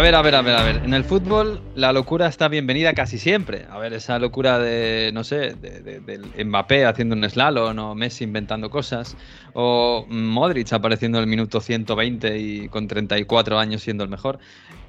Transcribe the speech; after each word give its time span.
A 0.00 0.02
ver, 0.02 0.14
a 0.14 0.22
ver, 0.22 0.34
a 0.34 0.40
ver, 0.40 0.54
a 0.54 0.62
ver. 0.62 0.76
En 0.82 0.94
el 0.94 1.04
fútbol 1.04 1.60
la 1.74 1.92
locura 1.92 2.26
está 2.26 2.48
bienvenida 2.48 2.94
casi 2.94 3.18
siempre. 3.18 3.66
A 3.70 3.76
ver, 3.76 3.92
esa 3.92 4.18
locura 4.18 4.58
de, 4.58 5.10
no 5.12 5.24
sé, 5.24 5.52
de, 5.52 6.00
del 6.00 6.46
Mbappé 6.46 6.86
haciendo 6.86 7.14
un 7.14 7.28
slalom 7.28 7.78
o 7.78 7.94
Messi 7.94 8.24
inventando 8.24 8.70
cosas 8.70 9.14
o 9.52 10.06
Modric 10.08 10.72
apareciendo 10.72 11.18
en 11.18 11.24
el 11.24 11.28
minuto 11.28 11.60
120 11.60 12.38
y 12.38 12.68
con 12.70 12.88
34 12.88 13.58
años 13.58 13.82
siendo 13.82 14.02
el 14.02 14.08
mejor. 14.08 14.38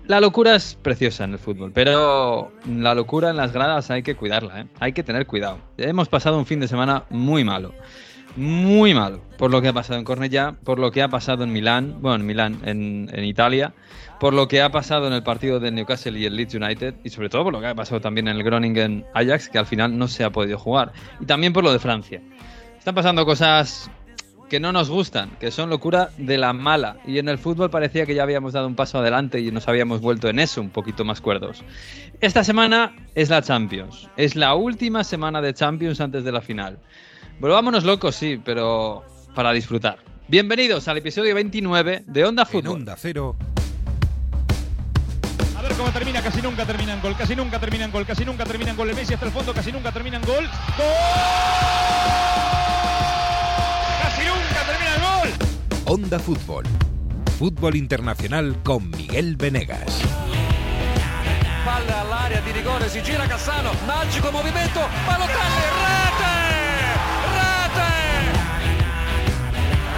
La 0.08 0.22
locura 0.22 0.56
es 0.56 0.78
preciosa 0.82 1.26
en 1.26 1.34
el 1.34 1.40
fútbol, 1.40 1.74
pero 1.74 2.54
la 2.66 2.96
locura 2.96 3.32
en 3.32 3.36
las 3.36 3.52
gradas 3.52 3.92
hay 3.92 4.04
que 4.04 4.16
cuidarla, 4.16 4.62
¿eh? 4.62 4.66
hay 4.80 4.94
que 4.94 5.04
tener 5.04 5.28
cuidado. 5.28 5.58
Hemos 5.78 6.08
pasado 6.08 6.40
un 6.40 6.46
fin 6.46 6.62
de 6.62 6.70
semana 6.70 7.04
muy 7.10 7.44
malo, 7.44 7.74
muy 8.36 8.94
malo, 8.94 9.22
por 9.38 9.52
lo 9.52 9.62
que 9.62 9.70
ha 9.70 9.74
pasado 9.74 10.00
en 10.00 10.06
Cornellá, 10.06 10.56
por 10.64 10.80
lo 10.80 10.92
que 10.92 11.02
ha 11.02 11.10
pasado 11.10 11.44
en 11.44 11.52
Milán, 11.52 11.98
bueno, 12.02 12.16
en 12.16 12.26
Milán, 12.26 12.60
en, 12.66 13.10
en 13.14 13.24
Italia, 13.24 13.74
por 14.20 14.34
lo 14.34 14.48
que 14.48 14.62
ha 14.62 14.70
pasado 14.70 15.08
en 15.08 15.14
el 15.14 15.24
partido 15.24 15.60
de 15.60 15.72
Newcastle 15.72 16.18
y 16.20 16.26
el 16.26 16.36
Leeds 16.36 16.56
United, 16.56 16.96
y 17.04 17.10
sobre 17.10 17.30
todo 17.30 17.44
por 17.46 17.54
lo 17.54 17.60
que 17.60 17.68
ha 17.68 17.76
pasado 17.76 18.02
también 18.02 18.28
en 18.28 18.38
el 18.38 18.44
Groningen 18.44 19.06
Ajax, 19.14 19.50
que 19.50 19.58
al 19.58 19.66
final 19.66 19.98
no 19.98 20.08
se 20.08 20.24
ha 20.24 20.30
podido 20.30 20.58
jugar, 20.58 20.94
y 21.20 21.26
también 21.26 21.54
por 21.54 21.64
lo 21.64 21.74
de 21.74 21.80
Francia. 21.80 22.22
Están 22.78 22.96
pasando 22.96 23.26
cosas 23.26 23.90
que 24.52 24.60
no 24.60 24.74
nos 24.74 24.90
gustan, 24.90 25.30
que 25.40 25.50
son 25.50 25.70
locura 25.70 26.10
de 26.18 26.38
la 26.38 26.52
mala. 26.52 26.98
Y 27.08 27.20
en 27.20 27.30
el 27.30 27.38
fútbol 27.38 27.70
parecía 27.70 28.06
que 28.06 28.14
ya 28.14 28.24
habíamos 28.24 28.52
dado 28.52 28.68
un 28.68 28.76
paso 28.76 29.00
adelante 29.00 29.40
y 29.40 29.50
nos 29.50 29.70
habíamos 29.70 30.02
vuelto 30.02 30.28
en 30.28 30.40
eso 30.40 30.60
un 30.60 30.72
poquito 30.72 31.06
más 31.06 31.22
cuerdos. 31.22 31.64
Esta 32.20 32.44
semana 32.44 32.94
es 33.16 33.30
la 33.30 33.42
Champions. 33.42 34.10
Es 34.18 34.36
la 34.36 34.54
última 34.56 35.06
semana 35.06 35.42
de 35.42 35.54
Champions 35.54 36.02
antes 36.02 36.26
de 36.26 36.34
la 36.34 36.42
final. 36.42 36.80
Volvámonos 37.40 37.84
locos, 37.84 38.16
sí, 38.16 38.40
pero 38.44 39.04
para 39.34 39.52
disfrutar. 39.52 39.98
Bienvenidos 40.28 40.88
al 40.88 40.98
episodio 40.98 41.36
29 41.36 42.04
de 42.06 42.26
Onda 42.26 42.46
Fútbol. 42.46 42.66
En 42.66 42.82
Onda 42.82 42.96
Cero. 42.98 43.36
A 45.58 45.62
ver 45.62 45.74
cómo 45.74 45.92
termina, 45.92 46.22
casi 46.22 46.42
nunca 46.42 46.66
termina 46.66 46.94
en 46.94 47.02
gol, 47.02 47.16
casi 47.18 47.36
nunca 47.36 47.60
termina 47.60 47.86
en 47.86 47.92
gol, 47.92 48.06
casi 48.06 48.26
nunca 48.26 48.46
termina 48.46 48.72
en 48.72 48.78
gol. 48.78 48.90
El 48.90 48.96
Messi 48.96 49.14
hasta 49.14 49.26
el 49.26 49.32
fondo, 49.32 49.54
casi 49.54 49.72
nunca 49.72 49.92
termina 49.92 50.18
en 50.18 50.24
gol. 50.24 50.46
¡Gol! 50.78 50.88
Casi 54.02 54.22
nunca 54.26 54.66
termina 54.66 54.96
el 54.96 55.02
gol. 55.02 55.30
Onda 55.86 56.20
Fútbol. 56.20 56.64
Fútbol 57.38 57.76
internacional 57.76 58.56
con 58.64 58.90
Miguel 58.92 59.36
Venegas. 59.36 60.02
Palla 61.66 62.02
all'area 62.02 62.42
di 62.42 62.52
rigore, 62.52 62.90
si 62.90 63.02
gira 63.02 63.28
Cassano, 63.28 63.72
magico 63.86 64.32
movimento, 64.32 64.80
Balotelli, 65.06 65.62
rete! 65.86 66.01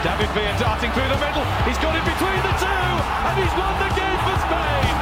David 0.04 0.28
Villa 0.36 0.54
darting 0.59 0.92
through 0.92 1.08
the 1.08 1.16
middle. 1.16 1.46
He's 1.66 1.78
got 1.78 1.96
it 1.96 2.04
between 2.04 2.42
the 2.44 2.52
two, 2.59 2.68
and 2.68 3.40
he's 3.40 3.54
won 3.56 3.73
the 3.80 3.88
game 3.96 4.20
for 4.26 4.36
Spain. 4.38 4.94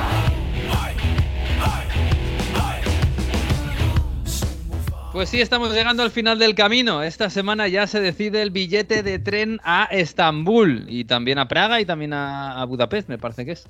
Pues 5.12 5.30
sí, 5.30 5.42
estamos 5.42 5.74
llegando 5.74 6.04
al 6.04 6.12
final 6.12 6.38
del 6.38 6.54
camino. 6.54 7.02
Esta 7.02 7.32
semana 7.32 7.68
ya 7.68 7.88
se 7.88 8.00
decide 8.00 8.44
el 8.44 8.52
billete 8.52 9.02
de 9.02 9.18
tren 9.18 9.60
a 9.64 9.86
Estambul 9.86 10.86
y 10.88 11.06
también 11.06 11.40
a 11.40 11.48
Praga 11.48 11.82
y 11.82 11.86
también 11.86 12.14
a, 12.14 12.62
a 12.62 12.66
Budapest, 12.66 13.10
me 13.10 13.18
parece 13.18 13.44
que 13.44 13.54
es. 13.54 13.68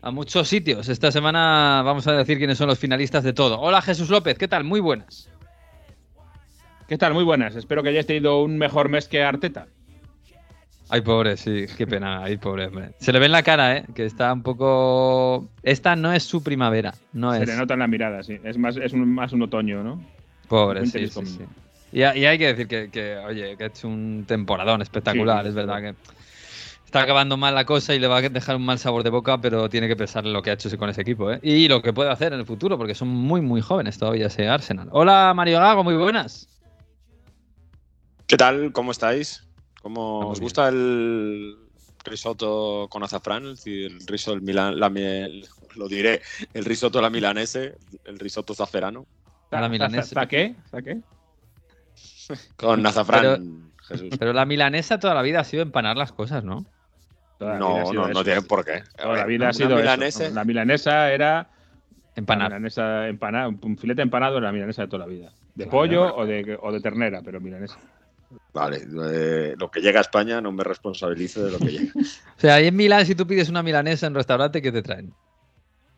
A 0.00 0.12
muchos 0.12 0.48
sitios. 0.48 0.88
Esta 0.88 1.10
semana 1.10 1.82
vamos 1.84 2.06
a 2.06 2.12
decir 2.12 2.38
quiénes 2.38 2.56
son 2.56 2.68
los 2.68 2.78
finalistas 2.78 3.24
de 3.24 3.32
todo. 3.32 3.60
Hola 3.60 3.82
Jesús 3.82 4.10
López, 4.10 4.38
¿qué 4.38 4.46
tal? 4.46 4.62
Muy 4.62 4.78
buenas. 4.78 5.28
¿Qué 6.86 6.96
tal? 6.96 7.14
Muy 7.14 7.24
buenas. 7.24 7.56
Espero 7.56 7.82
que 7.82 7.88
hayáis 7.88 8.06
tenido 8.06 8.40
un 8.42 8.58
mejor 8.58 8.88
mes 8.88 9.08
que 9.08 9.24
Arteta. 9.24 9.66
Ay, 10.90 11.02
pobre, 11.02 11.36
sí, 11.36 11.66
qué 11.76 11.86
pena. 11.86 12.22
Ay, 12.24 12.38
pobre, 12.38 12.66
hombre. 12.66 12.92
Se 12.98 13.12
le 13.12 13.18
ve 13.18 13.26
en 13.26 13.32
la 13.32 13.42
cara, 13.42 13.76
¿eh? 13.76 13.84
Que 13.94 14.06
está 14.06 14.32
un 14.32 14.42
poco. 14.42 15.48
Esta 15.62 15.96
no 15.96 16.12
es 16.12 16.22
su 16.22 16.42
primavera. 16.42 16.94
No 17.12 17.34
Se 17.34 17.42
es. 17.42 17.48
le 17.48 17.56
nota 17.56 17.74
en 17.74 17.80
la 17.80 17.86
mirada, 17.86 18.22
sí. 18.22 18.38
Es 18.42 18.56
más, 18.56 18.76
es 18.76 18.92
un, 18.94 19.12
más 19.12 19.32
un 19.32 19.42
otoño, 19.42 19.82
¿no? 19.82 20.02
Pobre, 20.48 20.86
sí. 20.86 21.06
Y, 21.92 22.00
y 22.00 22.02
hay 22.04 22.38
que 22.38 22.46
decir 22.46 22.68
que, 22.68 22.90
que, 22.90 23.16
oye, 23.18 23.56
que 23.56 23.64
ha 23.64 23.66
hecho 23.66 23.88
un 23.88 24.24
temporadón 24.26 24.80
espectacular, 24.80 25.42
Sí, 25.42 25.48
es 25.48 25.54
sí, 25.54 25.56
verdad 25.56 25.80
que 25.80 25.94
está 26.86 27.02
acabando 27.02 27.36
mal 27.36 27.54
la 27.54 27.66
cosa 27.66 27.94
y 27.94 27.98
le 27.98 28.06
va 28.06 28.16
a 28.18 28.22
dejar 28.22 28.56
un 28.56 28.64
mal 28.64 28.78
sabor 28.78 29.02
de 29.02 29.10
boca, 29.10 29.38
pero 29.42 29.68
tiene 29.68 29.88
que 29.88 29.96
pensar 29.96 30.24
en 30.24 30.32
lo 30.32 30.40
que 30.42 30.50
ha 30.50 30.54
hecho 30.54 30.74
con 30.78 30.88
ese 30.88 31.02
equipo, 31.02 31.30
¿eh? 31.30 31.38
Y 31.42 31.68
lo 31.68 31.82
que 31.82 31.92
puede 31.92 32.10
hacer 32.10 32.32
en 32.32 32.40
el 32.40 32.46
futuro, 32.46 32.78
porque 32.78 32.94
son 32.94 33.08
muy, 33.08 33.42
muy 33.42 33.60
jóvenes 33.60 33.98
todavía 33.98 34.28
ese 34.28 34.48
Arsenal. 34.48 34.88
Hola, 34.92 35.32
Mario 35.36 35.58
Gago, 35.60 35.84
muy 35.84 35.96
buenas. 35.96 36.48
¿Qué 38.26 38.36
tal? 38.36 38.72
¿Cómo 38.72 38.90
estáis? 38.92 39.47
¿Cómo 39.88 40.18
Estamos 40.18 40.32
os 40.32 40.38
bien. 40.38 40.44
gusta 40.44 40.68
el 40.68 41.56
risotto 42.04 42.88
con 42.90 43.02
azafrán? 43.02 43.44
Es 43.44 43.56
decir, 43.64 43.92
el 43.92 44.06
risotto, 44.06 44.36
el 44.36 44.42
milan, 44.42 44.78
la 44.78 44.90
miel, 44.90 45.46
lo 45.76 45.88
diré, 45.88 46.20
el 46.52 46.66
risotto 46.66 47.00
la 47.00 47.08
milanese, 47.08 47.78
el 48.04 48.18
risotto 48.18 48.54
zaferano. 48.54 49.06
La 49.50 49.66
milanesa. 49.70 50.02
¿Está 50.02 50.26
qué? 50.28 50.54
¿Está 50.62 50.82
qué? 50.82 50.98
Con 52.56 52.84
azafrán, 52.86 53.72
Jesús. 53.88 54.10
Pero 54.18 54.34
la 54.34 54.44
milanesa 54.44 54.98
toda 54.98 55.14
la 55.14 55.22
vida 55.22 55.40
ha 55.40 55.44
sido 55.44 55.62
empanar 55.62 55.96
las 55.96 56.12
cosas, 56.12 56.44
¿no? 56.44 56.66
Toda 57.38 57.54
la 57.54 57.58
No, 57.58 57.90
no, 57.90 58.08
no 58.08 58.24
tiene 58.24 58.42
por 58.42 58.66
qué. 58.66 58.82
Toda 58.94 59.16
la 59.16 59.24
vida 59.24 59.48
ha 59.48 59.52
sido 59.54 59.78
eso. 59.78 60.30
La 60.34 60.44
milanesa 60.44 61.10
era. 61.10 61.48
La 62.14 62.20
Empanar. 62.20 62.50
milanesa 62.50 63.08
empanada, 63.08 63.48
un 63.48 63.78
filete 63.78 64.02
empanado 64.02 64.36
era 64.36 64.48
la 64.48 64.52
milanesa 64.52 64.82
de 64.82 64.88
toda 64.88 65.06
la 65.06 65.10
vida. 65.10 65.32
De 65.54 65.66
pollo 65.66 66.14
o 66.14 66.26
de, 66.26 66.58
o 66.60 66.72
de 66.72 66.80
ternera, 66.80 67.22
pero 67.24 67.40
milanesa. 67.40 67.78
Vale, 68.52 68.82
eh, 69.12 69.54
lo 69.58 69.70
que 69.70 69.80
llega 69.80 70.00
a 70.00 70.02
España 70.02 70.40
no 70.40 70.52
me 70.52 70.62
responsabilizo 70.64 71.44
de 71.44 71.52
lo 71.52 71.58
que 71.58 71.70
llega. 71.72 71.92
O 72.36 72.40
sea, 72.40 72.54
ahí 72.56 72.66
en 72.68 72.76
Milán, 72.76 73.04
si 73.06 73.14
tú 73.14 73.26
pides 73.26 73.48
una 73.48 73.62
milanesa 73.62 74.06
en 74.06 74.14
restaurante, 74.14 74.62
¿qué 74.62 74.70
te 74.70 74.82
traen? 74.82 75.12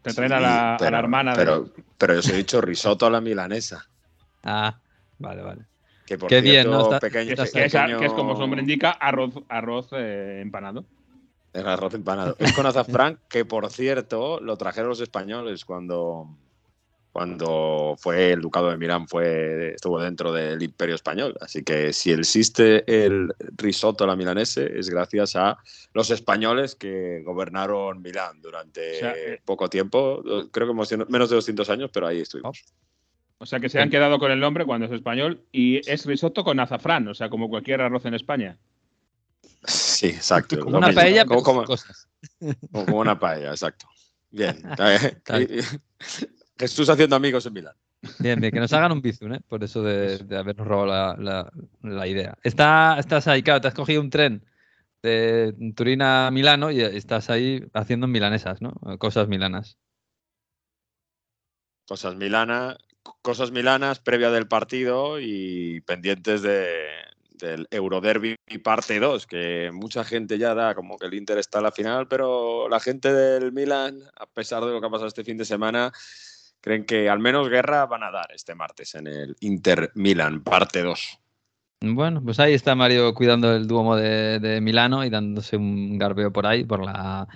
Te 0.03 0.15
traen 0.15 0.33
a, 0.33 0.41
la, 0.41 0.77
a 0.77 0.91
la 0.91 0.99
hermana 0.99 1.33
de- 1.33 1.37
Pero, 1.39 1.69
pero 1.99 2.15
yo 2.15 2.21
os 2.21 2.29
he 2.31 2.37
dicho 2.37 2.61
risotto 2.61 3.05
a 3.07 3.11
la 3.11 3.21
milanesa. 3.21 3.87
Ah, 4.43 4.79
vale, 5.19 5.43
vale. 5.43 5.65
Que 6.07 6.17
por 6.17 6.29
Qué 6.31 6.41
bien, 6.41 6.63
cierto, 6.63 6.71
¿no? 6.71 6.83
Está- 6.85 7.01
pequeño, 7.01 7.27
que, 7.27 7.33
es, 7.35 7.41
Está 7.41 7.59
que 7.61 7.65
es- 7.67 7.73
pequeño- 7.73 7.99
que 7.99 8.07
es 8.07 8.13
como 8.15 8.35
su 8.35 8.41
nombre 8.41 8.61
indica, 8.63 8.91
arroz, 8.93 9.35
arroz 9.49 9.89
eh, 9.93 10.41
empanado. 10.41 10.85
El 11.53 11.67
arroz 11.69 11.93
empanado. 11.95 12.37
Es 12.39 12.53
con 12.53 12.65
azafrán, 12.65 13.19
que 13.29 13.45
por 13.45 13.69
cierto 13.71 14.41
lo 14.41 14.57
trajeron 14.57 14.89
los 14.89 15.01
españoles 15.01 15.65
cuando, 15.65 16.29
cuando 17.13 17.97
fue 17.99 18.33
el 18.33 18.41
Ducado 18.41 18.71
de 18.71 18.77
Milán, 18.77 19.09
fue, 19.09 19.75
estuvo 19.75 20.01
dentro 20.01 20.33
del 20.33 20.63
Imperio 20.63 20.95
Español. 20.95 21.37
Así 21.41 21.65
que 21.65 21.93
si 21.93 22.13
existe 22.13 22.85
el 23.05 23.33
risotto 23.57 24.05
a 24.05 24.07
la 24.07 24.15
milanese 24.17 24.79
es 24.79 24.89
gracias 24.89 25.35
a 25.35 25.59
los 25.93 26.11
españoles 26.11 26.77
que 26.77 27.23
gobernaron 27.25 28.01
Milán 28.01 28.41
durante 28.41 28.97
O 28.97 28.99
sea, 29.01 29.13
eh, 29.17 29.41
poco 29.45 29.69
tiempo. 29.69 30.23
Creo 30.53 30.69
que 30.69 31.05
menos 31.09 31.31
de 31.31 31.37
200 31.37 31.69
años, 31.71 31.91
pero 31.93 32.07
ahí 32.07 32.21
estuvimos. 32.21 32.65
O 33.39 33.47
sea 33.47 33.59
que 33.59 33.69
se 33.69 33.81
han 33.81 33.91
quedado 33.91 34.19
con 34.19 34.31
el 34.31 34.39
nombre 34.39 34.65
cuando 34.67 34.87
es 34.87 34.93
español 34.93 35.43
y 35.51 35.81
es 35.91 36.05
risotto 36.07 36.45
con 36.45 36.61
azafrán, 36.61 37.09
o 37.09 37.15
sea, 37.15 37.29
como 37.31 37.49
cualquier 37.49 37.81
arroz 37.81 38.05
en 38.05 38.15
España. 38.15 38.59
Sí, 39.65 40.07
exacto. 40.09 40.61
Como 40.61 40.77
una 40.79 40.89
mismo. 40.89 41.01
paella, 41.03 41.25
Como- 41.25 41.41
pero 41.43 41.45
como- 41.45 41.65
cosas. 41.65 42.09
como- 42.71 42.85
como 42.87 42.99
una 43.01 43.19
paella, 43.19 43.51
exacto. 43.51 43.87
Bien. 44.31 44.63
Jesús 46.61 46.89
haciendo 46.91 47.17
amigos 47.17 47.47
en 47.47 47.53
Milán. 47.55 47.75
Bien, 48.19 48.39
bien, 48.41 48.53
que 48.53 48.61
nos 48.61 48.73
hagan 48.75 48.93
un 48.93 49.01
bizum, 49.03 49.33
¿eh? 49.33 49.41
Por 49.49 49.65
eso 49.65 49.83
de, 49.83 50.19
de 50.19 50.37
habernos 50.37 50.67
robado 50.67 50.87
la, 50.87 51.17
la- 51.19 51.51
la 51.83 52.07
idea. 52.07 52.37
Está, 52.43 52.97
estás 52.99 53.27
ahí, 53.29 53.43
claro, 53.43 53.61
te 53.63 53.69
has 53.69 53.75
cogido 53.75 54.01
un 54.03 54.11
tren 54.11 54.45
de 55.03 55.55
Turín 55.75 56.03
a 56.03 56.31
Milano 56.31 56.71
y 56.71 56.83
estás 56.83 57.31
ahí 57.31 57.65
haciendo 57.73 58.07
milanesas, 58.07 58.61
¿no? 58.61 58.73
Cosas 58.99 59.27
milanas. 59.29 59.79
Cosas 61.87 62.15
Milana, 62.15 62.77
cosas 63.23 63.51
milanas 63.51 63.99
previa 63.99 64.31
del 64.31 64.47
partido 64.47 65.19
y 65.19 65.81
pendientes 65.81 66.43
de, 66.43 66.69
del 67.33 67.67
Euroderby 67.71 68.37
parte 68.63 69.01
2, 69.01 69.27
que 69.27 69.71
mucha 69.73 70.05
gente 70.05 70.39
ya 70.39 70.55
da 70.55 70.75
como 70.75 70.99
que 70.99 71.07
el 71.07 71.15
Inter 71.15 71.39
está 71.39 71.59
en 71.59 71.65
la 71.65 71.73
final, 71.73 72.07
pero 72.07 72.69
la 72.69 72.79
gente 72.81 73.13
del 73.13 73.51
Milan, 73.53 73.99
a 74.17 74.27
pesar 74.27 74.65
de 74.65 74.71
lo 74.73 74.81
que 74.81 74.87
ha 74.87 74.91
pasado 74.91 75.09
este 75.09 75.25
fin 75.25 75.37
de 75.39 75.45
semana, 75.45 75.91
creen 76.61 76.85
que 76.85 77.09
al 77.09 77.19
menos 77.19 77.49
guerra 77.49 77.87
van 77.87 78.03
a 78.03 78.11
dar 78.11 78.33
este 78.35 78.55
martes 78.55 78.95
en 78.95 79.07
el 79.07 79.37
Inter 79.41 79.91
Milan 79.95 80.43
parte 80.43 80.83
2. 80.83 81.19
Bueno, 81.83 82.23
pues 82.23 82.39
ahí 82.39 82.53
está 82.53 82.75
Mario 82.75 83.15
cuidando 83.15 83.55
el 83.55 83.67
Duomo 83.67 83.97
de, 83.97 84.39
de 84.39 84.61
Milano 84.61 85.05
y 85.05 85.11
dándose 85.11 85.57
un 85.57 85.99
garbeo 85.99 86.31
por 86.31 86.47
ahí, 86.47 86.65
por 86.65 86.85
la, 86.85 87.27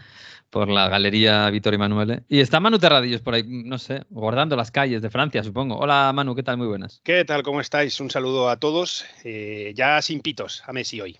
por 0.54 0.68
la 0.68 0.88
galería 0.88 1.50
Vittorio 1.50 1.76
Emanuele. 1.76 2.22
Y 2.28 2.40
está 2.40 2.60
Manu 2.60 2.78
Terradillos 2.78 3.22
por 3.22 3.34
ahí, 3.34 3.42
no 3.44 3.76
sé, 3.76 4.04
guardando 4.10 4.54
las 4.54 4.70
calles 4.70 5.02
de 5.02 5.10
Francia, 5.10 5.42
supongo. 5.42 5.76
Hola 5.78 6.12
Manu, 6.14 6.34
¿qué 6.34 6.44
tal? 6.44 6.58
Muy 6.58 6.68
buenas. 6.68 7.00
¿Qué 7.02 7.24
tal? 7.24 7.42
¿Cómo 7.42 7.60
estáis? 7.60 7.98
Un 8.00 8.08
saludo 8.08 8.48
a 8.48 8.58
todos. 8.58 9.04
Eh, 9.24 9.72
ya 9.74 10.00
sin 10.00 10.20
pitos 10.20 10.62
a 10.66 10.72
Messi 10.72 11.00
hoy. 11.00 11.18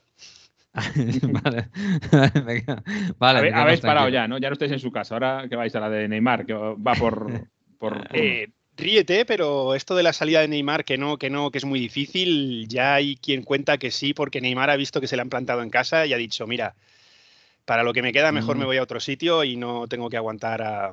vale. 1.23 1.69
Vale, 3.19 3.53
habéis 3.53 3.81
parado 3.81 4.09
ya, 4.09 4.27
¿no? 4.27 4.39
Ya 4.39 4.49
no 4.49 4.55
estáis 4.55 4.73
en 4.73 4.81
su 4.81 4.91
casa. 4.91 5.15
Ahora 5.15 5.47
que 5.49 5.57
vais 5.57 5.75
a 5.75 5.81
la 5.81 5.89
de 5.89 6.09
Neymar, 6.09 6.47
que 6.47 6.53
va 6.55 6.95
por. 6.95 7.49
por 7.91 8.09
Eh, 8.13 8.49
ríete, 8.77 9.25
pero 9.25 9.75
esto 9.75 9.95
de 9.95 10.03
la 10.03 10.13
salida 10.13 10.41
de 10.41 10.49
Neymar, 10.49 10.85
que 10.85 10.99
no, 10.99 11.17
que 11.19 11.31
no, 11.31 11.51
que 11.51 11.59
es 11.59 11.65
muy 11.65 11.81
difícil, 11.81 12.67
ya 12.69 12.95
hay 12.95 13.17
quien 13.17 13.43
cuenta 13.43 13.79
que 13.79 13.91
sí, 13.91 14.15
porque 14.15 14.41
Neymar 14.41 14.71
ha 14.71 14.77
visto 14.77 15.01
que 15.01 15.07
se 15.07 15.17
le 15.17 15.23
han 15.23 15.31
plantado 15.31 15.63
en 15.63 15.71
casa 15.71 16.07
y 16.07 16.13
ha 16.13 16.17
dicho, 16.17 16.47
mira, 16.47 16.75
Para 17.65 17.83
lo 17.83 17.93
que 17.95 18.03
me 18.03 18.13
queda, 18.13 18.33
mejor 18.33 18.57
Mm. 18.57 18.59
me 18.61 18.65
voy 18.67 18.77
a 18.77 18.83
otro 18.83 19.01
sitio 19.01 19.43
y 19.45 19.57
no 19.57 19.87
tengo 19.89 20.11
que 20.11 20.17
aguantar 20.19 20.63
a, 20.63 20.93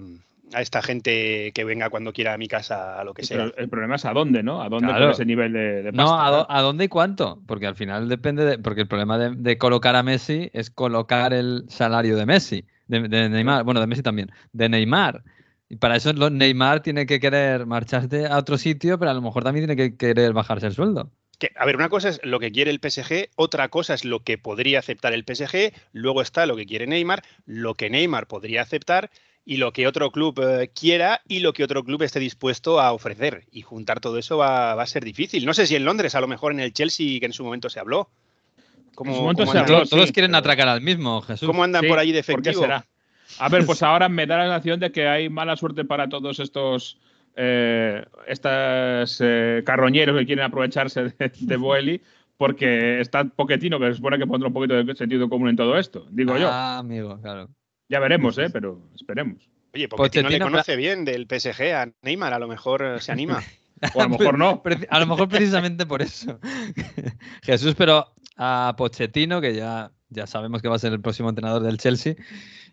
a 0.53 0.61
esta 0.61 0.81
gente 0.81 1.51
que 1.53 1.63
venga 1.63 1.89
cuando 1.89 2.13
quiera 2.13 2.33
a 2.33 2.37
mi 2.37 2.47
casa, 2.47 2.99
a 2.99 3.03
lo 3.03 3.13
que 3.13 3.23
sea. 3.23 3.37
Pero 3.37 3.57
el 3.57 3.69
problema 3.69 3.95
es 3.95 4.05
a 4.05 4.13
dónde, 4.13 4.41
¿no? 4.43 4.61
A 4.61 4.69
dónde 4.69 4.87
Claro. 4.87 5.05
con 5.05 5.11
ese 5.11 5.25
nivel 5.25 5.53
de, 5.53 5.83
de 5.83 5.91
No, 5.91 6.13
¿a, 6.13 6.61
dónde 6.61 6.85
y 6.85 6.87
cuánto? 6.87 7.41
Porque 7.45 7.67
al 7.67 7.75
final 7.75 8.07
depende 8.07 8.45
de. 8.45 8.57
Porque 8.59 8.81
el 8.81 8.87
problema 8.87 9.17
de, 9.17 9.35
de 9.35 9.57
colocar 9.57 9.95
a 9.95 10.03
Messi 10.03 10.49
es 10.53 10.69
colocar 10.69 11.33
el 11.33 11.65
salario 11.67 12.15
de 12.15 12.25
Messi. 12.25 12.65
De, 12.87 13.07
de 13.07 13.29
Neymar. 13.29 13.63
Bueno, 13.63 13.79
de 13.81 13.87
Messi 13.87 14.03
también. 14.03 14.31
De 14.53 14.69
Neymar. 14.69 15.23
Y 15.71 15.77
para 15.77 15.95
eso 15.95 16.11
lo- 16.11 16.29
Neymar 16.29 16.81
tiene 16.83 17.05
que 17.05 17.21
querer 17.21 17.65
marcharse 17.65 18.25
a 18.27 18.37
otro 18.37 18.57
sitio, 18.57 18.99
pero 18.99 19.11
a 19.11 19.13
lo 19.13 19.21
mejor 19.21 19.45
también 19.45 19.67
tiene 19.67 19.81
que 19.81 19.95
querer 19.95 20.33
bajarse 20.33 20.67
el 20.67 20.73
sueldo. 20.73 21.09
Que, 21.39 21.49
a 21.55 21.65
ver, 21.65 21.77
una 21.77 21.87
cosa 21.87 22.09
es 22.09 22.19
lo 22.23 22.41
que 22.41 22.51
quiere 22.51 22.71
el 22.71 22.81
PSG, 22.81 23.29
otra 23.37 23.69
cosa 23.69 23.93
es 23.93 24.03
lo 24.03 24.19
que 24.19 24.37
podría 24.37 24.79
aceptar 24.79 25.13
el 25.13 25.23
PSG, 25.23 25.71
luego 25.93 26.21
está 26.21 26.45
lo 26.45 26.57
que 26.57 26.65
quiere 26.65 26.87
Neymar, 26.87 27.23
lo 27.45 27.75
que 27.75 27.89
Neymar 27.89 28.27
podría 28.27 28.63
aceptar 28.63 29.09
y 29.45 29.57
lo 29.57 29.71
que 29.71 29.87
otro 29.87 30.11
club 30.11 30.37
eh, 30.43 30.69
quiera 30.77 31.21
y 31.25 31.39
lo 31.39 31.53
que 31.53 31.63
otro 31.63 31.85
club 31.85 32.03
esté 32.03 32.19
dispuesto 32.19 32.81
a 32.81 32.91
ofrecer. 32.91 33.45
Y 33.49 33.61
juntar 33.61 34.01
todo 34.01 34.17
eso 34.17 34.37
va, 34.37 34.75
va 34.75 34.83
a 34.83 34.87
ser 34.87 35.05
difícil. 35.05 35.45
No 35.45 35.53
sé 35.53 35.67
si 35.67 35.77
en 35.77 35.85
Londres, 35.85 36.15
a 36.15 36.21
lo 36.21 36.27
mejor 36.27 36.51
en 36.51 36.59
el 36.59 36.73
Chelsea, 36.73 37.19
que 37.21 37.25
en 37.27 37.33
su 37.33 37.45
momento 37.45 37.69
se 37.69 37.79
habló. 37.79 38.09
¿Cómo, 38.93 39.11
En 39.11 39.15
su 39.17 39.21
momento 39.23 39.43
cómo 39.43 39.51
se 39.53 39.57
andan, 39.59 39.75
habló, 39.75 39.87
Todos, 39.87 40.07
sí, 40.07 40.13
quieren 40.13 40.31
pero- 40.31 40.39
atracar 40.39 40.67
al 40.67 40.81
mismo, 40.81 41.21
Jesús. 41.21 41.47
cómo 41.47 41.63
andan 41.63 41.81
Sí, 41.83 41.87
por 41.87 41.97
allí 41.97 42.11
de 42.11 42.23
¿por 42.23 42.41
qué 42.43 42.49
efectivo? 42.49 42.61
será? 42.65 42.85
A 43.39 43.49
ver, 43.49 43.65
pues 43.65 43.81
ahora 43.83 44.09
me 44.09 44.25
da 44.25 44.37
la 44.37 44.43
sensación 44.45 44.79
de 44.79 44.91
que 44.91 45.07
hay 45.07 45.29
mala 45.29 45.55
suerte 45.55 45.85
para 45.85 46.09
todos 46.09 46.39
estos 46.39 46.99
eh, 47.35 48.05
estas 48.27 49.19
eh, 49.21 49.63
carroñeros 49.65 50.17
que 50.17 50.25
quieren 50.25 50.45
aprovecharse 50.45 51.03
de, 51.03 51.31
de 51.39 51.57
Boeli, 51.57 52.01
porque 52.37 52.99
está 52.99 53.23
Poquetino, 53.23 53.79
que 53.79 53.87
se 53.87 53.95
supone 53.95 54.17
que 54.17 54.27
pondrá 54.27 54.47
un 54.47 54.53
poquito 54.53 54.83
de 54.83 54.95
sentido 54.95 55.29
común 55.29 55.49
en 55.49 55.55
todo 55.55 55.77
esto, 55.77 56.07
digo 56.09 56.37
yo. 56.37 56.49
Ah, 56.49 56.79
amigo, 56.79 57.19
claro. 57.21 57.49
Ya 57.87 57.99
veremos, 57.99 58.37
¿eh? 58.37 58.49
Pero 58.49 58.81
esperemos. 58.95 59.49
Oye, 59.73 59.87
porque 59.87 60.23
no 60.23 60.29
le 60.29 60.37
Pochettino, 60.37 60.45
conoce 60.51 60.75
bien 60.75 61.05
del 61.05 61.27
PSG 61.27 61.73
a 61.73 61.91
Neymar, 62.01 62.33
a 62.33 62.39
lo 62.39 62.47
mejor 62.47 62.83
eh, 62.83 62.99
se 62.99 63.11
anima. 63.11 63.41
O 63.95 63.99
a 63.99 64.03
lo 64.03 64.09
mejor 64.11 64.37
no. 64.37 64.61
A 64.89 64.99
lo 64.99 65.07
mejor 65.07 65.27
precisamente 65.27 65.87
por 65.87 66.03
eso. 66.03 66.39
Jesús, 67.41 67.73
pero 67.75 68.13
a 68.37 68.75
Pochettino, 68.77 69.41
que 69.41 69.55
ya, 69.55 69.91
ya 70.11 70.27
sabemos 70.27 70.61
que 70.61 70.67
va 70.67 70.75
a 70.75 70.79
ser 70.79 70.93
el 70.93 71.01
próximo 71.01 71.29
entrenador 71.29 71.63
del 71.63 71.77
Chelsea 71.77 72.15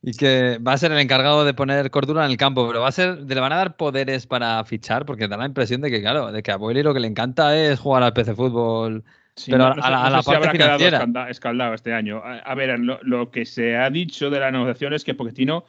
y 0.03 0.13
que 0.13 0.59
va 0.59 0.75
a 0.75 0.79
ser 0.79 0.93
el 0.93 0.99
encargado 0.99 1.45
de 1.45 1.55
poner 1.55 1.91
cordura 1.91 2.25
en 2.25 2.31
el 2.31 2.37
campo, 2.37 2.67
pero 2.69 2.81
va 2.83 2.89
a 2.89 2.93
ser, 2.93 3.19
le 3.21 3.41
van 3.41 3.53
a 3.53 3.57
dar 3.57 3.77
poderes 3.77 4.27
para 4.27 4.63
fichar, 4.65 5.07
porque 5.07 5.27
da 5.29 5.37
la 5.37 5.47
impresión 5.47 5.81
de 5.81 5.91
que, 5.91 6.01
claro, 6.01 6.31
de 6.31 6.43
que 6.43 6.51
a 6.53 6.57
Boeli 6.57 6.83
lo 6.83 6.93
que 6.95 7.01
le 7.01 7.09
encanta 7.09 7.57
es 7.57 7.81
jugar 7.81 8.03
al 8.03 8.13
PC 8.13 8.35
fútbol. 8.35 9.03
Sí, 9.37 9.53
Pero 9.53 9.65
no- 9.65 9.71
a- 9.71 9.75
no 9.77 9.81
a 9.83 9.85
sé- 9.85 9.91
la- 9.91 9.99
no 9.99 10.07
a 10.07 10.11
la 10.11 10.23
parte 10.23 10.51
financiera. 10.51 10.99
escalda- 10.99 11.31
escaldado 11.31 11.75
este 11.75 11.95
año. 11.95 12.19
A, 12.25 12.39
a 12.39 12.55
ver, 12.55 12.79
lo, 12.81 12.99
lo 13.03 13.31
que 13.31 13.45
se 13.47 13.77
ha 13.77 13.89
dicho 13.89 14.31
de 14.31 14.41
la 14.41 14.51
negociación 14.51 14.93
es 14.95 15.05
que 15.05 15.15
Pochettino 15.15 15.65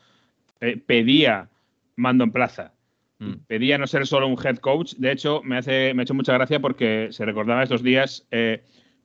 eh, 0.61 0.81
pedía 0.83 1.47
mando 1.95 2.23
en 2.23 2.31
plaza. 2.31 2.73
Mm. 3.19 3.33
Pedía 3.47 3.77
no 3.77 3.85
ser 3.85 4.07
solo 4.07 4.27
un 4.27 4.37
head 4.43 4.57
coach. 4.57 4.93
De 4.97 5.11
hecho, 5.11 5.41
me, 5.43 5.57
hace, 5.57 5.93
me 5.93 6.01
ha 6.01 6.03
hecho 6.03 6.13
mucha 6.13 6.33
gracia 6.33 6.59
porque 6.59 7.09
se 7.11 7.25
recordaba 7.25 7.61
estos 7.63 7.83
días 7.83 8.25
eh, 8.31 8.63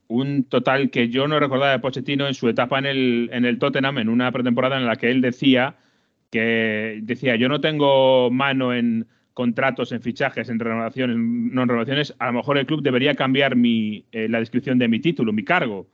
un 0.08 0.44
total 0.44 0.90
que 0.90 1.08
yo 1.08 1.26
no 1.28 1.38
recordaba 1.40 1.72
de 1.72 1.78
Pochettino 1.78 2.26
en 2.26 2.34
su 2.34 2.48
etapa 2.48 2.78
en 2.78 2.86
el, 2.86 3.30
en 3.32 3.44
el 3.44 3.58
Tottenham, 3.58 3.98
en 3.98 4.08
una 4.08 4.30
pretemporada 4.32 4.76
en 4.76 4.86
la 4.86 4.96
que 4.96 5.10
él 5.10 5.20
decía 5.20 5.76
que 6.30 7.00
decía, 7.02 7.36
yo 7.36 7.48
no 7.48 7.60
tengo 7.60 8.30
mano 8.30 8.74
en 8.74 9.06
contratos, 9.34 9.92
en 9.92 10.02
fichajes, 10.02 10.48
en 10.48 10.58
renovaciones, 10.58 11.16
no 11.16 11.62
en 11.62 11.68
renovaciones, 11.68 12.14
a 12.18 12.26
lo 12.26 12.34
mejor 12.34 12.58
el 12.58 12.66
club 12.66 12.82
debería 12.82 13.14
cambiar 13.14 13.56
mi, 13.56 14.04
eh, 14.12 14.28
la 14.28 14.40
descripción 14.40 14.78
de 14.78 14.88
mi 14.88 15.00
título, 15.00 15.32
mi 15.32 15.44
cargo. 15.44 15.86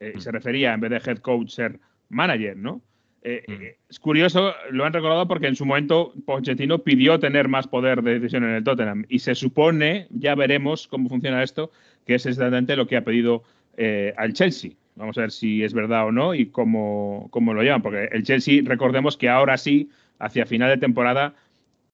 Eh, 0.00 0.14
Se 0.18 0.30
refería, 0.30 0.72
en 0.72 0.80
vez 0.80 0.90
de 0.90 1.10
head 1.10 1.18
coach, 1.18 1.50
ser 1.50 1.78
manager, 2.08 2.56
¿no? 2.56 2.82
Eh, 3.24 3.44
Mm. 3.46 3.52
eh, 3.52 3.76
es 3.88 4.00
curioso, 4.00 4.52
lo 4.70 4.84
han 4.84 4.92
recordado 4.92 5.28
porque 5.28 5.46
en 5.46 5.54
su 5.54 5.64
momento 5.64 6.12
Pochettino 6.26 6.78
pidió 6.80 7.20
tener 7.20 7.46
más 7.46 7.68
poder 7.68 8.02
de 8.02 8.14
decisión 8.14 8.42
en 8.44 8.50
el 8.50 8.64
Tottenham 8.64 9.04
y 9.08 9.20
se 9.20 9.34
supone, 9.36 10.08
ya 10.10 10.34
veremos 10.34 10.88
cómo 10.88 11.08
funciona 11.08 11.42
esto, 11.42 11.70
que 12.04 12.16
es 12.16 12.26
exactamente 12.26 12.74
lo 12.74 12.86
que 12.88 12.96
ha 12.96 13.04
pedido 13.04 13.44
eh, 13.76 14.12
al 14.16 14.32
Chelsea. 14.32 14.72
Vamos 14.96 15.16
a 15.18 15.22
ver 15.22 15.30
si 15.30 15.62
es 15.62 15.72
verdad 15.72 16.06
o 16.06 16.12
no 16.12 16.34
y 16.34 16.46
cómo, 16.46 17.28
cómo 17.30 17.54
lo 17.54 17.62
llevan, 17.62 17.80
porque 17.80 18.08
el 18.10 18.24
Chelsea, 18.24 18.60
recordemos 18.64 19.16
que 19.16 19.28
ahora 19.28 19.56
sí, 19.56 19.88
hacia 20.18 20.44
final 20.44 20.68
de 20.70 20.78
temporada, 20.78 21.34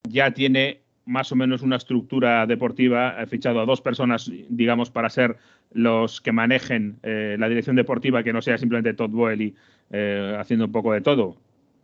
ya 0.09 0.31
tiene 0.33 0.81
más 1.09 1.33
o 1.33 1.37
menos 1.37 1.63
una 1.63 1.77
estructura 1.77 2.47
deportiva, 2.47 3.21
ha 3.21 3.27
fichado 3.27 3.61
a 3.61 3.65
dos 3.67 3.81
personas, 3.81 4.31
digamos, 4.51 4.91
para 4.91 5.09
ser 5.11 5.37
los 5.73 6.21
que 6.21 6.33
manejen 6.33 6.99
eh, 7.03 7.37
la 7.39 7.49
dirección 7.49 7.77
deportiva, 7.77 8.23
que 8.23 8.33
no 8.33 8.43
sea 8.43 8.59
simplemente 8.59 8.93
Todd 8.95 9.11
Boehly 9.11 9.55
eh, 9.91 10.37
haciendo 10.39 10.67
un 10.67 10.73
poco 10.73 10.93
de 10.93 11.01
todo. 11.01 11.37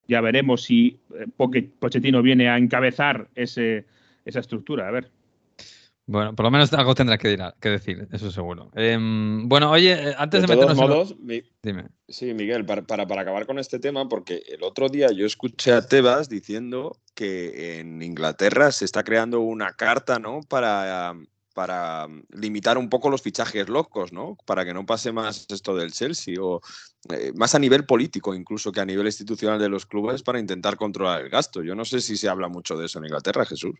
Ya 0.06 0.20
veremos 0.20 0.62
si 0.62 0.98
eh, 1.14 1.26
Pochettino 1.78 2.20
viene 2.22 2.48
a 2.50 2.58
encabezar 2.58 3.28
ese, 3.34 3.86
esa 4.26 4.40
estructura. 4.40 4.86
A 4.88 4.90
ver. 4.90 5.10
Bueno, 6.06 6.34
por 6.34 6.44
lo 6.44 6.50
menos 6.50 6.70
algo 6.74 6.94
tendrás 6.94 7.18
que, 7.18 7.28
dirá- 7.30 7.54
que 7.58 7.70
decir, 7.70 8.06
eso 8.12 8.30
seguro. 8.30 8.70
Em, 8.74 9.48
bueno, 9.48 9.70
oye, 9.70 9.92
eh, 10.10 10.14
antes 10.18 10.42
de, 10.42 10.46
de 10.46 10.54
todos 10.54 10.76
meternos 10.76 11.10
en 11.12 11.26
mi- 11.26 11.42
Dime. 11.62 11.84
Sí, 12.08 12.34
Miguel, 12.34 12.66
para, 12.66 12.82
para, 12.82 13.06
para 13.06 13.22
acabar 13.22 13.46
con 13.46 13.58
este 13.58 13.78
tema, 13.78 14.06
porque 14.06 14.42
el 14.54 14.62
otro 14.62 14.90
día 14.90 15.10
yo 15.12 15.24
escuché 15.24 15.72
a 15.72 15.86
Tebas 15.86 16.28
diciendo 16.28 16.98
que 17.14 17.80
en 17.80 18.02
Inglaterra 18.02 18.72
se 18.72 18.84
está 18.84 19.02
creando 19.04 19.40
una 19.40 19.72
carta, 19.74 20.18
¿no? 20.18 20.40
Para, 20.48 21.14
para 21.54 22.08
limitar 22.30 22.78
un 22.78 22.88
poco 22.88 23.10
los 23.10 23.22
fichajes 23.22 23.68
locos, 23.68 24.12
¿no? 24.12 24.36
Para 24.46 24.64
que 24.64 24.74
no 24.74 24.84
pase 24.86 25.12
más 25.12 25.46
esto 25.50 25.76
del 25.76 25.92
Chelsea, 25.92 26.34
o 26.40 26.60
eh, 27.10 27.32
más 27.36 27.54
a 27.54 27.58
nivel 27.58 27.84
político 27.86 28.34
incluso 28.34 28.72
que 28.72 28.80
a 28.80 28.84
nivel 28.86 29.06
institucional 29.06 29.58
de 29.58 29.68
los 29.68 29.86
clubes 29.86 30.22
para 30.22 30.40
intentar 30.40 30.76
controlar 30.76 31.22
el 31.22 31.30
gasto. 31.30 31.62
Yo 31.62 31.74
no 31.74 31.84
sé 31.84 32.00
si 32.00 32.16
se 32.16 32.28
habla 32.28 32.48
mucho 32.48 32.76
de 32.76 32.86
eso 32.86 32.98
en 32.98 33.06
Inglaterra, 33.06 33.44
Jesús. 33.46 33.74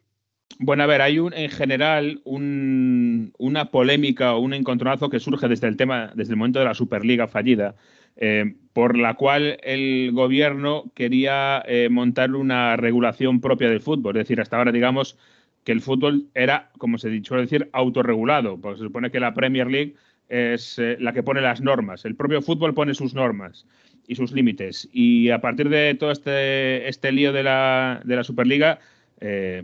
Bueno, 0.58 0.84
a 0.84 0.86
ver, 0.86 1.02
hay 1.02 1.18
un, 1.18 1.32
en 1.34 1.50
general 1.50 2.20
un- 2.24 3.32
una 3.38 3.70
polémica 3.70 4.34
o 4.34 4.40
un 4.40 4.54
encontronazo 4.54 5.10
que 5.10 5.18
surge 5.20 5.48
desde 5.48 5.66
el 5.66 5.76
tema, 5.76 6.12
desde 6.14 6.32
el 6.32 6.36
momento 6.38 6.60
de 6.60 6.64
la 6.66 6.74
Superliga 6.74 7.26
fallida, 7.26 7.74
eh, 8.16 8.54
por 8.72 8.96
la 8.96 9.14
cual 9.14 9.58
el 9.62 10.10
gobierno 10.12 10.84
quería 10.94 11.62
eh, 11.66 11.88
montar 11.90 12.34
una 12.34 12.76
regulación 12.76 13.40
propia 13.40 13.68
del 13.68 13.80
fútbol. 13.80 14.16
Es 14.16 14.24
decir, 14.24 14.40
hasta 14.40 14.56
ahora, 14.56 14.72
digamos, 14.72 15.16
que 15.64 15.72
el 15.72 15.80
fútbol 15.80 16.26
era, 16.34 16.70
como 16.78 16.98
se 16.98 17.22
suele 17.22 17.44
decir, 17.44 17.68
autorregulado, 17.72 18.60
porque 18.60 18.78
se 18.78 18.84
supone 18.84 19.10
que 19.10 19.20
la 19.20 19.34
Premier 19.34 19.70
League 19.70 19.94
es 20.28 20.78
eh, 20.78 20.96
la 21.00 21.12
que 21.12 21.22
pone 21.22 21.40
las 21.40 21.60
normas. 21.60 22.04
El 22.04 22.16
propio 22.16 22.42
fútbol 22.42 22.74
pone 22.74 22.94
sus 22.94 23.14
normas 23.14 23.66
y 24.06 24.16
sus 24.16 24.32
límites. 24.32 24.88
Y 24.92 25.30
a 25.30 25.40
partir 25.40 25.68
de 25.68 25.94
todo 25.94 26.10
este, 26.10 26.88
este 26.88 27.12
lío 27.12 27.32
de 27.32 27.42
la, 27.42 28.00
de 28.04 28.16
la 28.16 28.24
Superliga, 28.24 28.80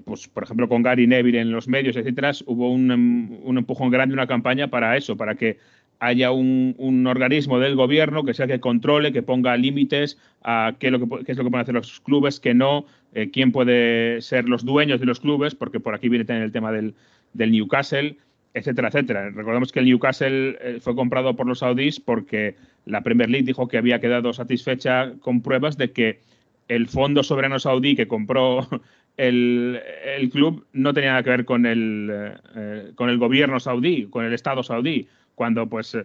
pues 0.04 0.26
por 0.26 0.44
ejemplo 0.44 0.70
con 0.70 0.82
Gary 0.82 1.06
Neville 1.06 1.38
en 1.38 1.52
los 1.52 1.68
medios, 1.68 1.94
etcétera, 1.94 2.32
hubo 2.46 2.72
un, 2.72 3.40
un 3.42 3.58
empujón 3.58 3.90
grande, 3.90 4.14
una 4.14 4.26
campaña 4.26 4.68
para 4.68 4.96
eso, 4.96 5.18
para 5.18 5.34
que 5.34 5.58
haya 6.00 6.32
un, 6.32 6.74
un 6.78 7.06
organismo 7.06 7.58
del 7.58 7.76
gobierno 7.76 8.24
que 8.24 8.34
sea 8.34 8.46
que 8.46 8.58
controle, 8.58 9.12
que 9.12 9.22
ponga 9.22 9.56
límites 9.56 10.18
a 10.42 10.74
qué 10.78 10.86
es, 10.86 10.92
lo 10.92 10.98
que, 10.98 11.30
es 11.30 11.36
lo 11.36 11.44
que 11.44 11.50
pueden 11.50 11.62
hacer 11.62 11.74
los 11.74 12.00
clubes, 12.00 12.40
qué 12.40 12.54
no, 12.54 12.86
eh, 13.14 13.30
quién 13.30 13.52
puede 13.52 14.22
ser 14.22 14.48
los 14.48 14.64
dueños 14.64 14.98
de 14.98 15.06
los 15.06 15.20
clubes, 15.20 15.54
porque 15.54 15.78
por 15.78 15.94
aquí 15.94 16.08
viene 16.08 16.24
también 16.24 16.44
el 16.44 16.52
tema 16.52 16.72
del, 16.72 16.94
del 17.34 17.52
Newcastle, 17.52 18.16
etcétera, 18.54 18.88
etcétera. 18.88 19.30
Recordemos 19.30 19.72
que 19.72 19.80
el 19.80 19.84
Newcastle 19.84 20.58
eh, 20.60 20.78
fue 20.80 20.96
comprado 20.96 21.36
por 21.36 21.46
los 21.46 21.60
saudíes 21.60 22.00
porque 22.00 22.56
la 22.86 23.02
Premier 23.02 23.30
League 23.30 23.46
dijo 23.46 23.68
que 23.68 23.78
había 23.78 24.00
quedado 24.00 24.32
satisfecha 24.32 25.12
con 25.20 25.42
pruebas 25.42 25.76
de 25.76 25.92
que 25.92 26.20
el 26.68 26.88
fondo 26.88 27.22
soberano 27.22 27.58
saudí 27.58 27.94
que 27.94 28.08
compró 28.08 28.66
el, 29.16 29.80
el 30.16 30.30
club 30.30 30.66
no 30.72 30.94
tenía 30.94 31.10
nada 31.10 31.22
que 31.22 31.30
ver 31.30 31.44
con 31.44 31.66
el, 31.66 32.10
eh, 32.56 32.92
con 32.94 33.10
el 33.10 33.18
gobierno 33.18 33.60
saudí, 33.60 34.06
con 34.06 34.24
el 34.24 34.32
Estado 34.32 34.62
saudí, 34.62 35.08
cuando 35.40 35.66
pues 35.66 35.94
eh, 35.94 36.04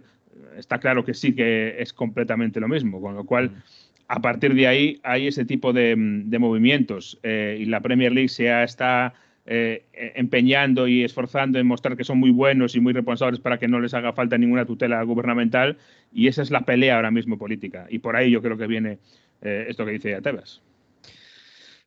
está 0.56 0.78
claro 0.78 1.04
que 1.04 1.12
sí 1.12 1.34
que 1.34 1.76
es 1.78 1.92
completamente 1.92 2.58
lo 2.58 2.68
mismo, 2.68 3.02
con 3.02 3.14
lo 3.14 3.24
cual 3.24 3.50
a 4.08 4.22
partir 4.22 4.54
de 4.54 4.66
ahí 4.66 4.98
hay 5.02 5.26
ese 5.26 5.44
tipo 5.44 5.74
de, 5.74 5.94
de 5.94 6.38
movimientos 6.38 7.18
eh, 7.22 7.58
y 7.60 7.66
la 7.66 7.82
Premier 7.82 8.12
League 8.12 8.30
se 8.30 8.62
está 8.62 9.12
eh, 9.44 9.84
empeñando 10.14 10.88
y 10.88 11.04
esforzando 11.04 11.58
en 11.58 11.66
mostrar 11.66 11.98
que 11.98 12.04
son 12.04 12.16
muy 12.16 12.30
buenos 12.30 12.76
y 12.76 12.80
muy 12.80 12.94
responsables 12.94 13.38
para 13.38 13.58
que 13.58 13.68
no 13.68 13.78
les 13.78 13.92
haga 13.92 14.14
falta 14.14 14.38
ninguna 14.38 14.64
tutela 14.64 15.02
gubernamental 15.02 15.76
y 16.14 16.28
esa 16.28 16.40
es 16.40 16.50
la 16.50 16.62
pelea 16.62 16.96
ahora 16.96 17.10
mismo 17.10 17.36
política 17.36 17.86
y 17.90 17.98
por 17.98 18.16
ahí 18.16 18.30
yo 18.30 18.40
creo 18.40 18.56
que 18.56 18.66
viene 18.66 18.96
eh, 19.42 19.66
esto 19.68 19.84
que 19.84 19.92
dice 19.92 20.18
Tebas. 20.22 20.62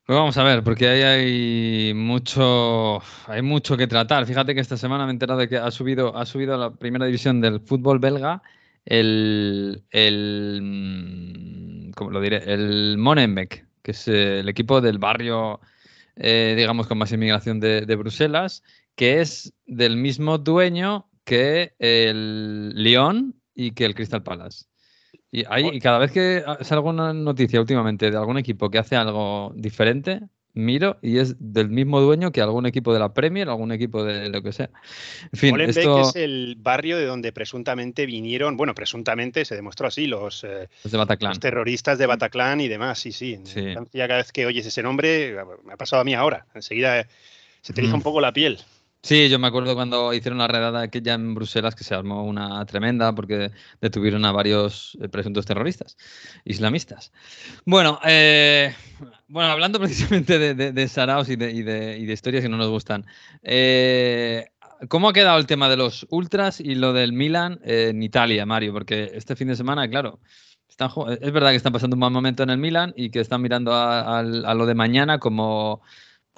Pues 0.10 0.18
vamos 0.18 0.38
a 0.38 0.44
ver, 0.44 0.63
porque 0.63 0.88
ahí 0.88 1.01
hay 1.04 1.94
mucho, 1.94 3.00
hay 3.28 3.44
mucho 3.44 3.78
que 3.78 3.86
tratar. 3.86 4.25
Fíjate 4.25 4.56
que 4.56 4.60
esta 4.60 4.75
semana 4.75 5.06
me 5.06 5.12
he 5.12 5.13
enterado 5.13 5.39
de 5.39 5.48
que 5.48 5.58
ha 5.58 5.70
subido, 5.70 6.18
ha 6.18 6.25
subido 6.25 6.56
a 6.56 6.58
la 6.58 6.74
primera 6.74 7.06
división 7.06 7.42
del 7.42 7.60
fútbol 7.60 8.00
belga 8.00 8.42
el, 8.86 9.84
el, 9.92 10.62
mm, 10.63 11.92
¿cómo 11.92 12.10
lo 12.10 12.22
diré? 12.22 12.38
El 12.51 12.98
Monenbeek, 12.98 13.68
que 13.84 13.92
es 13.92 14.08
eh, 14.08 14.39
el 14.39 14.50
equipo 14.50 14.82
del 14.82 14.98
barrio, 14.98 15.60
eh, 16.16 16.56
digamos, 16.58 16.88
con 16.88 16.98
más 16.98 17.12
inmigración 17.12 17.60
de, 17.60 17.82
de 17.82 17.96
Bruselas, 17.96 18.63
que 18.96 19.22
es 19.22 19.54
del 19.68 19.96
mismo 19.96 20.39
dueño 20.39 21.08
que 21.24 21.75
el 21.78 22.74
Lyon 22.74 23.36
y 23.54 23.74
que 23.74 23.86
el 23.86 23.94
Crystal 23.94 24.24
Palace. 24.24 24.68
Y, 25.31 25.43
hay, 25.48 25.67
y 25.67 25.79
cada 25.79 26.00
vez 26.00 26.12
que 26.12 26.43
sale 26.62 26.79
alguna 26.79 27.13
noticia 27.13 27.59
últimamente 27.59 28.09
de 28.09 28.17
algún 28.17 28.38
equipo 28.38 28.69
que 28.69 28.79
hace 28.79 28.95
algo 28.95 29.51
diferente, 29.55 30.21
miro 30.53 30.98
y 31.03 31.19
es 31.19 31.36
del 31.39 31.69
mismo 31.69 32.01
dueño 32.01 32.31
que 32.31 32.41
algún 32.41 32.65
equipo 32.65 32.91
de 32.91 33.00
la 33.00 33.13
Premier, 33.13 33.48
algún 33.48 33.71
equipo 33.71 34.03
de 34.03 34.29
lo 34.29 34.41
que 34.41 34.51
sea. 34.51 34.71
En 35.31 35.39
fin, 35.39 35.59
esto 35.62 36.01
es 36.01 36.15
el 36.15 36.55
barrio 36.57 36.98
de 36.98 37.05
donde 37.05 37.31
presuntamente 37.31 38.07
vinieron, 38.07 38.57
bueno, 38.57 38.74
presuntamente 38.74 39.45
se 39.45 39.55
demostró 39.55 39.86
así, 39.88 40.07
los, 40.07 40.43
eh, 40.43 40.67
es 40.83 40.91
de 40.91 40.98
Bataclan. 40.98 41.29
los 41.29 41.39
terroristas 41.39 42.00
de 42.00 42.07
Bataclan 42.07 42.59
y 42.62 42.67
demás, 42.67 42.98
sí, 42.98 43.12
sí. 43.12 43.33
En 43.36 43.45
Sí. 43.45 43.62
Francia, 43.74 44.07
cada 44.07 44.17
vez 44.21 44.31
que 44.31 44.48
oyes 44.48 44.65
ese 44.65 44.81
nombre, 44.81 45.36
me 45.63 45.74
ha 45.74 45.77
pasado 45.77 46.01
a 46.01 46.05
mí 46.05 46.15
ahora, 46.15 46.48
enseguida 46.55 47.05
se 47.62 47.74
te 47.74 47.81
eriza 47.81 47.93
Mm. 47.93 48.00
un 48.00 48.03
poco 48.03 48.19
la 48.19 48.33
piel. 48.33 48.57
Sí, 49.01 49.29
yo 49.29 49.39
me 49.39 49.48
acuerdo 49.48 49.75
cuando 49.75 50.13
hicieron 50.13 50.39
la 50.39 50.48
redada 50.50 50.82
aquella 50.82 51.13
en 51.13 51.34
Bruselas 51.34 51.74
que 51.74 51.86
se 51.86 51.96
armó 51.96 52.25
una 52.25 52.65
tremenda 52.65 53.15
porque 53.15 53.51
detuvieron 53.79 54.25
a 54.25 54.34
varios 54.34 54.98
eh, 55.01 55.08
presuntos 55.08 55.46
terroristas 55.46 55.96
islamistas. 56.44 57.13
Bueno, 57.65 58.00
eh, 58.06 58.75
bueno 59.29 59.51
hablando 59.51 59.79
precisamente 59.79 60.38
de, 60.38 60.53
de, 60.53 60.74
de 60.74 60.88
saraos 60.89 61.29
y 61.29 61.38
de, 61.38 61.51
y, 61.51 61.60
y 61.60 62.06
de 62.06 62.13
historias 62.13 62.44
que 62.44 62.50
no 62.50 62.58
nos 62.58 62.68
gustan, 62.68 63.06
eh, 63.41 64.48
¿cómo 64.89 65.08
ha 65.08 65.13
quedado 65.13 65.39
el 65.39 65.48
tema 65.48 65.70
de 65.70 65.77
los 65.77 66.06
ultras 66.10 66.60
y 66.60 66.75
lo 66.75 66.91
del 66.91 67.13
Milan 67.13 67.62
en 67.63 68.03
Italia, 68.03 68.46
Mario? 68.46 68.74
Porque 68.74 69.12
este 69.13 69.38
fin 69.38 69.48
de 69.48 69.56
semana, 69.56 69.89
claro, 69.89 70.20
es 70.68 71.32
verdad 71.32 71.51
que 71.51 71.58
están 71.58 71.74
pasando 71.74 71.96
un 71.96 72.01
mal 72.01 72.12
momento 72.12 72.44
en 72.44 72.50
el 72.50 72.58
Milan 72.58 72.94
y 72.98 73.12
que 73.12 73.22
están 73.22 73.41
mirando 73.41 73.72
a 73.74 74.24
lo 74.24 74.65
de 74.65 74.75
mañana 74.75 75.20
como 75.20 75.82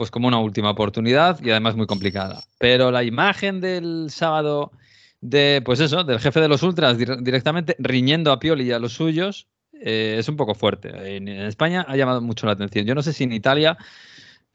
pues 0.01 0.09
como 0.09 0.27
una 0.27 0.39
última 0.39 0.71
oportunidad 0.71 1.39
y 1.43 1.51
además 1.51 1.75
muy 1.75 1.85
complicada. 1.85 2.43
Pero 2.57 2.89
la 2.89 3.03
imagen 3.03 3.61
del 3.61 4.07
sábado 4.09 4.71
de, 5.19 5.61
pues 5.63 5.79
eso, 5.79 6.03
del 6.03 6.19
jefe 6.19 6.41
de 6.41 6.47
los 6.47 6.63
ultras 6.63 6.97
dir- 6.97 7.21
directamente 7.21 7.75
riñendo 7.77 8.31
a 8.31 8.39
Pioli 8.39 8.63
y 8.63 8.71
a 8.71 8.79
los 8.79 8.93
suyos 8.93 9.47
eh, 9.73 10.15
es 10.17 10.27
un 10.27 10.37
poco 10.37 10.55
fuerte. 10.55 11.17
En, 11.17 11.27
España 11.27 11.85
ha 11.87 11.95
llamado 11.95 12.19
mucho 12.19 12.47
la 12.47 12.53
atención. 12.53 12.87
Yo 12.87 12.95
no 12.95 13.03
sé 13.03 13.13
si 13.13 13.25
en 13.25 13.31
Italia 13.31 13.77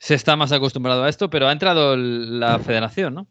se 0.01 0.17
está 0.17 0.35
más 0.35 0.51
acostumbrado 0.51 1.05
a 1.05 1.09
esto, 1.09 1.31
pero 1.31 1.47
ha 1.47 1.53
entrado 1.53 1.97
la 1.97 2.59
federación, 2.59 3.15
¿no? 3.15 3.29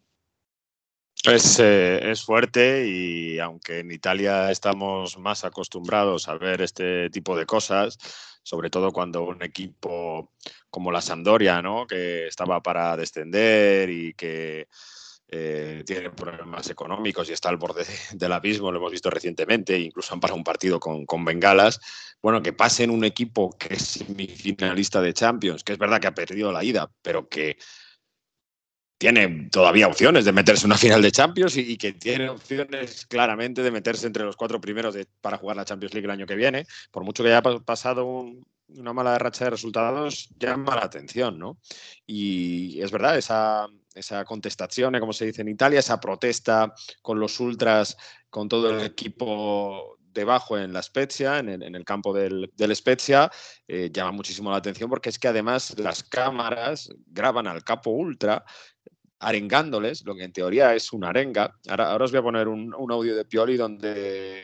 Es, 1.26 1.60
eh, 1.60 2.12
es 2.12 2.24
fuerte 2.24 2.88
y 2.88 3.40
aunque 3.40 3.80
en 3.80 3.92
Italia 3.92 4.52
estamos 4.52 5.18
más 5.18 5.44
acostumbrados 5.44 6.30
a 6.30 6.38
ver 6.38 6.62
este 6.62 7.10
tipo 7.10 7.36
de 7.36 7.46
cosas, 7.46 7.98
sobre 8.46 8.70
todo 8.70 8.92
cuando 8.92 9.24
un 9.24 9.42
equipo 9.42 10.32
como 10.70 10.92
la 10.92 11.02
Sampdoria, 11.02 11.62
¿no? 11.64 11.88
que 11.88 12.28
estaba 12.28 12.62
para 12.62 12.96
descender 12.96 13.90
y 13.90 14.14
que 14.14 14.68
eh, 15.28 15.84
tiene 15.84 16.12
problemas 16.12 16.70
económicos 16.70 17.28
y 17.28 17.34
está 17.34 17.50
al 17.50 17.58
borde 17.58 17.84
de- 17.86 17.94
del 18.18 18.32
abismo, 18.32 18.72
lo 18.72 18.78
hemos 18.78 18.92
visto 18.92 19.10
recientemente, 19.10 19.80
incluso 19.80 20.14
han 20.14 20.20
parado 20.20 20.38
un 20.38 20.44
partido 20.44 20.80
con, 20.80 21.08
con 21.08 21.26
bengalas, 21.26 21.80
bueno, 22.22 22.44
que 22.44 22.54
pasen 22.54 22.92
un 22.92 23.04
equipo 23.04 23.50
que 23.58 23.74
es 23.74 23.82
semifinalista 23.82 25.02
de 25.02 25.14
Champions, 25.14 25.64
que 25.64 25.74
es 25.74 25.80
verdad 25.80 26.00
que 26.00 26.08
ha 26.08 26.14
perdido 26.14 26.52
la 26.52 26.64
ida, 26.64 26.92
pero 27.02 27.28
que 27.28 27.58
tiene 28.98 29.50
todavía 29.52 29.88
opciones 29.88 30.26
de 30.26 30.32
meterse 30.32 30.66
en 30.66 30.72
una 30.72 30.78
final 30.78 31.02
de 31.02 31.12
Champions 31.12 31.58
y, 31.58 31.78
que 31.78 31.94
tiene 31.94 32.30
opciones 32.30 33.06
claramente 33.06 33.62
de 33.62 33.72
meterse 33.72 34.08
entre 34.08 34.24
los 34.24 34.36
cuatro 34.36 34.62
primeros 34.62 34.96
para 35.22 35.38
jugar 35.38 35.58
la 35.58 35.66
Champions 35.66 35.94
League 35.94 36.06
el 36.06 36.12
año 36.12 36.26
que 36.26 36.36
viene. 36.36 36.66
Por 36.92 37.04
mucho 37.04 37.24
que 37.24 37.30
haya 37.30 37.42
pa- 37.42 37.60
pasado 37.60 38.06
un- 38.06 38.46
una 38.70 38.94
mala 38.94 39.18
racha 39.20 39.44
de 39.46 39.52
resultados, 39.52 40.30
llama 40.40 40.76
la 40.76 40.86
atención, 40.86 41.38
¿no? 41.38 41.58
Y 42.08 42.82
es 42.82 42.90
verdad, 42.92 43.16
esa, 43.16 43.68
esa 43.94 44.26
contestación, 44.26 45.00
como 45.00 45.14
se 45.14 45.26
dice 45.26 45.42
en 45.44 45.50
Italia, 45.50 45.80
esa 45.80 46.00
protesta 46.00 46.74
con 47.04 47.20
los 47.20 47.40
ultras, 47.40 47.96
con 48.30 48.50
todo 48.50 48.72
el 48.72 48.84
equipo 48.86 49.98
debajo 50.16 50.58
en 50.58 50.74
la 50.74 50.82
Spezia, 50.82 51.38
en 51.38 51.50
el, 51.50 51.86
campo 51.86 52.14
del, 52.14 52.52
del 52.56 52.76
Spezia, 52.76 53.30
eh, 53.68 53.92
llama 53.94 54.14
muchísimo 54.14 54.50
la 54.50 54.58
atención 54.58 54.90
porque 54.90 55.10
es 55.10 55.20
que 55.20 55.28
además 55.28 55.78
las 55.78 56.04
cámaras 56.04 56.90
graban 57.06 57.46
al 57.46 57.64
capo 57.64 57.92
ultra 57.92 58.44
arengándoles, 59.20 60.04
lo 60.06 60.16
que 60.16 60.24
en 60.24 60.34
teoría 60.34 60.74
es 60.74 60.92
una 60.94 61.10
arenga. 61.10 61.56
Ahora, 61.68 61.92
ahora 61.92 62.06
os 62.06 62.12
voy 62.12 62.20
a 62.20 62.24
poner 62.24 62.48
un, 62.48 62.74
audio 62.92 63.16
de 63.16 63.26
Pioli 63.26 63.58
donde 63.58 64.42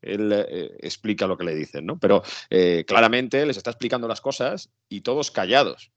él 0.00 0.32
eh, 0.32 0.76
explica 0.80 1.26
lo 1.26 1.36
que 1.36 1.44
le 1.44 1.54
dicen, 1.54 1.86
¿no? 1.86 1.98
Pero 1.98 2.22
eh, 2.50 2.84
claramente 2.86 3.44
les 3.46 3.56
está 3.56 3.70
explicando 3.70 4.06
las 4.06 4.20
cosas 4.20 4.70
y 4.88 5.00
todos 5.00 5.30
callados. 5.30 5.90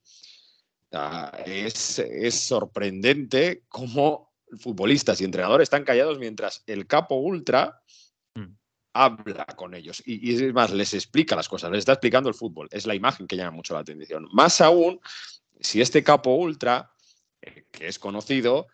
Es, 1.46 2.00
es 2.00 2.36
sorprendente 2.36 3.64
cómo 3.68 4.34
futbolistas 4.58 5.20
y 5.20 5.26
entrenadores 5.26 5.66
están 5.66 5.84
callados 5.84 6.18
mientras 6.18 6.64
el 6.66 6.88
capo 6.88 7.16
ultra. 7.16 7.82
Habla 9.04 9.46
con 9.56 9.74
ellos. 9.74 10.02
Y, 10.06 10.32
y 10.32 10.36
es 10.36 10.54
más, 10.54 10.72
les 10.72 10.94
explica 10.94 11.36
las 11.36 11.48
cosas, 11.48 11.72
les 11.72 11.80
está 11.80 11.94
explicando 11.94 12.30
el 12.30 12.36
fútbol. 12.36 12.68
Es 12.72 12.86
la 12.86 12.96
imagen 12.96 13.28
que 13.28 13.36
llama 13.36 13.52
mucho 13.52 13.74
la 13.74 13.82
atención. 13.82 14.28
Más 14.32 14.62
aún, 14.62 15.00
si 15.60 15.82
este 15.82 16.04
capo 16.04 16.36
ultra, 16.36 16.92
eh, 17.42 17.66
que 17.72 17.88
es 17.88 18.00
conocido, 18.00 18.68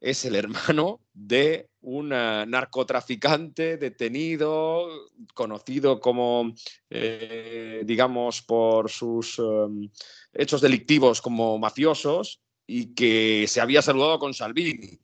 es 0.00 0.24
el 0.24 0.34
hermano 0.34 1.00
de 1.14 1.70
un 1.80 2.12
eh, 2.12 2.44
narcotraficante 2.46 3.76
detenido, 3.76 4.88
conocido 5.32 6.00
como, 6.00 6.54
eh, 6.90 7.82
digamos, 7.84 8.42
por 8.42 8.90
sus 8.90 9.38
um, 9.38 9.88
hechos 10.32 10.60
delictivos 10.60 11.22
como 11.22 11.58
mafiosos 11.58 12.40
y 12.66 12.94
que 12.94 13.46
se 13.48 13.60
había 13.60 13.82
saludado 13.82 14.18
con 14.18 14.34
Salvini. 14.34 14.98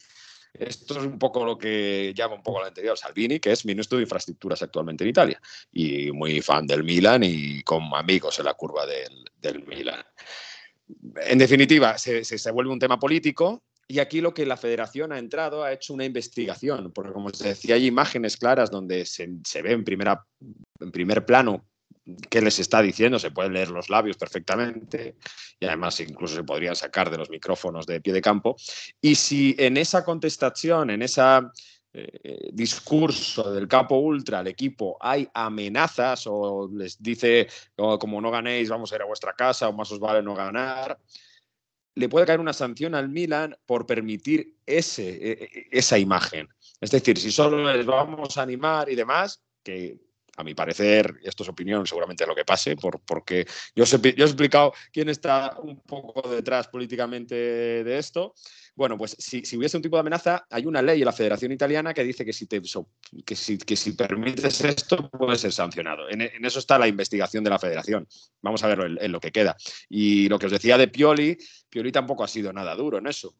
Esto 0.52 0.98
es 0.98 1.06
un 1.06 1.18
poco 1.18 1.44
lo 1.44 1.56
que 1.56 2.12
llama 2.14 2.34
un 2.34 2.42
poco 2.42 2.60
la 2.60 2.68
anterior 2.68 2.98
Salvini, 2.98 3.38
que 3.38 3.52
es 3.52 3.64
ministro 3.64 3.98
de 3.98 4.02
Infraestructuras 4.02 4.62
actualmente 4.62 5.04
en 5.04 5.10
Italia 5.10 5.40
y 5.72 6.10
muy 6.12 6.40
fan 6.40 6.66
del 6.66 6.84
Milan 6.84 7.22
y 7.24 7.62
con 7.62 7.84
amigos 7.94 8.38
en 8.38 8.46
la 8.46 8.54
curva 8.54 8.86
del, 8.86 9.24
del 9.40 9.64
Milan. 9.66 10.02
En 11.16 11.38
definitiva, 11.38 11.96
se, 11.98 12.24
se, 12.24 12.36
se 12.36 12.50
vuelve 12.50 12.72
un 12.72 12.78
tema 12.78 12.98
político 12.98 13.62
y 13.86 13.98
aquí 13.98 14.20
lo 14.20 14.34
que 14.34 14.46
la 14.46 14.56
federación 14.56 15.12
ha 15.12 15.18
entrado 15.18 15.64
ha 15.64 15.72
hecho 15.72 15.94
una 15.94 16.04
investigación, 16.04 16.92
porque 16.92 17.12
como 17.12 17.26
os 17.26 17.38
decía, 17.38 17.74
hay 17.74 17.86
imágenes 17.86 18.36
claras 18.36 18.70
donde 18.70 19.04
se, 19.04 19.28
se 19.44 19.62
ve 19.62 19.72
en, 19.72 19.82
primera, 19.82 20.24
en 20.78 20.92
primer 20.92 21.26
plano 21.26 21.66
qué 22.28 22.40
les 22.40 22.58
está 22.58 22.82
diciendo, 22.82 23.18
se 23.18 23.30
pueden 23.30 23.52
leer 23.52 23.70
los 23.70 23.90
labios 23.90 24.16
perfectamente 24.16 25.16
y 25.58 25.66
además 25.66 26.00
incluso 26.00 26.36
se 26.36 26.44
podrían 26.44 26.76
sacar 26.76 27.10
de 27.10 27.18
los 27.18 27.30
micrófonos 27.30 27.86
de 27.86 28.00
pie 28.00 28.12
de 28.12 28.22
campo. 28.22 28.56
Y 29.00 29.14
si 29.14 29.54
en 29.58 29.76
esa 29.76 30.04
contestación, 30.04 30.90
en 30.90 31.02
ese 31.02 31.22
eh, 31.92 32.50
discurso 32.52 33.52
del 33.52 33.66
capo 33.66 33.96
ultra 33.96 34.38
al 34.38 34.46
equipo 34.46 34.96
hay 35.00 35.28
amenazas 35.34 36.24
o 36.28 36.70
les 36.72 37.02
dice 37.02 37.48
oh, 37.78 37.98
como 37.98 38.20
no 38.20 38.30
ganéis 38.30 38.68
vamos 38.68 38.92
a 38.92 38.94
ir 38.94 39.02
a 39.02 39.06
vuestra 39.06 39.32
casa 39.32 39.68
o 39.68 39.72
más 39.72 39.90
os 39.90 39.98
vale 39.98 40.22
no 40.22 40.36
ganar, 40.36 40.96
le 41.96 42.08
puede 42.08 42.26
caer 42.26 42.38
una 42.38 42.52
sanción 42.52 42.94
al 42.94 43.08
Milan 43.08 43.56
por 43.66 43.86
permitir 43.86 44.54
ese, 44.64 45.66
esa 45.70 45.98
imagen. 45.98 46.48
Es 46.80 46.90
decir, 46.90 47.18
si 47.18 47.30
solo 47.30 47.72
les 47.72 47.84
vamos 47.84 48.38
a 48.38 48.42
animar 48.42 48.88
y 48.88 48.94
demás, 48.94 49.42
que 49.62 49.98
a 50.40 50.44
mi 50.44 50.54
parecer, 50.54 51.20
esto 51.22 51.42
es 51.42 51.48
opinión, 51.48 51.86
seguramente 51.86 52.26
lo 52.26 52.34
que 52.34 52.44
pase, 52.44 52.76
por, 52.76 53.00
porque 53.00 53.46
yo 53.74 53.84
os, 53.84 53.94
he, 53.94 54.08
explicado 54.08 54.72
quién 54.92 55.08
está 55.08 55.56
un 55.62 55.80
poco 55.80 56.28
detrás 56.28 56.68
políticamente 56.68 57.34
de 57.34 57.98
esto. 57.98 58.34
Bueno, 58.74 58.96
pues 58.96 59.16
si, 59.18 59.42
hubiese 59.56 59.76
un 59.76 59.82
tipo 59.82 59.96
de 59.96 60.00
amenaza, 60.00 60.46
hay 60.50 60.66
una 60.66 60.80
ley 60.80 61.00
en 61.00 61.04
la 61.04 61.12
Federación 61.12 61.52
Italiana 61.52 61.92
que 61.92 62.04
dice 62.04 62.24
que 62.24 62.32
si, 62.32 62.46
te, 62.46 62.62
que 63.24 63.36
si, 63.36 63.58
que 63.58 63.76
si 63.76 63.92
permites 63.92 64.60
esto 64.62 65.10
puede 65.10 65.36
ser 65.36 65.52
sancionado. 65.52 66.08
En, 66.08 66.22
eso 66.22 66.58
está 66.58 66.78
la 66.78 66.88
investigación 66.88 67.44
de 67.44 67.50
la 67.50 67.58
Federación. 67.58 68.06
Vamos 68.40 68.64
a 68.64 68.72
en, 68.72 68.98
en 69.00 69.12
lo 69.12 69.20
que 69.20 69.32
queda. 69.32 69.56
Y 69.88 70.28
lo 70.28 70.38
que 70.38 70.46
os 70.46 70.52
decía 70.52 70.78
de 70.78 70.88
Pioli, 70.88 71.36
Pioli 71.68 71.92
tampoco 71.92 72.24
ha 72.24 72.28
sido 72.28 72.52
nada 72.52 72.74
duro 72.74 72.98
en 72.98 73.06
eso 73.06 73.34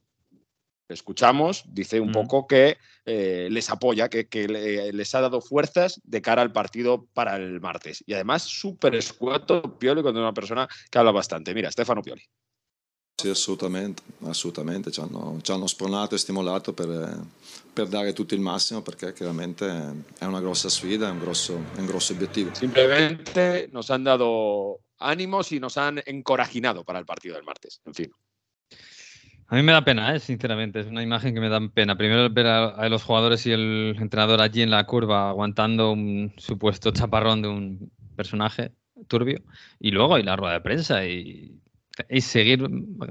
escuchamos, 0.90 1.64
dice 1.66 2.00
un 2.00 2.10
mm. 2.10 2.12
poco 2.12 2.46
que 2.46 2.78
eh, 3.04 3.48
les 3.50 3.70
apoya, 3.70 4.08
que, 4.08 4.28
que 4.28 4.48
le, 4.48 4.92
les 4.92 5.14
ha 5.14 5.20
dado 5.20 5.40
fuerzas 5.40 6.00
de 6.04 6.20
cara 6.20 6.42
al 6.42 6.52
partido 6.52 7.06
para 7.14 7.36
el 7.36 7.60
martes. 7.60 8.04
Y 8.06 8.14
además, 8.14 8.42
súper 8.42 8.94
escueto 8.94 9.78
Pioli 9.78 10.02
con 10.02 10.16
una 10.16 10.32
persona 10.32 10.68
que 10.90 10.98
habla 10.98 11.12
bastante. 11.12 11.54
Mira, 11.54 11.70
Stefano 11.70 12.02
Pioli. 12.02 12.22
Sì, 13.20 13.28
assolutamente, 13.28 14.02
assolutamente. 14.22 14.90
Ci 14.90 15.00
hanno, 15.00 15.38
ci 15.42 15.52
hanno 15.52 15.66
spronato 15.66 16.14
e 16.14 16.18
stimolato 16.18 16.72
per, 16.72 17.20
per, 17.70 17.86
dare 17.86 18.14
tutto 18.14 18.34
il 18.34 18.40
massimo 18.40 18.80
perché 18.80 19.12
chiaramente 19.12 20.04
è 20.18 20.24
una 20.24 20.40
grossa 20.40 20.70
sfida, 20.70 21.08
è 21.08 21.10
un 21.10 21.18
grosso, 21.18 21.62
è 21.74 21.80
un 21.80 21.86
grosso 21.86 22.14
obiettivo. 22.14 22.54
Simplemente 22.54 23.68
nos 23.72 23.90
han 23.90 24.04
dado 24.04 24.80
ánimos 24.96 25.52
y 25.52 25.60
nos 25.60 25.76
han 25.76 26.00
encorajinado 26.06 26.82
para 26.82 26.98
el 26.98 27.04
partido 27.04 27.34
del 27.34 27.44
martes. 27.44 27.82
En 27.84 27.92
fin. 27.92 28.10
A 29.52 29.56
mí 29.56 29.62
me 29.62 29.72
da 29.72 29.84
pena, 29.84 30.14
¿eh? 30.14 30.20
sinceramente, 30.20 30.78
es 30.80 30.86
una 30.86 31.02
imagen 31.02 31.34
que 31.34 31.40
me 31.40 31.48
da 31.48 31.60
pena. 31.74 31.96
Primero 31.96 32.30
ver 32.30 32.46
a, 32.46 32.68
a, 32.68 32.88
los 32.88 33.02
jugadores 33.02 33.44
y 33.46 33.52
el 33.52 33.96
entrenador 33.98 34.40
allí 34.40 34.62
en 34.62 34.70
la 34.70 34.86
curva 34.86 35.28
aguantando 35.30 35.90
un 35.92 36.32
supuesto 36.38 36.92
chaparrón 36.92 37.42
de 37.42 37.48
un 37.48 37.92
personaje 38.16 38.72
turbio 39.08 39.42
y 39.80 39.90
luego 39.90 40.18
y 40.18 40.22
la 40.22 40.36
rueda 40.36 40.54
de 40.54 40.60
prensa 40.60 41.04
y 41.04 41.56
y 42.08 42.20
seguir 42.22 42.66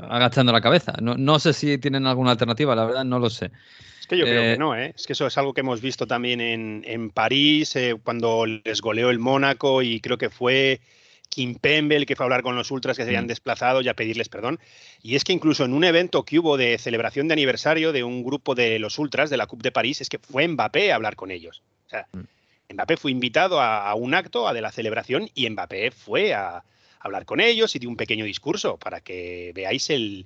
agachando 0.10 0.52
la 0.52 0.62
cabeza. 0.62 0.94
No, 1.02 1.16
no 1.16 1.38
sé 1.40 1.54
si 1.54 1.78
tienen 1.78 2.08
alguna 2.08 2.32
alternativa, 2.32 2.76
la 2.76 2.86
verdad 2.86 3.04
no 3.06 3.20
lo 3.20 3.30
sé. 3.30 3.52
Es 4.00 4.08
que 4.08 4.18
yo 4.18 4.26
creo 4.26 4.42
Eh, 4.42 4.54
que 4.54 4.58
no, 4.58 4.76
¿eh? 4.76 4.94
Es 4.96 5.06
que 5.06 5.14
eso 5.14 5.28
es 5.28 5.38
algo 5.38 5.54
que 5.54 5.62
hemos 5.62 5.82
visto 5.82 6.08
también 6.08 6.42
en, 6.42 6.84
en 6.88 7.12
París, 7.12 7.76
eh, 7.76 7.96
cuando 8.04 8.46
les 8.46 8.82
goleó 8.82 9.10
el 9.10 9.20
Mónaco 9.20 9.82
y 9.84 10.00
creo 10.00 10.18
que 10.18 10.30
fue 10.30 10.82
Kim 11.30 11.56
Pembe 11.56 11.96
el 11.96 12.06
que 12.06 12.16
fue 12.16 12.24
a 12.24 12.28
hablar 12.28 12.42
con 12.44 12.56
los 12.56 12.72
ultras 12.72 12.98
que 12.98 13.04
se 13.04 13.10
habían 13.10 13.26
Mm. 13.26 13.30
desplazado 13.30 13.82
y 13.82 13.88
a 13.88 13.94
pedirles 13.94 14.30
perdón. 14.30 14.60
Y 15.02 15.16
es 15.16 15.24
que 15.24 15.32
incluso 15.34 15.64
en 15.66 15.74
un 15.74 15.84
evento 15.84 16.24
que 16.26 16.40
hubo 16.40 16.58
de 16.58 16.78
celebración 16.78 17.28
de 17.28 17.34
aniversario 17.34 17.92
de 17.94 18.04
un 18.04 18.24
grupo 18.24 18.56
de 18.56 18.80
los 18.80 18.98
ultras 19.00 19.30
de 19.30 19.38
la 19.38 19.48
Coupe 19.48 19.64
de 19.64 19.72
París, 19.72 20.02
es 20.02 20.10
que 20.10 20.20
fue 20.20 20.48
Mbappé 20.48 20.92
a 20.92 20.96
hablar 20.96 21.16
con 21.16 21.32
ellos. 21.32 21.62
O 21.88 21.90
sea, 21.90 22.08
Mm. 22.14 22.74
Mbappé 22.74 22.98
fue 22.98 23.12
invitado 23.12 23.60
a, 23.62 23.90
a 23.90 23.96
un 23.96 24.14
acto, 24.14 24.48
a 24.48 24.54
de 24.54 24.62
la 24.62 24.72
celebración, 24.72 25.30
y 25.34 25.50
Mbappé 25.50 25.92
fue 25.92 26.34
a, 26.34 26.64
hablar 27.02 27.26
con 27.26 27.40
ellos 27.40 27.76
y 27.76 27.80
dio 27.80 27.90
un 27.90 27.96
pequeño 27.96 28.26
discurso 28.26 28.76
para 28.78 29.00
que 29.00 29.54
veáis 29.56 29.90
el, 29.90 30.26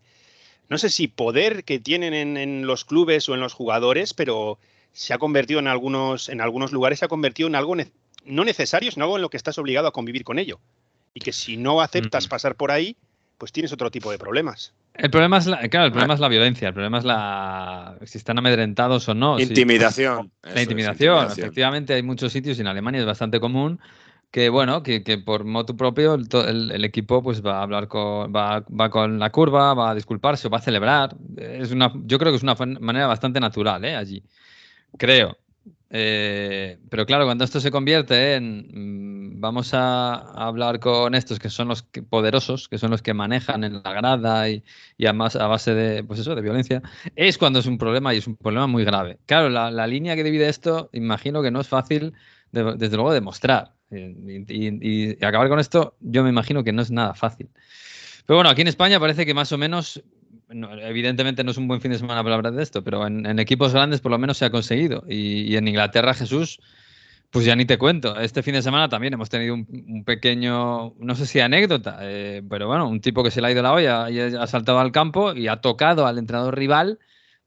no 0.69 0.77
sé 0.79 0.89
si 0.89 1.07
poder 1.07 1.63
que 1.65 1.79
tienen 1.79 2.13
en, 2.15 2.35
en 2.35 2.65
los 2.65 2.83
clubes 2.83 3.29
o 3.29 3.35
en 3.35 3.41
los 3.41 3.53
jugadores, 3.53 4.13
pero 4.15 4.57
se 4.91 5.13
ha 5.13 5.19
convertido 5.19 5.59
en 5.59 5.67
algunos, 5.67 6.29
en 6.29 6.41
algunos 6.41 6.71
lugares, 6.71 6.97
se 6.99 7.05
ha 7.05 7.09
convertido 7.09 7.47
en 7.47 7.55
algo 7.55 7.75
ne- 7.75 7.91
no 8.25 8.43
necesario, 8.43 8.91
sino 8.91 9.05
algo 9.05 9.17
en 9.17 9.21
lo 9.21 9.29
que 9.29 9.37
estás 9.37 9.57
obligado 9.59 9.87
a 9.87 9.91
convivir 9.93 10.23
con 10.23 10.39
ello. 10.39 10.59
Y 11.13 11.19
que 11.19 11.31
si 11.31 11.57
no 11.57 11.81
aceptas 11.81 12.27
Mm. 12.27 12.29
pasar 12.29 12.55
por 12.55 12.71
ahí, 12.71 12.95
pues 13.37 13.51
tienes 13.51 13.71
otro 13.71 13.91
tipo 13.91 14.11
de 14.11 14.17
problemas. 14.17 14.73
El 14.95 15.09
problema 15.09 15.37
es 15.37 15.47
la, 15.47 15.57
claro, 15.69 15.87
el 15.87 15.91
problema 15.91 16.13
es 16.13 16.19
la 16.19 16.27
violencia, 16.27 16.67
el 16.67 16.73
problema 16.73 16.99
es 16.99 17.03
la 17.03 17.97
si 18.05 18.17
están 18.19 18.37
amedrentados 18.37 19.09
o 19.09 19.13
no. 19.15 19.37
si- 19.37 19.43
Intimidación. 19.45 20.31
La 20.43 20.53
es, 20.53 20.61
intimidación. 20.63 21.31
Efectivamente, 21.31 21.93
hay 21.95 22.03
muchos 22.03 22.31
sitios 22.31 22.57
y 22.57 22.61
en 22.61 22.67
Alemania 22.67 22.99
es 23.01 23.05
bastante 23.07 23.39
común 23.39 23.79
que, 24.29 24.49
bueno, 24.49 24.83
que, 24.83 25.03
que 25.03 25.17
por 25.17 25.45
motu 25.45 25.75
propio 25.75 26.13
el, 26.15 26.27
el- 26.47 26.71
el 26.71 26.85
equipo 26.85 27.23
pues 27.23 27.43
va 27.43 27.59
a 27.59 27.63
hablar 27.63 27.87
con, 27.87 28.31
va, 28.33 28.59
va 28.61 28.89
con 28.89 29.17
la 29.19 29.31
curva, 29.31 29.73
va 29.73 29.91
a 29.91 29.95
disculparse 29.95 30.47
o 30.47 30.51
va 30.51 30.59
a 30.59 30.61
celebrar. 30.61 31.15
Es 31.37 31.71
una, 31.71 31.91
yo 32.05 32.19
creo 32.19 32.31
que 32.31 32.37
es 32.37 32.43
una 32.43 32.55
manera 32.79 33.07
bastante 33.07 33.39
natural, 33.39 33.83
¿eh? 33.85 33.95
Allí. 33.95 34.23
Creo. 34.97 35.37
Eh, 35.95 36.79
pero 36.89 37.05
claro, 37.05 37.25
cuando 37.25 37.43
esto 37.43 37.59
se 37.59 37.69
convierte 37.69 38.33
en 38.33 39.35
mm, 39.35 39.39
vamos 39.39 39.75
a, 39.75 40.15
hablar 40.47 40.79
con 40.79 41.13
estos 41.13 41.37
que 41.37 41.51
son 41.51 41.67
los 41.67 41.83
que- 41.83 42.01
poderosos, 42.01 42.67
que 42.67 42.79
son 42.79 42.89
los 42.89 43.03
que 43.03 43.13
manejan 43.13 43.63
en 43.63 43.83
la 43.83 43.93
grada 43.93 44.49
y, 44.49 44.63
además 44.99 45.35
a 45.35 45.45
base 45.45 45.75
de, 45.75 46.03
pues 46.03 46.19
eso, 46.19 46.33
de 46.33 46.41
violencia, 46.41 46.81
es 47.15 47.37
cuando 47.37 47.59
es 47.59 47.67
un 47.67 47.77
problema 47.77 48.11
y 48.13 48.17
es 48.17 48.25
un 48.27 48.35
problema 48.37 48.65
muy 48.65 48.83
grave. 48.83 49.19
Claro, 49.27 49.49
la, 49.49 49.85
línea 49.85 50.15
que 50.15 50.23
divide 50.23 50.49
esto, 50.49 50.89
imagino 50.93 51.43
que 51.43 51.51
no 51.51 51.61
es 51.61 51.67
fácil, 51.67 52.13
de- 52.51 52.75
desde 52.75 52.95
luego, 52.95 53.13
demostrar. 53.13 53.75
Y 53.91 55.23
acabar 55.23 55.47
con 55.47 55.59
esto, 55.59 55.95
yo 55.99 56.23
me 56.23 56.29
imagino 56.29 56.63
que 56.63 56.73
no 56.73 56.81
es 56.81 56.89
nada 56.89 57.13
fácil. 57.13 57.49
Pero 58.25 58.37
bueno, 58.37 58.49
aquí 58.49 58.61
en 58.61 58.67
España 58.67 58.99
parece 58.99 59.25
que 59.25 59.33
más 59.35 59.51
o 59.51 59.59
menos, 59.59 60.01
evidentemente 60.81 61.43
no 61.43 61.51
es 61.51 61.57
un 61.57 61.67
buen 61.67 61.81
fin 61.81 61.91
de 61.91 61.97
semana 61.97 62.23
para 62.23 62.35
hablar 62.35 62.53
de 62.53 62.63
esto, 62.63 62.83
pero 62.83 63.05
en, 63.07 63.39
equipos 63.39 63.73
grandes 63.73 64.01
por 64.01 64.11
lo 64.11 64.17
menos 64.17 64.37
se 64.37 64.45
ha 64.45 64.49
conseguido. 64.49 65.03
Y, 65.07 65.55
en 65.55 65.67
Inglaterra, 65.67 66.13
Jesús, 66.13 66.59
pues 67.31 67.45
ya 67.45 67.55
ni 67.55 67.65
te 67.65 67.77
cuento. 67.77 68.19
Este 68.19 68.43
fin 68.43 68.53
de 68.53 68.61
semana 68.61 68.89
también 68.89 69.13
hemos 69.13 69.29
tenido 69.29 69.55
un, 69.55 70.03
pequeño, 70.05 70.93
no 70.99 71.15
sé 71.15 71.25
si 71.25 71.39
anécdota, 71.39 71.99
eh, 72.01 72.43
pero 72.49 72.67
bueno, 72.67 72.87
un 72.87 73.01
tipo 73.01 73.23
que 73.23 73.31
se 73.31 73.41
le 73.41 73.47
ha 73.47 73.51
ido 73.51 73.63
la 73.63 73.73
olla 73.73 74.09
y 74.09 74.19
ha 74.19 74.47
saltado 74.47 74.79
al 74.79 74.91
campo 74.91 75.33
y 75.33 75.47
ha 75.47 75.57
tocado 75.61 76.07
al 76.07 76.17
entrenador 76.17 76.57
rival. 76.57 76.99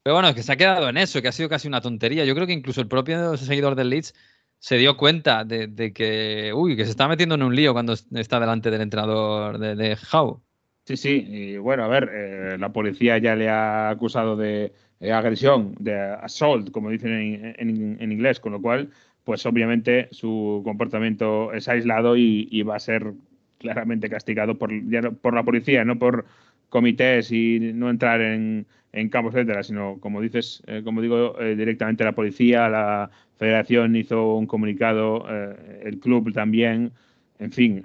Pero 0.02 0.14
bueno, 0.14 0.34
que 0.34 0.42
se 0.42 0.52
ha 0.52 0.56
quedado 0.56 0.88
en 0.88 0.98
eso, 0.98 1.20
que 1.22 1.28
ha 1.28 1.32
sido 1.32 1.48
casi 1.48 1.68
una 1.68 1.80
tontería. 1.80 2.24
Yo 2.24 2.34
creo 2.34 2.46
que 2.46 2.52
incluso 2.52 2.80
el 2.80 2.88
propio 2.88 3.36
seguidor 3.36 3.74
del 3.74 3.90
Leeds 3.90 4.14
se 4.58 4.76
dio 4.76 4.96
cuenta 4.96 5.44
de, 5.44 5.66
de 5.68 5.92
que, 5.92 6.52
uy, 6.54 6.76
que 6.76 6.84
se 6.84 6.90
está 6.90 7.08
metiendo 7.08 7.34
en 7.34 7.42
un 7.42 7.54
lío 7.54 7.72
cuando 7.72 7.92
está 7.92 8.40
delante 8.40 8.70
del 8.70 8.82
entrenador 8.82 9.58
de, 9.58 9.74
de 9.76 9.98
Howe. 10.12 10.45
Sí, 10.86 10.96
sí, 10.96 11.24
y 11.28 11.56
bueno, 11.58 11.82
a 11.84 11.88
ver, 11.88 12.08
eh, 12.12 12.56
la 12.58 12.72
policía 12.72 13.18
ya 13.18 13.34
le 13.34 13.48
ha 13.48 13.90
acusado 13.90 14.36
de 14.36 14.72
eh, 15.00 15.10
agresión, 15.12 15.74
de 15.80 15.94
assault, 16.00 16.70
como 16.70 16.90
dicen 16.90 17.12
en, 17.12 17.54
en- 17.58 17.96
en 18.00 18.12
inglés, 18.12 18.38
con 18.38 18.52
lo 18.52 18.62
cual, 18.62 18.90
pues 19.24 19.44
obviamente 19.46 20.08
su 20.12 20.60
comportamiento 20.64 21.52
es 21.52 21.66
aislado 21.68 22.16
y, 22.16 22.46
y 22.52 22.62
va 22.62 22.76
a 22.76 22.78
ser 22.80 23.14
claramente 23.58 24.08
castigado 24.08 24.56
por, 24.58 24.70
ya 24.88 25.10
por 25.10 25.34
la 25.34 25.42
policía, 25.42 25.84
no 25.84 25.98
por 25.98 26.24
comités 26.68 27.32
y 27.32 27.58
no 27.74 27.90
entrar 27.90 28.20
en, 28.20 28.66
en 28.92 29.08
campos, 29.08 29.34
etcétera, 29.34 29.64
sino, 29.64 29.98
como 29.98 30.20
dices, 30.20 30.62
eh, 30.68 30.82
como 30.84 31.02
digo, 31.02 31.36
eh, 31.40 31.56
directamente 31.56 32.04
la 32.04 32.12
policía, 32.14 32.68
la 32.68 33.10
federación 33.38 33.96
hizo 33.96 34.36
un 34.36 34.46
comunicado, 34.46 35.26
eh, 35.28 35.80
el 35.84 35.98
club 35.98 36.32
también, 36.32 36.92
en 37.40 37.50
fin, 37.52 37.84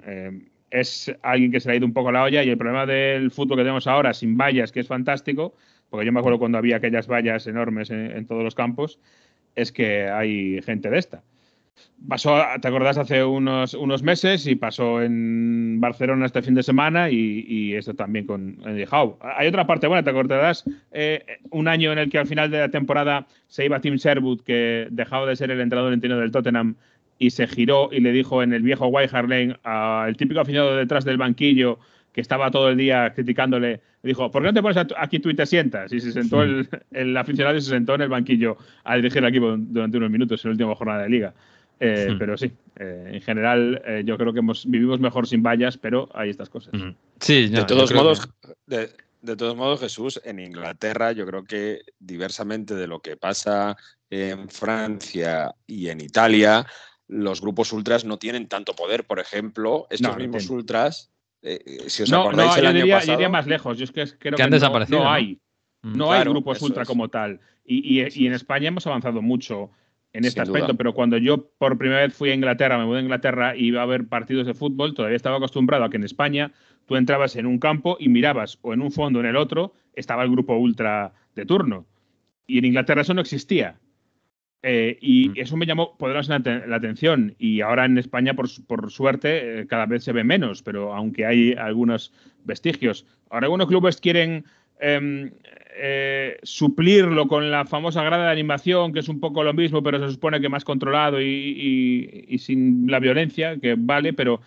es 0.72 1.14
alguien 1.22 1.52
que 1.52 1.60
se 1.60 1.68
le 1.68 1.74
ha 1.74 1.76
ido 1.76 1.86
un 1.86 1.92
poco 1.92 2.10
la 2.10 2.22
olla 2.22 2.42
y 2.42 2.48
el 2.48 2.56
problema 2.56 2.86
del 2.86 3.30
fútbol 3.30 3.58
que 3.58 3.62
tenemos 3.62 3.86
ahora 3.86 4.14
sin 4.14 4.36
vallas, 4.36 4.72
que 4.72 4.80
es 4.80 4.88
fantástico, 4.88 5.54
porque 5.90 6.06
yo 6.06 6.12
me 6.12 6.20
acuerdo 6.20 6.38
cuando 6.38 6.56
había 6.56 6.76
aquellas 6.76 7.06
vallas 7.06 7.46
enormes 7.46 7.90
en, 7.90 8.26
todos 8.26 8.42
los 8.42 8.54
campos, 8.54 8.98
es 9.54 9.70
que 9.70 10.08
hay 10.08 10.62
gente 10.62 10.88
de 10.88 10.98
esta. 10.98 11.22
Pasó, 12.08 12.38
¿te 12.60 12.68
acordás? 12.68 12.96
Hace 12.96 13.22
unos, 13.22 13.74
unos 13.74 14.02
meses 14.02 14.46
y 14.46 14.54
pasó 14.54 15.02
en 15.02 15.78
Barcelona 15.80 16.26
este 16.26 16.42
fin 16.42 16.54
de 16.54 16.62
semana 16.62 17.10
y, 17.10 17.44
y 17.46 17.74
esto 17.74 17.94
también 17.94 18.26
con 18.26 18.58
Eddie 18.66 18.88
Howe. 18.90 19.18
Hay 19.20 19.48
otra 19.48 19.66
parte 19.66 19.86
buena, 19.86 20.02
¿te 20.02 20.10
acordarás? 20.10 20.64
Eh, 20.90 21.24
un 21.50 21.68
año 21.68 21.92
en 21.92 21.98
el 21.98 22.10
que 22.10 22.18
al 22.18 22.26
final 22.26 22.50
de 22.50 22.60
la 22.60 22.70
temporada 22.70 23.26
se 23.46 23.66
iba 23.66 23.80
Tim 23.80 23.96
Sherwood, 23.96 24.42
que 24.42 24.88
dejaba 24.90 25.26
de 25.26 25.36
ser 25.36 25.50
el 25.50 25.60
entrenador 25.60 25.92
interino 25.92 26.18
del 26.18 26.30
Tottenham 26.30 26.76
y 27.22 27.30
se 27.30 27.46
giró 27.46 27.88
y 27.92 28.00
le 28.00 28.10
dijo 28.10 28.42
en 28.42 28.52
el 28.52 28.62
viejo 28.62 28.88
White 28.88 29.16
Hart 29.16 29.28
Lane 29.28 29.56
al 29.62 30.16
típico 30.16 30.40
aficionado 30.40 30.76
detrás 30.76 31.04
del 31.04 31.18
banquillo 31.18 31.78
que 32.12 32.20
estaba 32.20 32.50
todo 32.50 32.68
el 32.68 32.76
día 32.76 33.12
criticándole, 33.14 33.80
le 34.02 34.08
dijo, 34.08 34.30
¿por 34.30 34.42
qué 34.42 34.48
no 34.48 34.52
te 34.52 34.60
pones 34.60 34.76
aquí 34.98 35.18
tú 35.20 35.30
y 35.30 35.34
te 35.34 35.46
sientas? 35.46 35.92
Y 35.92 36.00
se 36.00 36.12
sentó 36.12 36.42
el, 36.42 36.68
el 36.90 37.16
aficionado 37.16 37.56
y 37.56 37.60
se 37.60 37.70
sentó 37.70 37.94
en 37.94 38.02
el 38.02 38.08
banquillo 38.08 38.58
a 38.84 38.96
dirigir 38.96 39.18
el 39.18 39.28
equipo 39.28 39.54
durante 39.56 39.96
unos 39.96 40.10
minutos 40.10 40.44
en 40.44 40.50
la 40.50 40.52
última 40.52 40.74
jornada 40.74 41.04
de 41.04 41.08
liga. 41.08 41.32
Eh, 41.80 42.10
Hmm. 42.10 42.18
Pero 42.18 42.36
sí, 42.36 42.52
eh, 42.76 43.10
en 43.14 43.20
general 43.20 43.82
eh, 43.86 44.02
yo 44.04 44.18
creo 44.18 44.32
que 44.32 44.40
hemos, 44.40 44.66
vivimos 44.66 45.00
mejor 45.00 45.26
sin 45.26 45.42
vallas, 45.42 45.78
pero 45.78 46.08
hay 46.14 46.30
estas 46.30 46.48
cosas. 46.48 46.74
Sí, 47.20 47.48
de 47.48 47.64
todos 47.64 47.94
modos, 47.94 48.28
de, 48.66 48.90
de 49.20 49.36
todos 49.36 49.56
modos, 49.56 49.80
Jesús, 49.80 50.20
en 50.24 50.38
Inglaterra 50.38 51.12
yo 51.12 51.24
creo 51.26 51.44
que 51.44 51.80
diversamente 51.98 52.74
de 52.74 52.86
lo 52.86 53.00
que 53.00 53.16
pasa 53.16 53.76
en 54.10 54.48
Francia 54.48 55.54
y 55.66 55.88
en 55.88 56.00
Italia, 56.00 56.66
los 57.12 57.40
grupos 57.40 57.72
ultras 57.72 58.04
no 58.04 58.18
tienen 58.18 58.48
tanto 58.48 58.74
poder. 58.74 59.04
Por 59.04 59.18
ejemplo, 59.20 59.86
estos 59.90 60.12
No, 60.12 60.16
mismos 60.18 60.48
ultras, 60.50 61.12
eh, 61.42 61.84
si 61.88 62.04
os 62.04 62.10
No, 62.10 62.22
acordáis 62.22 62.50
no, 62.50 62.56
el 62.56 62.62
yo 62.62 62.68
año 62.68 62.78
diría, 62.78 62.94
yo 62.94 62.98
pasado, 63.00 63.18
iría 63.18 63.28
más 63.28 63.46
lejos. 63.46 63.78
Yo 63.78 63.84
es 63.84 63.92
que 63.92 64.06
creo 64.18 64.36
Que 64.36 64.42
han 64.42 64.50
no- 64.50 64.56
desaparecido, 64.56 64.98
no, 64.98 65.04
¿no? 65.04 65.10
hay. 65.10 65.38
Mm. 65.82 65.96
No 65.98 66.06
Claro, 66.08 66.12
hay 66.12 66.28
grupos 66.34 66.56
eso 66.58 66.66
ultra 66.66 66.82
es. 66.82 66.88
como 66.88 67.08
tal. 67.08 67.40
Y, 67.64 68.00
y- 68.00 68.06
y 68.14 68.26
en 68.26 68.32
España 68.32 68.68
hemos 68.68 68.86
avanzado 68.86 69.20
mucho 69.22 69.70
en 70.14 70.24
este 70.24 70.40
Sin 70.40 70.42
aspecto, 70.42 70.68
duda. 70.68 70.76
pero 70.76 70.94
cuando 70.94 71.16
yo 71.18 71.48
por 71.58 71.78
primera 71.78 72.00
vez 72.02 72.14
fui 72.14 72.30
a 72.30 72.34
Inglaterra, 72.34 72.76
me 72.78 72.84
mudé 72.84 72.98
a 72.98 73.02
Inglaterra 73.02 73.56
y 73.56 73.66
iba 73.66 73.82
a 73.82 73.86
ver 73.86 74.06
partidos 74.08 74.46
de 74.46 74.54
fútbol, 74.54 74.94
todavía 74.94 75.16
estaba 75.16 75.36
acostumbrado 75.36 75.84
a 75.84 75.90
que 75.90 75.96
en 75.96 76.04
España 76.04 76.52
tú 76.86 76.96
entrabas 76.96 77.36
en 77.36 77.46
un 77.46 77.58
campo 77.58 77.96
y 77.98 78.08
mirabas 78.08 78.58
o 78.62 78.72
en 78.74 78.82
un 78.82 78.92
fondo 78.92 79.18
o 79.18 79.22
en 79.22 79.28
el 79.28 79.36
otro, 79.36 79.72
estaba 79.94 80.22
el 80.22 80.30
grupo 80.30 80.54
ultra 80.56 81.12
de 81.34 81.46
turno. 81.46 81.86
Y 82.46 82.58
en 82.58 82.66
Inglaterra 82.66 83.02
eso 83.02 83.14
no 83.14 83.20
existía. 83.22 83.76
Eh, 84.64 84.96
y 85.00 85.30
Mm. 85.30 85.32
eso 85.36 85.56
me 85.56 85.66
llamó 85.66 85.96
poderosamente 85.96 86.50
la, 86.50 86.66
la 86.68 86.76
atención. 86.76 87.34
Y 87.38 87.60
ahora 87.62 87.84
en 87.84 87.98
España, 87.98 88.34
por, 88.34 88.48
su- 88.48 88.64
por 88.64 88.90
suerte, 88.92 89.60
eh, 89.62 89.66
cada 89.66 89.86
vez 89.86 90.04
se 90.04 90.12
ve 90.12 90.22
menos, 90.24 90.62
pero 90.62 90.94
aunque 90.94 91.26
hay 91.26 91.52
algunos 91.54 92.12
vestigios. 92.44 93.04
Ahora 93.30 93.46
algunos 93.46 93.66
clubes 93.66 94.00
quieren 94.00 94.44
em, 94.80 95.30
eh, 95.76 96.38
suplirlo 96.42 97.26
con 97.28 97.50
la 97.50 97.64
famosa 97.66 98.02
grada 98.04 98.26
de 98.26 98.32
animación, 98.32 98.92
que 98.92 99.00
es 99.00 99.08
un 99.08 99.20
poco 99.20 99.42
lo 99.42 99.52
mismo, 99.54 99.82
pero 99.82 99.98
se 99.98 100.12
supone 100.12 100.40
que 100.40 100.48
más 100.48 100.64
controlado 100.64 101.20
y, 101.20 101.24
y- 101.26 102.24
y 102.28 102.38
sin 102.38 102.86
la 102.90 103.00
violencia, 103.00 103.56
que 103.58 103.74
vale, 103.78 104.12
pero 104.12 104.40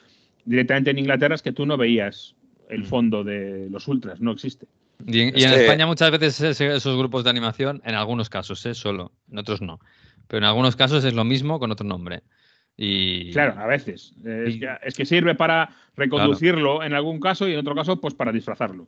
directamente 0.46 0.92
en 0.92 1.00
Inglaterra 1.00 1.36
es 1.36 1.42
que 1.42 1.52
tú 1.52 1.66
no 1.66 1.76
veías 1.78 2.36
el 2.70 2.82
Mm. 2.82 2.86
fondo 2.86 3.24
de 3.24 3.70
los 3.70 3.88
ultras, 3.88 4.22
no 4.22 4.32
existe. 4.32 4.68
Y 5.06 5.20
en, 5.22 5.38
y 5.38 5.44
España 5.44 5.86
muchas 5.88 6.10
veces 6.12 6.60
esos 6.62 6.98
grupos 6.98 7.24
de 7.24 7.30
animación, 7.30 7.82
en 7.86 7.96
algunos 7.96 8.30
casos, 8.30 8.66
¿eh? 8.66 8.74
solo, 8.74 9.12
en 9.32 9.38
otros 9.40 9.62
no. 9.62 9.80
Pero 10.28 10.40
en 10.40 10.44
algunos 10.46 10.76
casos 10.76 11.04
es 11.06 11.14
lo 11.14 11.24
mismo 11.24 11.60
con 11.60 11.72
otro 11.72 11.86
nombre. 11.86 12.24
Y 12.78 13.32
Claro, 13.32 13.56
a 13.60 13.68
veces. 13.68 14.14
Es, 14.26 14.56
Y- 14.56 14.60
que, 14.60 14.70
es 14.84 14.96
que 14.96 15.06
sirve 15.06 15.36
para 15.36 15.70
reconducirlo 15.96 16.84
en 16.84 16.94
algún 16.94 17.20
caso 17.20 17.48
y 17.48 17.54
en 17.54 17.60
otro 17.60 17.74
caso, 17.76 18.00
pues 18.02 18.14
para 18.14 18.32
disfrazarlo. 18.32 18.88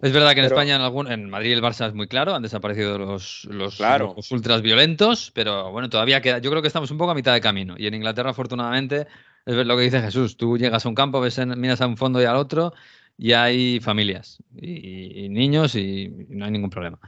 es 0.00 0.12
verdad 0.12 0.34
que 0.34 0.40
en 0.40 0.46
Pero- 0.46 0.56
España, 0.56 0.76
en, 0.76 0.82
algún, 0.82 1.10
en 1.10 1.28
Madrid 1.30 1.50
y 1.50 1.52
el 1.54 1.62
Barça 1.62 1.86
es 1.88 1.94
muy 1.94 2.06
claro, 2.06 2.34
han 2.34 2.42
desaparecido 2.42 2.98
los, 2.98 3.46
los, 3.50 3.76
Claro. 3.76 4.12
los 4.16 4.30
ultras 4.30 4.60
violentos, 4.62 5.30
pero 5.34 5.70
bueno, 5.72 5.88
todavía 5.88 6.20
queda. 6.20 6.38
Yo 6.38 6.50
creo 6.50 6.60
que 6.62 6.68
estamos 6.68 6.90
un 6.90 6.98
poco 6.98 7.12
a 7.12 7.14
mitad 7.14 7.32
de 7.34 7.40
camino. 7.40 7.74
Y 7.78 7.86
en 7.86 7.94
Inglaterra, 7.94 8.30
afortunadamente, 8.30 9.06
es 9.46 9.54
lo 9.54 9.76
que 9.76 9.82
dice 9.84 10.00
Jesús. 10.02 10.36
Tú 10.36 10.58
llegas 10.58 10.84
a 10.84 10.88
un 10.88 10.94
campo, 10.94 11.20
ves 11.20 11.38
en- 11.38 11.58
miras 11.60 11.80
a 11.80 11.86
un 11.86 11.96
fondo 11.96 12.20
y 12.20 12.24
al 12.26 12.36
otro, 12.36 12.72
y 13.18 13.32
hay 13.32 13.80
familias 13.80 14.42
y, 14.60 14.70
y- 14.70 15.24
y 15.24 15.28
niños 15.30 15.74
y 15.76 16.12
no 16.28 16.44
hay 16.44 16.50
ningún 16.50 16.68
problema. 16.70 16.98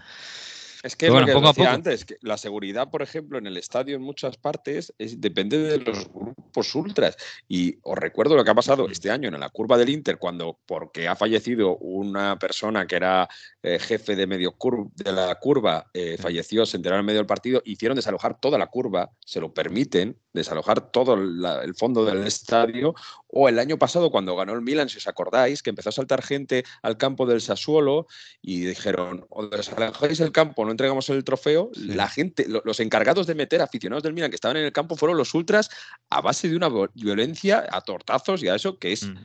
Es 0.82 0.96
que 0.96 1.08
lo 1.08 1.24
que 1.24 1.34
decía 1.34 1.72
antes, 1.72 2.04
que 2.04 2.16
la 2.22 2.36
seguridad, 2.36 2.90
por 2.90 3.02
ejemplo, 3.02 3.38
en 3.38 3.46
el 3.46 3.56
estadio 3.56 3.96
en 3.96 4.02
muchas 4.02 4.36
partes 4.36 4.92
es, 4.98 5.20
depende 5.20 5.58
de 5.58 5.78
los 5.78 6.08
grupos 6.12 6.74
ultras. 6.74 7.16
Y 7.48 7.78
os 7.82 7.98
recuerdo 7.98 8.36
lo 8.36 8.44
que 8.44 8.50
ha 8.50 8.54
pasado 8.54 8.88
este 8.88 9.10
año 9.10 9.28
en 9.28 9.40
la 9.40 9.50
curva 9.50 9.76
del 9.76 9.88
Inter, 9.88 10.18
cuando, 10.18 10.58
porque 10.66 11.08
ha 11.08 11.16
fallecido 11.16 11.76
una 11.78 12.38
persona 12.38 12.86
que 12.86 12.96
era 12.96 13.28
eh, 13.62 13.78
jefe 13.78 14.14
de 14.14 14.26
medio 14.26 14.56
de 14.94 15.12
la 15.12 15.34
curva, 15.36 15.90
eh, 15.92 16.16
falleció, 16.18 16.64
se 16.64 16.76
enteraron 16.76 17.00
en 17.00 17.06
medio 17.06 17.20
del 17.20 17.26
partido, 17.26 17.62
hicieron 17.64 17.96
desalojar 17.96 18.38
toda 18.38 18.58
la 18.58 18.68
curva, 18.68 19.10
se 19.24 19.40
lo 19.40 19.52
permiten, 19.52 20.16
desalojar 20.32 20.90
todo 20.90 21.14
el 21.14 21.74
fondo 21.74 22.04
del 22.04 22.26
estadio. 22.26 22.94
O 23.26 23.48
el 23.48 23.58
año 23.58 23.78
pasado, 23.78 24.10
cuando 24.10 24.36
ganó 24.36 24.54
el 24.54 24.62
Milan, 24.62 24.88
si 24.88 24.98
os 24.98 25.06
acordáis, 25.06 25.62
que 25.62 25.70
empezó 25.70 25.90
a 25.90 25.92
saltar 25.92 26.22
gente 26.22 26.64
al 26.82 26.96
campo 26.96 27.26
del 27.26 27.40
Sassuolo 27.40 28.06
y 28.40 28.60
dijeron, 28.60 29.26
o 29.28 29.46
desalojáis 29.46 30.20
el 30.20 30.32
campo, 30.32 30.64
no 30.64 30.70
entregamos 30.70 31.08
el 31.10 31.24
trofeo, 31.24 31.70
la 31.74 32.08
gente, 32.08 32.46
los 32.48 32.80
encargados 32.80 33.26
de 33.26 33.34
meter 33.34 33.62
aficionados 33.62 34.02
del 34.02 34.14
Milan 34.14 34.30
que 34.30 34.36
estaban 34.36 34.56
en 34.56 34.64
el 34.64 34.72
campo 34.72 34.96
fueron 34.96 35.16
los 35.16 35.34
ultras 35.34 35.70
a 36.10 36.20
base 36.20 36.48
de 36.48 36.56
una 36.56 36.68
violencia 36.94 37.66
a 37.70 37.80
tortazos 37.80 38.42
y 38.42 38.48
a 38.48 38.54
eso 38.54 38.78
que 38.78 38.92
es... 38.92 39.06
Mm. 39.08 39.16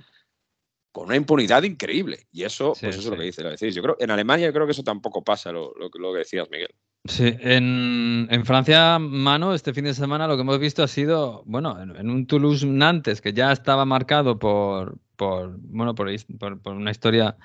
con 0.91 1.05
una 1.07 1.15
impunidad 1.15 1.63
increíble. 1.63 2.27
Y 2.31 2.43
eso, 2.43 2.73
pues 2.79 2.95
eso 2.95 2.99
es 2.99 3.05
lo 3.07 3.17
que 3.17 3.23
dice, 3.23 3.41
lo 3.41 3.49
decís. 3.49 3.73
Yo 3.73 3.81
creo, 3.81 3.97
en 3.99 4.11
Alemania 4.11 4.45
yo 4.45 4.53
creo 4.53 4.67
que 4.67 4.73
eso 4.73 4.83
tampoco 4.83 5.23
pasa, 5.23 5.51
lo, 5.51 5.73
lo, 5.75 6.13
que 6.13 6.19
decías, 6.19 6.47
Miguel. 6.51 6.69
Sí, 7.05 7.35
en, 7.41 8.45
Francia, 8.45 8.97
mano, 8.97 9.53
este 9.53 9.73
fin 9.73 9.83
de 9.83 9.93
semana 9.93 10.25
lo 10.25 10.35
que 10.37 10.41
hemos 10.41 10.57
visto 10.57 10.83
ha 10.83 10.87
sido, 10.87 11.43
bueno, 11.45 11.77
en, 11.81 12.09
un 12.09 12.25
Toulouse-Nantes 12.25 13.19
que 13.19 13.33
ya 13.33 13.51
estaba 13.51 13.83
marcado 13.83 14.39
por, 14.39 14.97
por 15.17 15.57
bueno, 15.59 15.95
por, 15.95 16.07
una 16.65 16.91
historia 16.91 17.35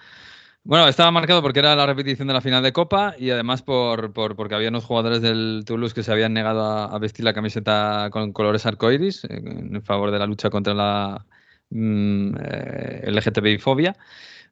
bueno, 0.63 0.87
estaba 0.87 1.11
marcado 1.11 1.43
porque 1.43 1.61
era 1.61 1.75
la 1.75 1.87
repetición 1.87 2.29
de 2.29 2.35
la 2.35 2.41
final 2.41 2.63
de 2.63 2.73
Copa 2.73 3.15
y 3.19 3.31
además 3.31 3.63
por, 3.63 4.13
porque 4.13 4.55
había 4.55 4.69
unos 4.69 4.85
jugadores 4.85 5.23
del 5.23 5.65
Toulouse 5.67 5.95
que 5.95 6.03
se 6.03 6.13
habían 6.13 6.35
negado 6.35 6.63
a, 6.63 6.99
vestir 6.99 7.25
la 7.25 7.35
camiseta 7.35 8.11
con 8.13 8.33
colores 8.33 8.67
arcoiris 8.67 9.25
eh, 9.25 9.41
en 9.45 9.83
favor 9.83 10.11
de 10.13 10.19
la 10.21 10.27
lucha 10.27 10.51
contra 10.51 10.75
la 10.75 11.27
mm, 11.71 12.35
eh, 12.41 13.11
LGTBI-fobia. 13.11 13.97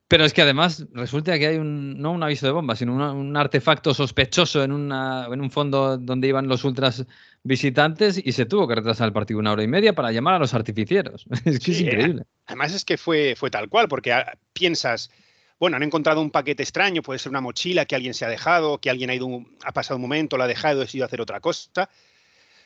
Pero 0.09 0.25
es 0.25 0.33
que 0.33 0.43
además 0.43 0.87
resulta 0.93 1.37
que 1.37 1.49
hay 1.49 1.57
un, 1.57 2.01
no 2.01 2.13
un 2.13 2.23
aviso 2.23 2.47
de 2.47 2.53
bomba, 2.53 2.77
sino 2.77 2.93
un 3.13 3.37
artefacto 3.37 3.93
sospechoso 3.93 4.63
en, 4.63 4.71
una, 4.71 5.27
en 5.27 5.41
un 5.41 5.51
fondo 5.51 5.99
donde 5.99 6.29
iban 6.29 6.47
los 6.47 6.63
ultras 6.63 7.05
visitantes 7.43 8.21
y 8.23 8.33
se 8.33 8.47
tuvo 8.47 8.69
que 8.69 8.77
retrasar 8.77 9.09
el 9.09 9.13
partido 9.13 9.41
una 9.41 9.53
hora 9.53 9.65
y 9.65 9.69
media 9.69 9.95
para 9.95 10.13
llamar 10.13 10.35
a 10.35 10.39
los 10.39 10.55
artificieros. 10.55 11.27
es 11.45 11.59
que 11.59 11.73
es 11.73 11.81
increíble. 11.81 12.23
Además 12.47 12.73
es 12.73 12.85
que 12.85 12.97
fue, 12.97 13.35
fue 13.37 13.51
tal 13.51 13.69
cual, 13.69 13.89
porque 13.89 14.13
ah, 14.13 14.39
piensas, 14.53 15.11
bueno, 15.59 15.77
han 15.77 15.83
encontrado 15.83 16.21
un 16.21 16.31
paquete 16.31 16.63
extraño, 16.63 17.03
puede 17.03 17.19
ser 17.19 17.31
una 17.31 17.41
mochila 17.41 17.85
que 17.85 17.97
alguien 17.97 18.15
se 18.15 18.25
ha 18.25 18.29
dejado, 18.29 18.79
que 18.79 18.91
alguien 18.91 19.11
ha, 19.11 19.15
ido, 19.15 19.45
ha 19.65 19.73
pasado 19.73 19.97
un 19.97 20.03
momento, 20.03 20.37
la 20.37 20.45
ha 20.45 20.49
dejado 20.49 20.77
y 20.77 20.79
ha 20.79 20.85
decidido 20.85 21.07
hacer 21.07 21.21
otra 21.21 21.41
cosa. 21.41 21.89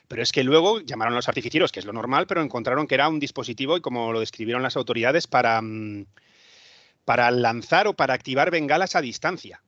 Pero 0.09 0.23
es 0.23 0.33
que 0.33 0.45
luego 0.45 0.81
llamaron 0.81 1.15
a 1.15 1.17
los 1.17 1.29
artificieros, 1.29 1.73
que 1.73 1.81
es 1.81 1.87
lo 1.87 1.93
normal, 1.95 2.27
pero 2.27 2.43
encontraron 2.43 2.87
que 2.87 2.97
era 2.97 3.09
un 3.09 3.21
dispositivo, 3.21 3.79
y 3.79 3.81
como 3.81 4.13
lo 4.13 4.21
describieron 4.21 4.63
las 4.63 4.77
autoridades, 4.77 5.27
para, 5.27 5.63
mm, 5.63 6.05
para 7.11 7.29
lanzar 7.33 7.89
o 7.89 7.95
para 7.95 8.15
activar 8.15 8.53
bengalas 8.53 8.95
a 8.95 9.01
distancia. 9.01 9.65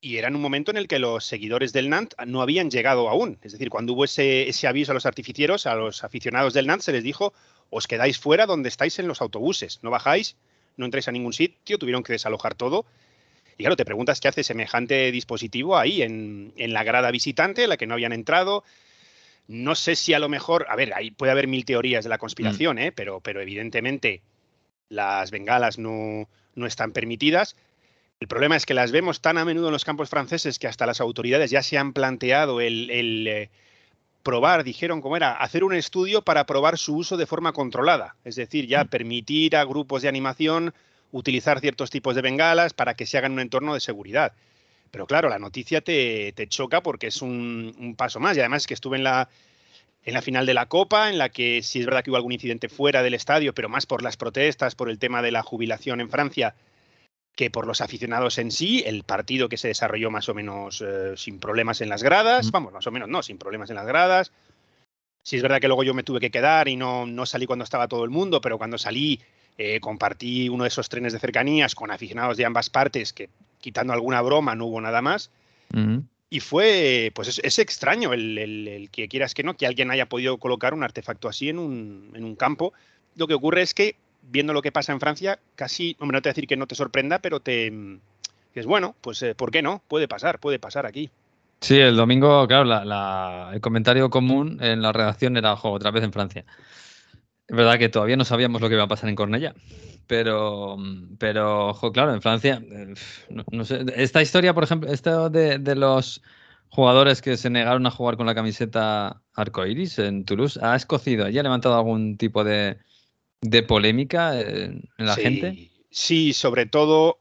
Y 0.00 0.16
era 0.16 0.28
en 0.28 0.34
un 0.34 0.40
momento 0.40 0.70
en 0.70 0.78
el 0.78 0.88
que 0.88 0.98
los 0.98 1.26
seguidores 1.26 1.74
del 1.74 1.90
Nant 1.90 2.14
no 2.26 2.40
habían 2.40 2.70
llegado 2.70 3.10
aún. 3.10 3.38
Es 3.42 3.52
decir, 3.52 3.68
cuando 3.68 3.92
hubo 3.92 4.06
ese, 4.06 4.48
ese 4.48 4.66
aviso 4.66 4.92
a 4.92 4.94
los 4.94 5.04
artificieros, 5.04 5.66
a 5.66 5.74
los 5.74 6.04
aficionados 6.04 6.54
del 6.54 6.66
Nant, 6.66 6.80
se 6.80 6.92
les 6.92 7.04
dijo, 7.04 7.34
os 7.68 7.86
quedáis 7.86 8.18
fuera 8.18 8.46
donde 8.46 8.70
estáis 8.70 8.98
en 8.98 9.08
los 9.08 9.20
autobuses, 9.20 9.80
no 9.82 9.90
bajáis 9.90 10.36
no 10.78 10.86
entráis 10.86 11.06
a 11.06 11.12
ningún 11.12 11.34
sitio, 11.34 11.76
tuvieron 11.76 12.02
que 12.02 12.14
desalojar 12.14 12.54
todo. 12.54 12.86
Y 13.58 13.64
claro, 13.64 13.76
te 13.76 13.84
preguntas 13.84 14.18
qué 14.18 14.28
hace 14.28 14.42
semejante 14.42 15.12
dispositivo 15.12 15.76
ahí, 15.76 16.00
en, 16.00 16.54
la 16.56 16.82
grada 16.82 17.10
visitante, 17.10 17.64
en 17.64 17.68
la 17.68 17.76
que 17.76 17.86
no 17.86 17.92
habían 17.92 18.14
entrado. 18.14 18.64
No 19.48 19.74
sé 19.74 19.96
si 19.96 20.14
a 20.14 20.18
lo 20.18 20.30
mejor, 20.30 20.64
a 20.70 20.76
ver, 20.76 20.94
ahí 20.94 21.10
puede 21.10 21.32
haber 21.32 21.46
mil 21.46 21.66
teorías 21.66 22.04
de 22.04 22.08
la 22.08 22.16
conspiración, 22.16 22.76
mm. 22.76 22.78
¿eh? 22.78 22.92
pero, 22.92 23.20
pero 23.20 23.42
evidentemente 23.42 24.22
las 24.88 25.30
bengalas 25.30 25.78
no, 25.78 26.26
no 26.54 26.66
están 26.66 26.92
permitidas. 26.92 27.56
El 28.20 28.28
problema 28.28 28.56
es 28.56 28.66
que 28.66 28.74
las 28.74 28.92
vemos 28.92 29.20
tan 29.20 29.38
a 29.38 29.44
menudo 29.44 29.68
en 29.68 29.72
los 29.72 29.84
campos 29.84 30.10
franceses 30.10 30.58
que 30.58 30.66
hasta 30.66 30.86
las 30.86 31.00
autoridades 31.00 31.50
ya 31.50 31.62
se 31.62 31.78
han 31.78 31.92
planteado 31.92 32.60
el, 32.60 33.26
eh, 33.26 33.48
probar, 34.22 34.62
dijeron 34.62 35.00
cómo 35.00 35.16
era, 35.16 35.32
hacer 35.32 35.64
un 35.64 35.74
estudio 35.74 36.22
para 36.22 36.44
probar 36.44 36.76
su 36.76 36.96
uso 36.96 37.16
de 37.16 37.26
forma 37.26 37.52
controlada. 37.52 38.16
Es 38.24 38.36
decir, 38.36 38.66
ya 38.66 38.84
mm. 38.84 38.88
permitir 38.88 39.56
a 39.56 39.64
grupos 39.64 40.02
de 40.02 40.08
animación 40.08 40.74
utilizar 41.12 41.60
ciertos 41.60 41.90
tipos 41.90 42.14
de 42.14 42.22
bengalas 42.22 42.74
para 42.74 42.94
que 42.94 43.06
se 43.06 43.16
hagan 43.16 43.32
un 43.32 43.40
entorno 43.40 43.74
de 43.74 43.80
seguridad. 43.80 44.32
Pero 44.90 45.06
claro, 45.06 45.28
la 45.28 45.38
noticia 45.38 45.80
te, 45.80 46.34
choca 46.48 46.82
porque 46.82 47.08
es 47.08 47.22
un, 47.22 47.94
paso 47.96 48.20
más. 48.20 48.36
Y 48.36 48.40
además 48.40 48.62
es 48.62 48.66
que 48.66 48.74
estuve 48.74 48.96
en 48.96 49.04
la, 49.04 49.28
en 50.04 50.14
la 50.14 50.22
final 50.22 50.46
de 50.46 50.54
la 50.54 50.66
Copa, 50.66 51.10
en 51.10 51.18
la 51.18 51.28
que 51.28 51.62
sí 51.62 51.80
es 51.80 51.86
verdad 51.86 52.02
que 52.02 52.10
hubo 52.10 52.16
algún 52.16 52.32
incidente 52.32 52.68
fuera 52.68 53.02
del 53.02 53.14
estadio, 53.14 53.54
pero 53.54 53.68
más 53.68 53.86
por 53.86 54.02
las 54.02 54.16
protestas, 54.16 54.74
por 54.74 54.88
el 54.88 54.98
tema 54.98 55.22
de 55.22 55.30
la 55.30 55.42
jubilación 55.42 56.00
en 56.00 56.10
Francia, 56.10 56.54
que 57.36 57.50
por 57.50 57.66
los 57.66 57.80
aficionados 57.80 58.38
en 58.38 58.50
sí, 58.50 58.82
el 58.86 59.04
partido 59.04 59.48
que 59.48 59.56
se 59.56 59.68
desarrolló 59.68 60.10
más 60.10 60.28
o 60.28 60.34
menos 60.34 60.82
eh, 60.86 61.14
sin 61.16 61.38
problemas 61.38 61.80
en 61.80 61.88
las 61.88 62.02
gradas, 62.02 62.50
vamos, 62.50 62.72
más 62.72 62.86
o 62.86 62.90
menos 62.90 63.08
no, 63.08 63.22
sin 63.22 63.38
problemas 63.38 63.70
en 63.70 63.76
las 63.76 63.86
gradas. 63.86 64.32
Sí 65.22 65.36
es 65.36 65.42
verdad 65.42 65.60
que 65.60 65.68
luego 65.68 65.84
yo 65.84 65.94
me 65.94 66.02
tuve 66.02 66.18
que 66.18 66.30
quedar 66.30 66.68
y 66.68 66.76
no, 66.76 67.06
no 67.06 67.26
salí 67.26 67.46
cuando 67.46 67.64
estaba 67.64 67.88
todo 67.88 68.04
el 68.04 68.10
mundo, 68.10 68.40
pero 68.40 68.56
cuando 68.56 68.78
salí 68.78 69.20
eh, 69.58 69.80
compartí 69.80 70.48
uno 70.48 70.64
de 70.64 70.68
esos 70.68 70.88
trenes 70.88 71.12
de 71.12 71.18
cercanías 71.18 71.74
con 71.74 71.90
aficionados 71.90 72.38
de 72.38 72.46
ambas 72.46 72.70
partes, 72.70 73.12
que 73.12 73.28
quitando 73.60 73.92
alguna 73.92 74.22
broma 74.22 74.54
no 74.54 74.66
hubo 74.66 74.80
nada 74.80 75.02
más. 75.02 75.30
Y 76.30 76.40
fue, 76.40 77.10
pues 77.14 77.40
es, 77.42 77.58
extraño 77.58 78.12
el, 78.12 78.38
el, 78.38 78.88
que 78.90 79.08
quieras 79.08 79.34
que 79.34 79.42
no, 79.42 79.56
que 79.56 79.66
alguien 79.66 79.90
haya 79.90 80.08
podido 80.08 80.38
colocar 80.38 80.74
un 80.74 80.84
artefacto 80.84 81.28
así 81.28 81.48
en 81.48 81.58
un, 81.58 82.12
en 82.14 82.24
un 82.24 82.36
campo. 82.36 82.72
Lo 83.16 83.26
que 83.26 83.34
ocurre 83.34 83.62
es 83.62 83.74
que 83.74 83.96
viendo 84.22 84.52
lo 84.52 84.62
que 84.62 84.70
pasa 84.70 84.92
en 84.92 85.00
Francia, 85.00 85.40
casi, 85.56 85.96
hombre, 85.98 86.16
no 86.16 86.22
te 86.22 86.28
voy 86.28 86.30
a 86.30 86.34
decir 86.34 86.46
que 86.46 86.56
no 86.56 86.68
te 86.68 86.76
sorprenda, 86.76 87.18
pero 87.18 87.40
te 87.40 87.72
es 88.54 88.66
bueno, 88.66 88.94
pues 89.00 89.22
eh, 89.22 89.34
¿por 89.34 89.50
qué 89.50 89.62
no? 89.62 89.82
Puede 89.88 90.08
pasar, 90.08 90.38
puede 90.38 90.58
pasar 90.58 90.86
aquí. 90.86 91.10
Sí, 91.60 91.78
el 91.78 91.96
domingo, 91.96 92.46
claro, 92.46 93.52
el 93.52 93.60
comentario 93.60 94.08
común 94.10 94.58
en 94.62 94.82
la 94.82 94.92
redacción 94.92 95.36
era, 95.36 95.52
ojo, 95.52 95.70
otra 95.72 95.90
vez 95.90 96.02
en 96.02 96.12
Francia. 96.12 96.44
Es 97.46 97.56
verdad 97.56 97.78
que 97.78 97.88
todavía 97.88 98.16
no 98.16 98.24
sabíamos 98.24 98.60
lo 98.60 98.68
que 98.68 98.74
iba 98.76 98.84
a 98.84 98.88
pasar 98.88 99.08
en 99.08 99.16
Cornella. 99.16 99.54
Pero, 100.10 100.76
pero 101.18 101.68
ojo, 101.68 101.92
claro, 101.92 102.12
en 102.12 102.20
Francia, 102.20 102.60
eh, 102.68 102.94
no, 103.52 103.64
sé, 103.64 103.84
esta 103.94 104.20
historia, 104.20 104.52
por 104.52 104.64
ejemplo, 104.64 104.92
esto 104.92 105.30
de, 105.30 105.60
de, 105.60 105.76
los 105.76 106.20
jugadores 106.68 107.22
que 107.22 107.36
se 107.36 107.48
negaron 107.48 107.86
a 107.86 107.92
jugar 107.92 108.16
con 108.16 108.26
la 108.26 108.34
camiseta 108.34 109.22
arcoiris 109.34 110.00
en 110.00 110.24
Toulouse, 110.24 110.58
¿ha 110.60 110.74
escocido? 110.74 111.28
¿Ya 111.28 111.38
ha 111.38 111.44
levantado 111.44 111.76
algún 111.76 112.16
tipo 112.16 112.42
de, 112.42 112.78
de 113.40 113.62
polémica 113.62 114.40
en, 114.40 114.82
la 114.98 115.14
gente? 115.14 115.70
Sí, 115.92 116.32
sobre 116.32 116.66
todo 116.66 117.20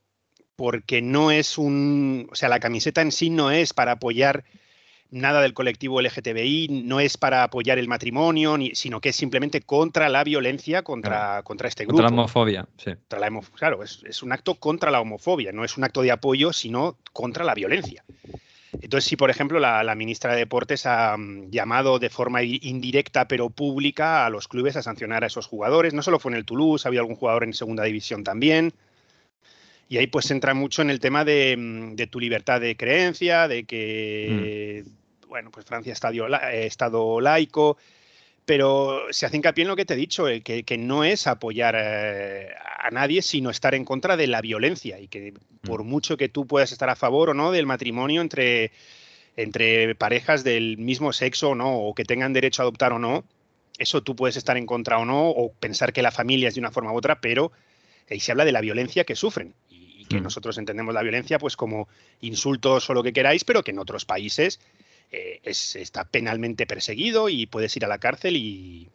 porque 0.56 1.04
no 1.04 1.30
es 1.30 1.60
un, 1.60 2.28
o 2.32 2.36
sea, 2.36 2.49
la 2.49 2.60
camiseta 2.60 3.04
en 3.04 3.12
sí 3.12 3.30
no 3.30 3.52
es 3.52 3.71
para 3.71 3.91
apoyar 3.91 4.45
nada 5.12 5.41
del 5.41 5.54
colectivo 5.54 6.02
LGTBI, 6.02 6.84
no 6.86 7.00
es 7.00 7.17
para 7.17 7.43
apoyar 7.43 7.78
el 7.80 7.88
matrimonio, 7.88 8.58
ni, 8.58 8.76
sino 8.76 9.02
que 9.02 9.10
es 9.10 9.15
simplemente 9.15 9.62
contra 9.62 10.10
la 10.10 10.24
violencia 10.24 10.84
contra, 10.84 11.41
contra 11.43 11.67
este 11.67 11.86
grupo. 11.86 11.98
Contra 11.98 12.15
la 12.15 12.22
homofobia, 12.22 12.67
sí. 12.78 12.91
claro, 13.56 13.84
es, 13.84 14.04
es, 14.06 14.24
un 14.24 14.32
acto 14.32 14.56
contra 14.56 14.91
la 14.91 15.02
homofobia, 15.02 15.52
no 15.52 15.63
es 15.63 15.78
un 15.78 15.84
acto 15.84 16.02
de 16.02 16.12
apoyo, 16.12 16.54
sino 16.54 16.98
contra 17.12 17.43
la 17.43 17.54
violencia. 17.54 18.04
Entonces, 18.82 19.10
si 19.10 19.15
por 19.15 19.30
ejemplo 19.30 19.60
la, 19.60 19.95
ministra 19.95 20.34
de 20.34 20.39
Deportes 20.39 20.86
ha 20.86 21.17
mm, 21.17 21.50
llamado 21.50 22.00
de 22.00 22.10
forma 22.10 22.43
indirecta 22.43 23.28
pero 23.28 23.50
pública 23.50 24.26
a 24.26 24.30
los 24.30 24.48
clubes 24.48 24.76
a 24.76 24.84
sancionar 24.84 25.24
a 25.24 25.28
esos 25.28 25.48
jugadores, 25.48 25.93
no 25.93 26.04
solo 26.04 26.19
fue 26.19 26.32
en 26.32 26.38
el 26.38 26.45
Toulouse, 26.45 26.88
había 26.88 27.00
algún 27.00 27.15
jugador 27.15 27.43
en 27.43 27.54
segunda 27.54 27.84
división 27.84 28.24
también. 28.24 28.74
Y 29.89 29.98
ahí 29.98 30.06
pues 30.06 30.30
entra 30.30 30.54
mucho 30.54 30.84
en 30.84 30.91
el 30.91 31.00
tema 31.00 31.26
de, 31.26 31.56
mm, 31.58 31.95
tu 32.10 32.19
libertad 32.19 32.62
de 32.62 32.78
creencia, 32.78 33.48
de 33.48 33.63
que, 33.63 34.84
mm. 34.86 34.99
Bueno, 35.30 35.52
pues 35.52 35.65
Francia 35.65 35.94
es 35.94 36.02
eh, 36.04 36.65
estado 36.65 37.22
laico, 37.22 37.78
pero 38.46 39.04
se 39.12 39.28
hace 39.28 39.38
hincapié 39.38 39.62
en 39.62 39.68
lo 39.68 39.76
que 39.76 39.86
te 39.86 39.94
he 39.94 39.98
dicho, 39.98 40.28
eh, 40.28 40.42
que, 40.42 40.78
no 40.78 41.04
es 41.04 41.28
apoyar 41.28 41.76
eh, 41.78 42.50
a 42.80 42.89
nadie, 42.89 43.22
sino 43.22 43.52
estar 43.52 43.76
en 43.76 43.86
contra 43.86 44.18
de 44.18 44.26
la 44.26 44.42
violencia 44.42 45.00
y 45.00 45.08
que 45.08 45.36
por 45.62 45.84
mm. 45.84 45.88
mucho 45.88 46.18
que 46.18 46.30
tú 46.30 46.48
puedas 46.48 46.72
estar 46.72 46.89
a 46.89 46.96
favor 46.96 47.30
o 47.30 47.34
no 47.36 47.52
del 47.52 47.68
matrimonio 47.68 48.22
entre, 48.22 48.72
entre 49.38 49.94
parejas 49.94 50.44
del 50.44 50.78
mismo 50.80 51.13
sexo 51.13 51.52
o 51.52 51.56
no, 51.56 51.78
o 51.78 51.94
que 51.94 52.06
tengan 52.06 52.34
derecho 52.34 52.63
a 52.63 52.63
adoptar 52.63 52.92
o 52.92 53.00
no, 53.00 53.24
eso 53.78 54.02
tú 54.02 54.15
puedes 54.15 54.36
estar 54.36 54.58
en 54.58 54.65
contra 54.65 54.98
o 54.98 55.06
no, 55.06 55.30
o 55.30 55.54
pensar 55.54 55.94
que 55.94 56.02
la 56.02 56.12
familia 56.12 56.50
es 56.50 56.56
de 56.56 56.60
una 56.60 56.72
forma 56.72 56.92
u 56.92 56.98
otra, 56.98 57.22
pero 57.22 57.52
ahí 58.10 58.20
se 58.20 58.32
habla 58.32 58.46
de 58.46 58.52
la 58.52 58.62
violencia 58.62 59.04
que 59.04 59.15
sufren 59.15 59.54
y, 59.70 60.06
que 60.06 60.20
mm. 60.20 60.24
nosotros 60.24 60.58
entendemos 60.58 60.96
la 60.96 61.04
violencia 61.04 61.38
pues 61.38 61.56
como 61.56 61.88
insultos 62.22 62.89
o 62.89 62.96
lo 62.96 63.04
que 63.04 63.13
queráis, 63.13 63.44
pero 63.44 63.63
que 63.63 63.70
en 63.70 63.78
otros 63.78 64.06
países 64.06 64.60
eh, 65.12 65.39
está 65.43 66.06
penalmente 66.06 66.67
perseguido 66.67 67.30
y 67.30 67.45
puedes 67.45 67.76
ir 67.76 67.86
a 67.86 67.88
la 67.88 67.98
cárcel 67.98 68.36
y, 68.36 68.88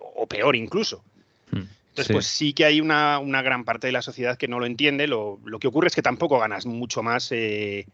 o 0.00 0.26
peor 0.26 0.56
incluso. 0.56 1.04
Hmm. 1.50 1.64
Entonces, 1.90 2.12
pues 2.12 2.26
sí 2.26 2.52
que 2.52 2.64
hay 2.64 2.80
una, 2.80 3.20
gran 3.42 3.64
parte 3.64 3.88
de 3.88 3.92
la 3.92 4.02
sociedad 4.02 4.38
que 4.38 4.48
no 4.48 4.60
lo 4.60 4.66
entiende. 4.66 5.06
Lo, 5.06 5.38
que 5.60 5.68
ocurre 5.68 5.88
es 5.88 5.94
que 5.94 6.02
tampoco 6.02 6.38
ganas 6.38 6.66
mucho 6.66 7.02
más 7.02 7.30
eh, 7.32 7.86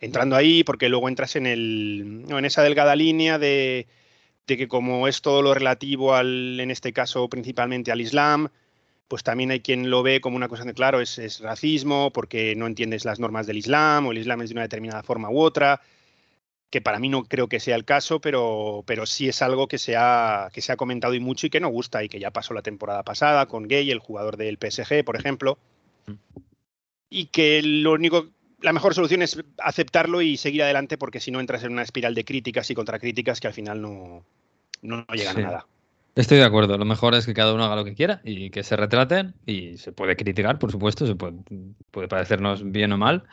entrando 0.00 0.36
ahí, 0.36 0.64
porque 0.64 0.88
luego 0.88 1.08
entras 1.08 1.36
en, 1.36 1.46
el, 1.46 2.24
en 2.28 2.44
esa 2.44 2.62
delgada 2.62 2.94
línea 2.96 3.38
de, 3.38 3.86
de 4.46 4.56
que 4.56 4.68
como 4.68 5.08
es 5.08 5.22
todo 5.22 5.42
lo 5.42 5.54
relativo 5.54 6.14
al, 6.14 6.58
en 6.60 6.70
este 6.70 6.92
caso 6.92 7.28
principalmente 7.28 7.92
al 7.92 8.00
Islam, 8.00 8.48
pues 9.08 9.22
también 9.24 9.50
hay 9.50 9.60
quien 9.60 9.90
lo 9.90 10.02
ve 10.02 10.20
como 10.20 10.36
una 10.36 10.48
cosa 10.48 10.64
de 10.64 10.74
claro, 10.74 11.00
es, 11.00 11.18
es, 11.18 11.40
racismo, 11.40 12.12
porque 12.12 12.54
no 12.54 12.66
entiendes 12.66 13.04
las 13.04 13.18
normas 13.18 13.46
del 13.46 13.58
Islam, 13.58 14.06
o 14.06 14.12
el 14.12 14.18
Islam 14.18 14.42
es 14.42 14.50
de 14.50 14.54
una 14.54 14.62
determinada 14.62 15.02
forma 15.02 15.30
u 15.30 15.40
otra, 15.40 15.80
que 16.70 16.80
para 16.80 17.00
mí 17.00 17.08
no 17.08 17.24
creo 17.24 17.48
que 17.48 17.58
sea 17.60 17.74
el 17.76 17.84
caso, 17.84 18.20
pero, 18.20 18.84
pero 18.86 19.04
sí 19.04 19.28
es 19.28 19.42
algo 19.42 19.66
que 19.66 19.76
se, 19.78 19.96
ha, 19.96 20.48
que 20.52 20.60
se 20.60 20.70
ha 20.72 20.76
comentado 20.76 21.14
y 21.14 21.20
mucho 21.20 21.46
y 21.46 21.50
que 21.50 21.60
no 21.60 21.68
gusta, 21.68 22.04
y 22.04 22.08
que 22.08 22.20
ya 22.20 22.30
pasó 22.30 22.54
la 22.54 22.62
temporada 22.62 23.02
pasada 23.02 23.46
con 23.46 23.66
Gay, 23.66 23.90
el 23.90 23.98
jugador 23.98 24.36
del 24.36 24.56
PSG, 24.56 25.04
por 25.04 25.16
ejemplo, 25.16 25.58
y 27.08 27.26
que 27.26 27.60
lo 27.62 27.92
único 27.92 28.28
la 28.60 28.72
mejor 28.72 28.94
solución 28.94 29.22
es 29.22 29.42
aceptarlo 29.58 30.20
y 30.22 30.36
seguir 30.36 30.62
adelante 30.62 30.98
porque 30.98 31.18
si 31.18 31.30
no 31.30 31.40
entras 31.40 31.64
en 31.64 31.72
una 31.72 31.82
espiral 31.82 32.14
de 32.14 32.24
críticas 32.24 32.70
y 32.70 32.74
contracríticas 32.74 33.40
que 33.40 33.46
al 33.46 33.54
final 33.54 33.80
no, 33.80 34.22
no, 34.82 35.04
no 35.08 35.14
llegan 35.14 35.34
Sí. 35.34 35.40
a 35.40 35.44
nada. 35.44 35.66
Estoy 36.16 36.38
de 36.38 36.44
acuerdo. 36.44 36.76
Lo 36.76 36.84
mejor 36.84 37.14
es 37.14 37.24
que 37.24 37.34
cada 37.34 37.54
uno 37.54 37.64
haga 37.64 37.76
lo 37.76 37.84
que 37.84 37.94
quiera 37.94 38.20
y 38.24 38.50
que 38.50 38.62
se 38.62 38.76
retraten. 38.76 39.34
Y 39.46 39.76
se 39.78 39.92
puede 39.92 40.16
criticar, 40.16 40.58
por 40.58 40.70
supuesto, 40.72 41.06
se 41.06 41.14
puede, 41.14 41.36
parecernos 42.08 42.70
bien 42.70 42.92
o 42.92 42.98
mal, 42.98 43.24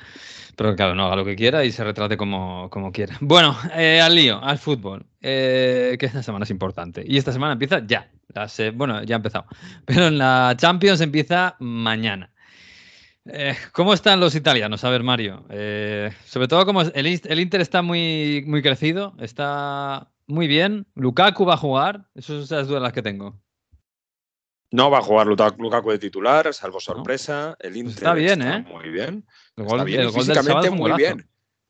pero 0.56 0.70
que 0.72 0.76
cada 0.78 0.94
uno 0.94 1.06
haga 1.08 1.16
lo 1.18 1.26
que 1.26 1.36
quiera 1.36 1.66
y 1.66 1.72
se 1.72 1.84
retrate 1.84 2.18
como, 2.18 2.70
como 2.70 2.92
quiera. 2.92 3.18
Bueno, 3.22 3.58
eh, 3.76 4.00
al 4.02 4.16
lío, 4.16 4.42
al 4.44 4.58
fútbol, 4.60 5.06
eh, 5.22 5.98
que 6.00 6.06
esta 6.06 6.24
semana 6.24 6.44
es 6.44 6.52
importante. 6.52 7.04
Y 7.06 7.18
esta 7.18 7.32
semana 7.34 7.54
empieza 7.54 7.86
ya. 7.86 8.10
La 8.34 8.48
se- 8.48 8.72
bueno, 8.72 9.04
ya 9.04 9.16
ha 9.16 9.18
empezado. 9.18 9.46
Pero 9.86 10.08
en 10.08 10.18
la 10.18 10.54
Champions 10.58 11.02
empieza 11.02 11.56
mañana. 11.60 12.32
Eh, 13.26 13.56
¿Cómo 13.74 13.94
están 13.94 14.20
los 14.20 14.36
italianos? 14.36 14.84
A 14.84 14.90
ver, 14.90 15.04
Mario. 15.04 15.46
sobre 16.26 16.48
todo, 16.48 16.66
como 16.66 16.82
el, 16.82 16.94
el 16.96 17.40
Inter 17.40 17.60
está 17.62 17.82
muy, 17.82 18.44
muy 18.48 18.62
crecido, 18.62 19.16
está 19.20 20.10
muy 20.28 20.48
bien. 20.48 20.86
Lukaku 20.96 21.46
va 21.46 21.56
a 21.56 21.58
jugar. 21.58 22.08
Esas 22.16 22.48
son 22.48 22.58
las 22.58 22.68
dudas 22.68 22.84
las 22.84 22.94
que 22.94 23.02
tengo. 23.02 23.42
No 24.70 24.92
va 24.92 24.98
a 25.00 25.02
jugar 25.02 25.28
Lukaku 25.28 25.92
de 25.92 26.00
titular, 26.00 26.54
salvo 26.54 26.80
sorpresa. 26.82 27.56
El 27.60 27.78
Inter 27.78 27.94
está 27.96 28.14
bien, 28.14 28.42
¿eh? 28.42 28.66
Muy 28.70 28.90
bien. 28.90 29.26
El 29.56 29.64
Está 29.64 29.78
gol, 29.78 29.86
bien, 29.86 30.02
el 30.02 30.06
del 30.08 30.14
sábado 30.14 30.34
físicamente 30.34 30.70
muy 30.72 30.92
bien. 30.92 31.30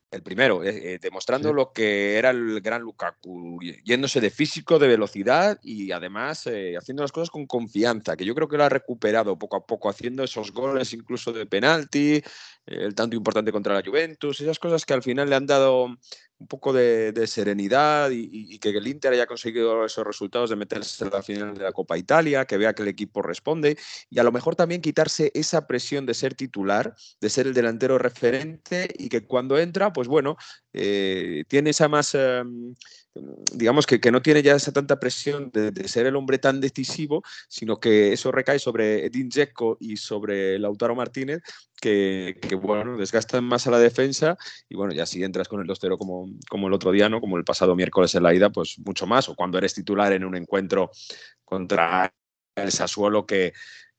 El 0.09 0.23
primero, 0.23 0.63
eh, 0.63 0.93
eh, 0.93 0.99
demostrando 1.01 1.49
Sí. 1.49 1.53
lo 1.55 1.73
que 1.73 2.15
era 2.17 2.29
el 2.29 2.61
gran 2.61 2.81
Lukaku, 2.81 3.59
yéndose 3.83 4.21
de 4.21 4.29
físico, 4.31 4.79
de 4.79 4.87
velocidad 4.87 5.59
y 5.61 5.91
además 5.91 6.47
eh, 6.47 6.75
haciendo 6.77 7.03
las 7.03 7.11
cosas 7.11 7.29
con 7.29 7.45
confianza, 7.45 8.15
que 8.15 8.23
yo 8.25 8.33
creo 8.33 8.47
que 8.47 8.55
lo 8.57 8.63
ha 8.63 8.69
recuperado 8.69 9.37
poco 9.37 9.57
a 9.57 9.65
poco, 9.65 9.89
haciendo 9.89 10.23
esos 10.23 10.53
goles 10.53 10.93
incluso 10.93 11.33
de 11.33 11.45
penalti, 11.45 12.23
el 12.67 12.93
tanto 12.93 13.15
importante 13.15 13.51
contra 13.51 13.73
la 13.73 13.83
Juventus, 13.83 14.41
esas 14.41 14.59
cosas 14.59 14.85
que 14.85 14.93
al 14.93 15.01
final 15.01 15.29
le 15.29 15.35
han 15.35 15.45
dado 15.45 15.97
un 16.39 16.47
poco 16.47 16.71
de, 16.71 17.25
serenidad 17.25 18.11
y, 18.11 18.59
que 18.59 18.69
el 18.69 18.87
Inter 18.87 19.13
haya 19.13 19.25
conseguido 19.25 19.85
esos 19.85 20.05
resultados 20.05 20.49
de 20.49 20.55
meterse 20.55 21.03
en 21.03 21.09
la 21.09 21.23
final 21.23 21.55
de 21.55 21.63
la 21.63 21.71
Copa 21.71 21.97
Italia, 21.97 22.45
que 22.45 22.57
vea 22.57 22.73
que 22.73 22.83
el 22.83 22.89
equipo 22.89 23.21
responde 23.21 23.77
y 24.09 24.19
a 24.19 24.23
lo 24.23 24.31
mejor 24.31 24.55
también 24.55 24.81
quitarse 24.81 25.31
esa 25.33 25.65
presión 25.65 26.05
de 26.05 26.13
ser 26.13 26.35
titular, 26.35 26.95
de 27.19 27.29
ser 27.29 27.47
el 27.47 27.53
delantero 27.53 27.97
referente 27.97 28.87
y 28.97 29.09
que 29.09 29.25
cuando 29.25 29.57
entra, 29.57 29.91
pues 29.93 30.07
bueno, 30.07 30.37
eh, 30.73 31.43
tiene 31.47 31.71
esa 31.71 31.87
más, 31.87 32.13
eh, 32.13 32.43
digamos 33.53 33.87
que, 33.87 33.99
que 33.99 34.11
no 34.11 34.21
tiene 34.21 34.43
ya 34.43 34.55
esa 34.55 34.71
tanta 34.71 34.99
presión 34.99 35.49
de, 35.51 35.71
de 35.71 35.87
ser 35.87 36.05
el 36.05 36.15
hombre 36.15 36.37
tan 36.37 36.61
decisivo, 36.61 37.23
sino 37.47 37.79
que 37.79 38.13
eso 38.13 38.31
recae 38.31 38.59
sobre 38.59 39.05
Edin 39.05 39.29
Dzeko 39.29 39.77
y 39.79 39.97
sobre 39.97 40.59
Lautaro 40.59 40.95
Martínez, 40.95 41.41
que, 41.79 42.37
que, 42.41 42.55
bueno, 42.55 42.97
desgastan 42.97 43.43
más 43.43 43.67
a 43.67 43.71
la 43.71 43.79
defensa 43.79 44.37
y 44.67 44.75
bueno, 44.75 44.93
ya 44.93 45.05
si 45.05 45.23
entras 45.23 45.47
con 45.47 45.61
el 45.61 45.67
2-0 45.67 45.97
como, 45.97 46.27
como 46.49 46.67
el 46.67 46.73
otro 46.73 46.91
día, 46.91 47.09
¿no? 47.09 47.21
Como 47.21 47.37
el 47.37 47.43
pasado 47.43 47.75
miércoles 47.75 48.13
en 48.15 48.23
la 48.23 48.33
ida, 48.33 48.49
pues 48.49 48.79
mucho 48.79 49.07
más, 49.07 49.29
o 49.29 49.35
cuando 49.35 49.57
eres 49.57 49.73
titular 49.73 50.11
en 50.13 50.25
un 50.25 50.35
encuentro 50.35 50.91
contra 51.45 52.13
el 52.55 52.71
Sassuolo 52.71 53.25
que, 53.25 53.53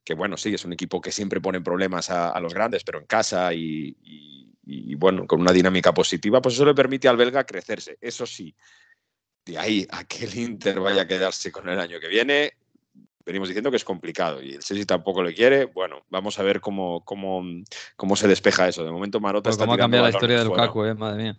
que 0.04 0.14
bueno, 0.14 0.36
sí, 0.36 0.54
es 0.54 0.64
un 0.64 0.72
equipo 0.72 1.00
que 1.00 1.12
siempre 1.12 1.40
pone 1.40 1.60
problemas 1.60 2.10
a, 2.10 2.38
los 2.40 2.54
grandes, 2.54 2.84
pero 2.84 2.98
en 2.98 3.06
casa 3.06 3.52
y, 3.54 3.96
y, 4.02 4.54
y, 4.64 4.94
bueno, 4.94 5.26
con 5.26 5.40
una 5.40 5.52
dinámica 5.52 5.94
positiva, 5.94 6.42
pues 6.42 6.54
eso 6.54 6.64
le 6.66 6.74
permite 6.74 7.08
al 7.08 7.16
belga 7.16 7.44
crecerse. 7.44 7.98
Eso 8.00 8.26
sí, 8.26 8.54
de 9.44 9.58
ahí 9.58 9.86
a 9.90 10.04
que 10.04 10.24
el 10.24 10.36
Inter 10.36 10.80
vaya 10.80 11.02
a 11.02 11.06
quedarse 11.06 11.50
con 11.50 11.68
el 11.68 11.80
año 11.80 12.00
que 12.00 12.08
viene, 12.08 12.57
venimos 13.28 13.48
diciendo 13.48 13.70
que 13.70 13.76
es 13.76 13.84
complicado 13.84 14.42
y 14.42 14.54
el 14.54 14.60
Chelsea 14.60 14.86
tampoco 14.86 15.22
le 15.22 15.34
quiere. 15.34 15.66
Bueno, 15.66 16.04
vamos 16.08 16.38
a 16.38 16.42
ver 16.42 16.60
cómo, 16.60 17.04
cómo, 17.04 17.44
cómo 17.94 18.16
se 18.16 18.26
despeja 18.26 18.66
eso. 18.66 18.84
De 18.84 18.90
momento 18.90 19.20
Marota 19.20 19.50
está 19.50 19.64
cómo 19.64 19.74
ha 19.74 19.78
cambiado 19.78 20.06
la 20.06 20.10
historia 20.10 20.38
de. 20.38 20.44
Lukaku, 20.46 20.84
eh, 20.84 20.94
madre 20.94 21.22
mía. 21.22 21.38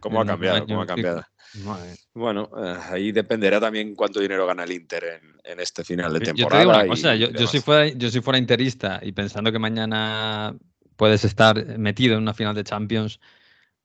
¿Cómo 0.00 0.20
ha 0.20 0.26
cambiado? 0.26 0.56
año 0.58 0.66
¿Cómo 0.66 0.82
ha 0.82 0.86
cambiado? 0.86 1.24
Madre. 1.64 1.94
Bueno, 2.14 2.50
eh, 2.56 2.76
ahí 2.90 3.10
dependerá 3.12 3.58
también 3.58 3.94
cuánto 3.94 4.20
dinero 4.20 4.46
gana 4.46 4.64
el 4.64 4.72
Inter 4.72 5.04
en, 5.04 5.40
en 5.52 5.60
este 5.60 5.82
final 5.82 6.12
de 6.12 6.18
Yo 6.20 6.24
te 6.24 6.32
temporada. 6.32 6.60
digo 6.60 6.74
una 6.74 6.86
cosa, 6.86 7.16
yo, 7.16 7.46
si 7.46 7.60
fuera, 7.60 7.88
yo 7.88 8.10
si 8.10 8.20
fuera 8.20 8.38
interista 8.38 9.00
y 9.02 9.12
pensando 9.12 9.50
que 9.50 9.58
mañana 9.58 10.54
puedes 10.96 11.24
estar 11.24 11.78
metido 11.78 12.14
en 12.14 12.22
una 12.22 12.34
final 12.34 12.54
de 12.54 12.64
Champions 12.64 13.18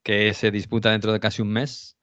que 0.04 0.34
se 0.34 0.52
disputa 0.52 0.92
dentro 0.92 1.12
de 1.12 1.20
casi 1.20 1.42
un 1.42 1.54
mes, 1.54 1.98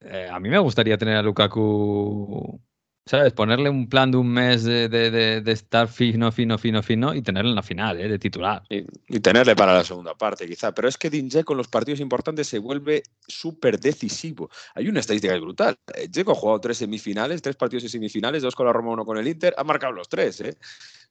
eh, 0.00 0.28
a 0.30 0.38
mí 0.38 0.48
me 0.50 0.58
gustaría 0.58 0.96
tener 0.98 1.16
a 1.16 1.22
Lukaku, 1.22 2.60
¿sabes? 3.06 3.32
Ponerle 3.32 3.70
un 3.70 3.88
plan 3.88 4.10
de 4.10 4.16
un 4.18 4.28
mes 4.28 4.64
de, 4.64 4.88
de- 4.88 5.10
de- 5.10 5.40
de 5.40 5.52
estar 5.52 5.86
fino, 5.88 6.32
fino, 6.32 6.58
fino, 6.58 6.82
fino 6.82 7.14
y 7.14 7.22
tenerlo 7.22 7.50
en 7.50 7.54
la 7.56 7.62
final, 7.62 8.00
¿eh? 8.00 8.08
De 8.08 8.18
titular. 8.18 8.62
Y, 8.68 9.20
tenerle 9.20 9.54
para 9.54 9.72
la 9.74 9.84
segunda 9.84 10.14
parte, 10.14 10.46
quizá. 10.46 10.72
Pero 10.72 10.88
es 10.88 10.98
que 10.98 11.08
Dinje 11.08 11.44
con 11.44 11.56
los 11.56 11.68
partidos 11.68 12.00
importantes 12.00 12.48
se 12.48 12.58
vuelve 12.58 13.04
súper 13.26 13.78
decisivo. 13.78 14.50
Hay 14.74 14.88
una 14.88 15.00
estadística 15.00 15.36
brutal. 15.38 15.76
Eh, 15.94 16.08
Dzeko 16.08 16.32
ha 16.32 16.34
jugado 16.34 16.60
tres 16.60 16.78
semifinales, 16.78 17.40
tres 17.40 17.54
partidos 17.56 17.84
en 17.84 17.90
semifinales, 17.90 18.42
dos 18.42 18.54
con 18.56 18.66
la 18.66 18.72
Roma, 18.72 18.92
uno 18.92 19.04
con 19.04 19.16
el 19.18 19.28
Inter. 19.28 19.54
Ha 19.56 19.64
marcado 19.64 19.92
los 19.92 20.08
tres, 20.08 20.40
¿eh? 20.40 20.56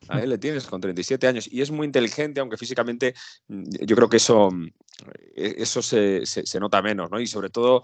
A 0.10 0.19
él 0.21 0.29
le 0.29 0.38
tienes 0.38 0.65
con 0.67 0.81
37 0.81 1.25
años 1.25 1.47
y 1.49 1.62
es 1.62 1.71
muy 1.71 1.86
inteligente, 1.88 2.41
aunque 2.41 2.58
físicamente 2.58 3.15
mm, 3.47 3.63
yo 3.88 3.95
creo 3.95 4.10
que 4.10 4.17
eso, 4.17 4.51
mm, 4.51 4.67
eh, 5.36 5.55
eso 5.58 5.81
se- 5.81 6.25
se 6.25 6.60
nota 6.60 6.81
menos, 6.81 7.10
¿no? 7.10 7.19
Y 7.19 7.25
sobre 7.27 7.49
todo 7.49 7.81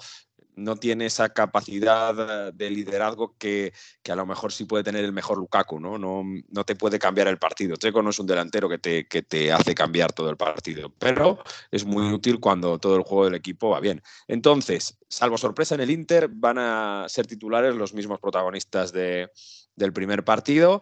no 0.56 0.76
tiene 0.76 1.06
esa 1.06 1.30
capacidad 1.30 2.48
eh, 2.48 2.52
de 2.54 2.70
liderazgo 2.70 3.36
que, 3.38 3.74
que 4.04 4.12
a 4.12 4.16
lo 4.16 4.26
mejor 4.26 4.52
sí 4.52 4.66
puede 4.66 4.84
tener 4.84 5.06
el 5.06 5.14
mejor 5.14 5.38
Lukaku, 5.38 5.80
¿no? 5.80 5.98
No, 5.98 6.24
no 6.50 6.64
te 6.64 6.76
puede 6.76 7.00
cambiar 7.00 7.28
el 7.28 7.38
partido. 7.38 7.76
Checo 7.76 8.02
no 8.02 8.10
es 8.10 8.20
un 8.20 8.28
delantero 8.28 8.70
que 8.70 8.78
te, 8.78 9.08
que 9.08 9.22
te 9.22 9.52
hace 9.52 9.74
cambiar 9.76 10.12
todo 10.14 10.30
el 10.30 10.38
partido, 10.38 10.94
pero 10.98 11.40
es 11.72 11.86
muy 11.86 12.12
útil 12.12 12.40
cuando 12.40 12.80
todo 12.80 12.96
el 12.96 13.04
juego 13.04 13.26
del 13.26 13.36
equipo 13.36 13.70
va 13.70 13.80
bien. 13.80 14.02
Entonces, 14.28 14.98
salvo 15.08 15.38
sorpresa 15.38 15.76
en 15.76 15.82
el 15.82 15.92
Inter, 15.92 16.30
van 16.32 16.58
a 16.58 17.06
ser 17.08 17.28
titulares 17.28 17.76
los 17.76 17.94
mismos 17.94 18.20
protagonistas 18.20 18.92
de- 18.92 19.30
del 19.76 19.94
primer 19.94 20.24
partido 20.26 20.82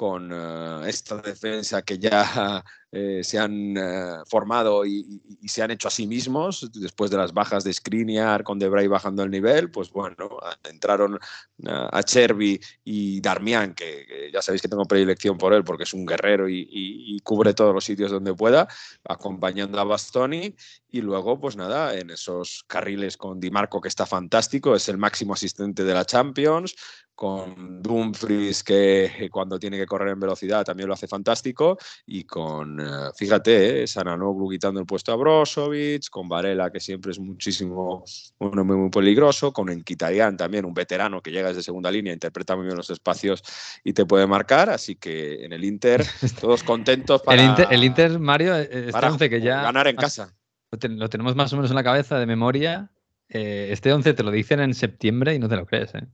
con 0.00 0.30
eh, 0.32 0.88
esta 0.88 1.18
defensa 1.18 1.82
que 1.82 1.98
ya 1.98 2.64
eh, 2.90 3.20
se 3.22 3.38
han 3.38 3.76
eh, 3.76 4.22
formado 4.26 4.86
y, 4.86 5.20
se 5.46 5.62
han 5.62 5.72
hecho 5.72 5.88
a 5.88 5.90
sí 5.90 6.06
mismos 6.06 6.70
después 6.72 7.10
de 7.10 7.18
las 7.18 7.34
bajas 7.34 7.64
de 7.64 7.72
Skriniar 7.74 8.42
con 8.42 8.58
Debray 8.58 8.86
bajando 8.86 9.22
el 9.22 9.30
nivel, 9.30 9.70
pues 9.70 9.90
bueno, 9.90 10.38
entraron 10.64 11.18
a 11.66 12.02
Cherby 12.02 12.58
y 12.84 13.20
Darmian, 13.20 13.74
que, 13.74 14.30
ya 14.32 14.40
sabéis 14.40 14.62
que 14.62 14.68
tengo 14.68 14.86
predilección 14.86 15.36
por 15.36 15.52
él 15.52 15.64
porque 15.64 15.82
es 15.82 15.92
un 15.92 16.06
guerrero 16.06 16.48
y- 16.48 16.66
y 16.70 17.18
cubre 17.20 17.52
todos 17.52 17.74
los 17.74 17.84
sitios 17.84 18.10
donde 18.10 18.32
pueda, 18.32 18.68
acompañando 19.04 19.78
a 19.80 19.84
Bastoni. 19.84 20.54
Y 20.92 21.00
luego, 21.02 21.40
pues 21.40 21.56
nada, 21.56 21.96
en 21.96 22.10
esos 22.10 22.64
carriles 22.66 23.16
con 23.16 23.38
Di 23.38 23.50
Marco 23.50 23.80
que 23.80 23.88
está 23.88 24.06
fantástico, 24.06 24.74
es 24.74 24.88
el 24.88 24.98
máximo 24.98 25.34
asistente 25.34 25.84
de 25.84 25.94
la 25.94 26.04
Champions, 26.04 26.74
con 27.20 27.82
Dumfries 27.82 28.64
que 28.64 29.28
cuando 29.30 29.58
tiene 29.58 29.76
que 29.76 29.84
correr 29.84 30.14
en 30.14 30.20
velocidad 30.20 30.64
también 30.64 30.88
lo 30.88 30.94
hace 30.94 31.06
fantástico 31.06 31.76
y 32.06 32.24
con, 32.24 32.80
eh, 32.80 32.84
fíjate, 33.14 33.82
eh, 33.82 33.86
Sananoglu 33.86 34.48
quitando 34.48 34.80
el 34.80 34.86
puesto 34.86 35.12
a 35.12 35.16
Brozovic, 35.16 36.08
con 36.08 36.30
Varela 36.30 36.70
que 36.70 36.80
siempre 36.80 37.10
es 37.12 37.18
muchísimo, 37.18 38.02
uno 38.38 38.64
muy, 38.64 38.76
muy 38.78 38.88
peligroso, 38.88 39.52
con 39.52 39.68
Enquitarian 39.68 40.34
también, 40.38 40.64
un 40.64 40.72
veterano 40.72 41.20
que 41.20 41.30
llega 41.30 41.48
desde 41.48 41.62
segunda 41.62 41.90
línea, 41.90 42.14
interpreta 42.14 42.56
muy 42.56 42.64
bien 42.64 42.78
los 42.78 42.88
espacios 42.88 43.42
y 43.84 43.92
te 43.92 44.06
puede 44.06 44.26
marcar, 44.26 44.70
así 44.70 44.96
que 44.96 45.44
en 45.44 45.52
el 45.52 45.62
Inter 45.62 46.02
todos 46.40 46.62
contentos 46.64 47.20
para, 47.20 47.38
el, 47.42 47.50
Inter, 47.50 47.66
el 47.70 47.84
Inter, 47.84 48.18
Mario, 48.18 48.56
eh, 48.56 48.62
este 48.70 48.92
para 48.92 49.12
11 49.12 49.28
que 49.28 49.42
ya 49.42 49.60
ganar 49.60 49.86
en 49.88 49.96
casa. 49.96 50.34
lo, 50.72 50.78
ten- 50.78 50.98
lo 50.98 51.10
tenemos 51.10 51.36
más 51.36 51.52
o 51.52 51.56
menos 51.56 51.70
en 51.70 51.76
la 51.76 51.84
cabeza 51.84 52.18
de 52.18 52.24
memoria. 52.24 52.90
eh, 53.28 53.68
este 53.72 53.92
11 53.92 54.14
te 54.14 54.22
lo 54.22 54.30
dicen 54.30 54.60
en 54.60 54.72
septiembre 54.72 55.34
y 55.34 55.38
no 55.38 55.50
te 55.50 55.56
lo 55.56 55.66
crees, 55.66 55.94
¿eh? 55.94 56.06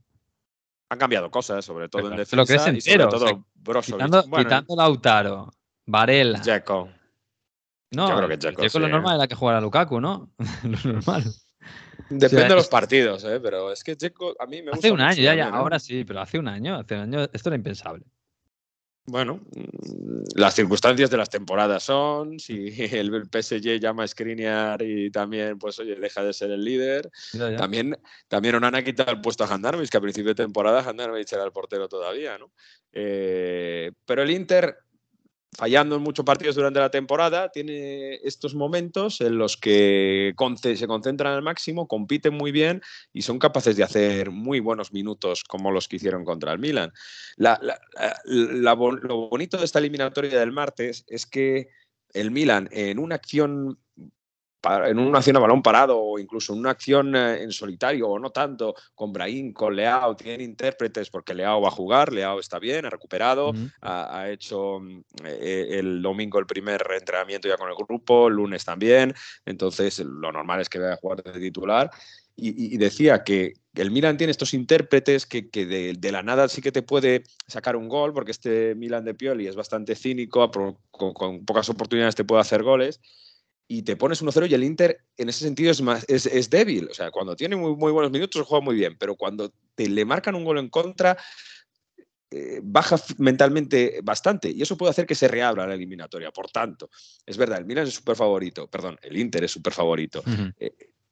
Han 0.89 0.99
cambiado 0.99 1.29
cosas, 1.29 1.65
sobre 1.65 1.89
todo 1.89 2.03
Pero 2.03 2.15
en 2.15 2.27
te 2.27 2.35
lo 2.35 2.43
defensa 2.43 2.65
crees 2.65 2.77
y 2.77 2.81
sobre 2.81 2.93
entero, 2.93 3.07
o 3.07 3.11
todo 3.11 3.27
sea, 3.27 3.43
Brozovic. 3.55 4.05
Quitando, 4.05 4.27
Bueno, 4.27 4.45
quitando 4.45 4.75
Lautaro, 4.75 5.53
Varela. 5.85 6.39
Dzeko. 6.39 6.89
no, 7.91 8.09
yo 8.09 8.15
creo 8.15 8.69
que 8.69 8.79
lo 8.79 8.87
normal 8.87 9.15
era 9.17 9.27
que 9.27 9.35
jugara 9.35 9.59
Lukaku, 9.59 9.99
¿no? 9.99 10.31
lo 10.63 10.93
normal. 10.93 11.23
Depende 12.09 12.25
O 12.25 12.29
sea, 12.29 12.49
de 12.49 12.55
los 12.55 12.67
partidos, 12.67 13.23
¿eh? 13.25 13.39
pero 13.41 13.71
es 13.71 13.83
que 13.83 13.95
Dzeko 13.95 14.35
a 14.39 14.45
mí 14.45 14.61
me 14.61 14.71
gusta 14.71 14.79
Hace 14.79 14.91
un 14.91 14.99
mucho 14.99 15.09
año, 15.09 15.21
ya, 15.21 15.35
ya, 15.35 15.47
¿eh? 15.47 15.51
ahora 15.51 15.79
sí, 15.79 16.05
pero 16.05 16.21
hace 16.21 16.39
un 16.39 16.47
año, 16.47 16.75
hace 16.75 16.95
un 16.95 17.01
año 17.01 17.27
esto 17.33 17.49
era 17.49 17.55
impensable. 17.57 18.05
Bueno, 19.07 19.39
mm, 19.55 20.23
las 20.35 20.53
circunstancias 20.53 21.09
de 21.09 21.17
las 21.17 21.29
temporadas 21.29 21.83
son, 21.83 22.39
si 22.39 22.67
el 22.91 23.09
PSG 23.31 23.79
llama 23.79 24.03
a 24.03 24.07
Skriniar 24.07 24.81
y 24.81 25.09
también, 25.09 25.57
pues 25.57 25.79
oye, 25.79 25.95
deja 25.95 26.23
de 26.23 26.33
ser 26.33 26.51
el 26.51 26.63
líder. 26.63 27.09
Ya, 27.33 27.49
ya. 27.51 27.57
También, 27.57 27.97
también 28.27 28.55
Onana 28.55 28.83
quita 28.83 29.03
el 29.03 29.21
puesto 29.21 29.45
a 29.45 29.47
Handanovic, 29.47 29.89
que 29.89 29.97
a 29.97 30.01
principio 30.01 30.29
de 30.29 30.43
temporada 30.43 30.87
Handanovic 30.87 31.31
era 31.31 31.43
el 31.43 31.53
portero 31.53 31.87
todavía, 31.87 32.37
¿no? 32.37 32.51
Eh, 32.91 33.91
pero 34.05 34.23
el 34.23 34.31
Inter, 34.31 34.77
fallando 35.57 35.95
en 35.95 36.03
muchos 36.03 36.23
partidos 36.23 36.55
durante 36.55 36.79
la 36.79 36.91
temporada, 36.91 37.49
tiene 37.49 38.15
estos 38.23 38.53
momentos 38.53 39.21
en 39.21 39.39
los 39.39 39.57
que 39.57 40.35
se 40.61 40.87
concentran 40.87 41.33
al 41.33 41.41
máximo, 41.41 41.87
compiten 41.87 42.35
muy 42.35 42.51
bien 42.51 42.83
y 43.11 43.23
son 43.23 43.39
capaces 43.39 43.75
de 43.75 43.83
hacer 43.83 44.29
muy 44.29 44.59
buenos 44.59 44.93
minutos 44.93 45.43
como 45.43 45.71
los 45.71 45.87
que 45.87 45.95
hicieron 45.95 46.23
contra 46.25 46.53
el 46.53 46.59
Milan. 46.59 46.93
Lo 47.37 49.29
bonito 49.29 49.57
de 49.57 49.65
esta 49.65 49.79
eliminatoria 49.79 50.39
del 50.39 50.51
martes 50.51 51.03
es 51.07 51.25
que 51.25 51.69
el 52.13 52.29
Milan 52.29 52.69
en 52.71 52.99
una 52.99 53.15
acción 53.15 53.79
en 54.63 54.99
una 54.99 55.19
acción 55.19 55.37
a 55.37 55.39
balón 55.39 55.61
parado 55.61 55.99
o 55.99 56.19
incluso 56.19 56.53
en 56.53 56.59
una 56.59 56.71
acción 56.71 57.15
eh, 57.15 57.43
en 57.43 57.51
solitario 57.51 58.09
o 58.09 58.19
no 58.19 58.31
tanto, 58.31 58.75
con 58.95 59.13
Brahim, 59.13 59.53
con 59.53 59.75
Leao, 59.75 60.15
tienen 60.15 60.41
intérpretes 60.41 61.09
porque 61.09 61.33
Leao 61.33 61.61
va 61.61 61.69
a 61.69 61.71
jugar, 61.71 62.11
Leao 62.11 62.39
está 62.39 62.59
bien, 62.59 62.85
ha 62.85 62.89
recuperado, 62.89 63.53
ha, 63.81 64.19
ha 64.19 64.29
hecho 64.29 64.79
mm, 64.79 65.01
eh, 65.25 65.67
el 65.71 66.01
domingo 66.01 66.39
el 66.39 66.45
primer 66.45 66.85
entrenamiento 66.97 67.47
ya 67.47 67.57
con 67.57 67.69
el 67.69 67.75
grupo, 67.75 68.27
el 68.27 68.35
lunes 68.35 68.65
también, 68.65 69.13
entonces 69.45 69.99
lo 69.99 70.31
normal 70.31 70.61
es 70.61 70.69
que 70.69 70.79
vaya 70.79 70.93
a 70.93 70.97
jugar 70.97 71.23
de 71.23 71.39
titular. 71.39 71.89
Y, 72.39 72.77
decía 72.77 73.23
que 73.23 73.53
el 73.73 73.89
Milan 73.89 74.15
tiene 74.15 74.29
estos 74.29 74.53
intérpretes 74.53 75.25
que, 75.25 75.49
que 75.49 75.65
de, 75.65 75.93
de 75.97 76.11
la 76.11 76.21
nada 76.21 76.47
sí 76.49 76.61
que 76.61 76.71
te 76.71 76.83
puede 76.83 77.23
sacar 77.47 77.75
un 77.75 77.89
gol, 77.89 78.13
porque 78.13 78.29
este 78.29 78.75
Milan 78.75 79.05
de 79.05 79.15
Pioli 79.15 79.47
es 79.47 79.55
bastante 79.55 79.95
cínico, 79.95 80.51
con 80.91 81.45
pocas 81.45 81.67
oportunidades 81.69 82.13
te 82.13 82.25
puede 82.25 82.41
hacer 82.41 82.61
goles, 82.61 83.01
y 83.67 83.81
te 83.83 83.97
pones 83.97 84.21
1-0 84.21 84.49
y 84.49 84.53
el 84.53 84.63
Inter 84.63 85.01
en 85.17 85.29
ese 85.29 85.43
sentido 85.43 85.71
es, 85.71 85.81
más, 85.81 86.05
es, 86.07 86.25
es 86.25 86.49
débil. 86.49 86.87
O 86.89 86.93
sea, 86.93 87.11
cuando 87.11 87.35
tiene 87.35 87.55
muy, 87.55 87.75
muy 87.75 87.91
buenos 87.91 88.11
minutos 88.11 88.45
juega 88.45 88.63
muy 88.63 88.75
bien, 88.75 88.97
pero 88.97 89.15
cuando 89.15 89.51
te 89.75 89.89
le 89.89 90.05
marcan 90.05 90.35
un 90.35 90.45
gol 90.45 90.57
en 90.57 90.69
contra, 90.69 91.17
eh, 92.31 92.59
baja 92.63 92.97
mentalmente 93.17 93.99
bastante 94.03 94.49
y 94.49 94.61
eso 94.61 94.77
puede 94.77 94.91
hacer 94.91 95.05
que 95.05 95.15
se 95.15 95.27
reabra 95.27 95.67
la 95.67 95.73
eliminatoria. 95.73 96.31
Por 96.31 96.49
tanto, 96.49 96.89
es 97.25 97.37
verdad, 97.37 97.59
el 97.59 97.65
Milan 97.65 97.87
es 97.87 97.93
súper 97.93 98.15
favorito, 98.15 98.67
perdón, 98.67 98.97
el 99.01 99.17
Inter 99.17 99.43
es 99.43 99.51
súper 99.51 99.73
favorito. 99.73 100.23
Ujú. 100.25 100.53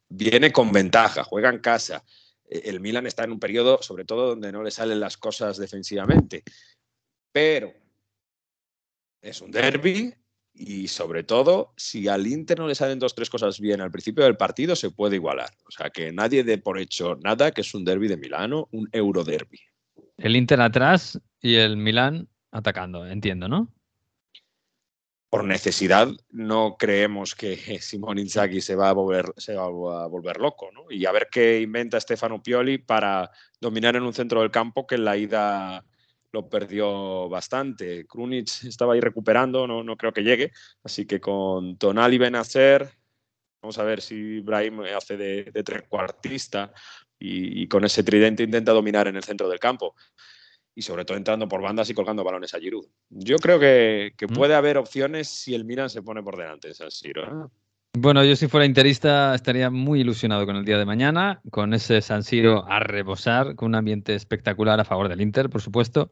Viene 0.08 0.52
con 0.52 0.72
ventaja, 0.72 1.24
juega 1.24 1.50
en 1.50 1.58
casa. 1.58 2.04
Eh, 2.48 2.62
El 2.64 2.80
Milan 2.80 3.06
está 3.06 3.24
en 3.24 3.32
un 3.32 3.40
periodo, 3.40 3.82
sobre 3.82 4.04
todo, 4.04 4.28
donde 4.28 4.52
no 4.52 4.62
le 4.62 4.70
salen 4.70 5.00
las 5.00 5.16
cosas 5.16 5.56
defensivamente. 5.56 6.42
Pero 7.32 7.72
es 9.20 9.40
un 9.40 9.50
derby 9.50 10.14
y, 10.56 10.88
sobre 10.88 11.22
todo, 11.22 11.72
si 11.76 12.08
al 12.08 12.26
Inter 12.26 12.58
no 12.58 12.66
le 12.66 12.74
salen 12.74 12.98
dos 12.98 13.14
tres 13.14 13.30
cosas 13.30 13.60
bien 13.60 13.80
al 13.80 13.90
principio 13.90 14.24
del 14.24 14.36
partido, 14.36 14.74
se 14.74 14.90
puede 14.90 15.16
igualar. 15.16 15.50
O 15.66 15.70
sea, 15.70 15.90
que 15.90 16.12
nadie 16.12 16.44
dé 16.44 16.58
por 16.58 16.78
hecho 16.78 17.16
nada 17.16 17.50
que 17.50 17.60
es 17.60 17.74
un 17.74 17.84
derby 17.84 18.08
de 18.08 18.16
Milano, 18.16 18.68
un 18.72 18.88
Euroderby. 18.92 19.60
El 20.16 20.36
Inter 20.36 20.60
atrás 20.60 21.20
y 21.40 21.56
el 21.56 21.76
Milan 21.76 22.28
atacando, 22.50 23.06
entiendo, 23.06 23.48
¿no? 23.48 23.70
por 25.36 25.44
necesidad 25.44 26.08
no 26.30 26.76
creemos 26.78 27.34
que 27.34 27.56
Simón 27.82 28.18
Inzaghi 28.18 28.62
se 28.62 28.74
va 28.74 28.88
a 28.88 28.92
volver, 28.92 29.26
se 29.36 29.54
va 29.54 29.64
a 29.64 30.06
volver 30.06 30.38
loco, 30.38 30.70
¿no? 30.72 30.90
Y 30.90 31.04
a 31.04 31.12
ver 31.12 31.28
qué 31.30 31.60
inventa 31.60 32.00
Stefano 32.00 32.42
Pioli 32.42 32.78
para 32.78 33.30
dominar 33.60 33.96
en 33.96 34.04
un 34.04 34.14
centro 34.14 34.40
del 34.40 34.50
campo 34.50 34.86
que 34.86 34.94
en 34.94 35.04
la 35.04 35.16
ida 35.18 35.84
lo 36.32 36.48
perdió 36.48 37.28
bastante. 37.28 38.06
Krunic 38.06 38.64
estaba 38.64 38.94
ahí 38.94 39.00
recuperando, 39.00 39.66
no, 39.66 39.82
no 39.82 39.96
creo 39.96 40.12
que 40.12 40.22
llegue, 40.22 40.52
así 40.82 41.06
que 41.06 41.20
con 41.20 41.76
Tonali 41.78 42.18
Benacer, 42.18 42.90
vamos 43.62 43.78
a 43.78 43.84
ver 43.84 44.00
si 44.00 44.14
Ibrahim 44.14 44.80
hace 44.96 45.16
de, 45.16 45.44
de 45.44 45.62
trecuartista 45.62 46.72
y, 47.18 47.62
y 47.62 47.68
con 47.68 47.84
ese 47.84 48.02
tridente 48.02 48.42
intenta 48.42 48.72
dominar 48.72 49.08
en 49.08 49.16
el 49.16 49.24
centro 49.24 49.48
del 49.48 49.58
campo 49.58 49.94
y 50.76 50.82
sobre 50.82 51.06
todo 51.06 51.16
entrando 51.16 51.48
por 51.48 51.62
bandas 51.62 51.88
y 51.88 51.94
colgando 51.94 52.22
balones 52.22 52.52
a 52.54 52.60
Giroud. 52.60 52.86
Yo 53.08 53.36
creo 53.38 53.58
que, 53.58 54.12
que 54.16 54.28
puede 54.28 54.54
haber 54.54 54.76
opciones 54.76 55.26
si 55.26 55.54
el 55.54 55.64
Milan 55.64 55.88
se 55.88 56.02
pone 56.02 56.22
por 56.22 56.36
delante 56.36 56.68
en 56.68 56.74
San 56.74 56.90
Siro. 56.90 57.24
¿eh? 57.24 57.48
Bueno, 57.98 58.22
yo 58.24 58.36
si 58.36 58.46
fuera 58.46 58.66
interista 58.66 59.34
estaría 59.34 59.70
muy 59.70 60.02
ilusionado 60.02 60.44
con 60.44 60.56
el 60.56 60.66
día 60.66 60.76
de 60.76 60.84
mañana, 60.84 61.40
con 61.50 61.72
ese 61.72 62.02
San 62.02 62.24
Siro 62.24 62.70
a 62.70 62.78
rebosar, 62.78 63.54
con 63.54 63.68
un 63.68 63.74
ambiente 63.74 64.14
espectacular 64.14 64.78
a 64.78 64.84
favor 64.84 65.08
del 65.08 65.22
Inter, 65.22 65.48
por 65.48 65.62
supuesto, 65.62 66.10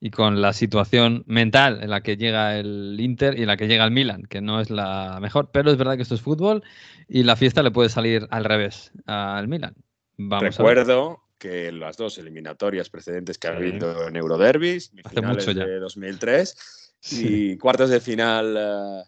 y 0.00 0.10
con 0.10 0.42
la 0.42 0.52
situación 0.52 1.22
mental 1.28 1.84
en 1.84 1.90
la 1.90 2.00
que 2.00 2.16
llega 2.16 2.58
el 2.58 2.96
Inter 2.98 3.38
y 3.38 3.42
en 3.42 3.46
la 3.46 3.56
que 3.56 3.68
llega 3.68 3.84
el 3.84 3.92
Milan, 3.92 4.24
que 4.24 4.40
no 4.40 4.60
es 4.60 4.70
la 4.70 5.20
mejor, 5.22 5.50
pero 5.52 5.70
es 5.70 5.76
verdad 5.76 5.94
que 5.94 6.02
esto 6.02 6.16
es 6.16 6.20
fútbol 6.20 6.64
y 7.06 7.22
la 7.22 7.36
fiesta 7.36 7.62
le 7.62 7.70
puede 7.70 7.90
salir 7.90 8.26
al 8.30 8.44
revés 8.44 8.90
al 9.06 9.46
Milan. 9.46 9.76
Vamos. 10.16 10.56
Recuerdo 10.56 11.22
que 11.38 11.70
las 11.70 11.96
dos 11.96 12.18
eliminatorias 12.18 12.90
precedentes 12.90 13.38
que 13.38 13.46
ha 13.46 13.52
habido 13.52 14.08
en 14.08 14.16
Euroderbis, 14.16 14.90
finales 15.08 15.46
mucho 15.46 15.52
ya. 15.52 15.64
de 15.64 15.78
2003 15.78 16.96
y 17.12 17.56
cuartos 17.56 17.88
de 17.88 18.00
final 18.00 18.56
eh, 18.58 19.02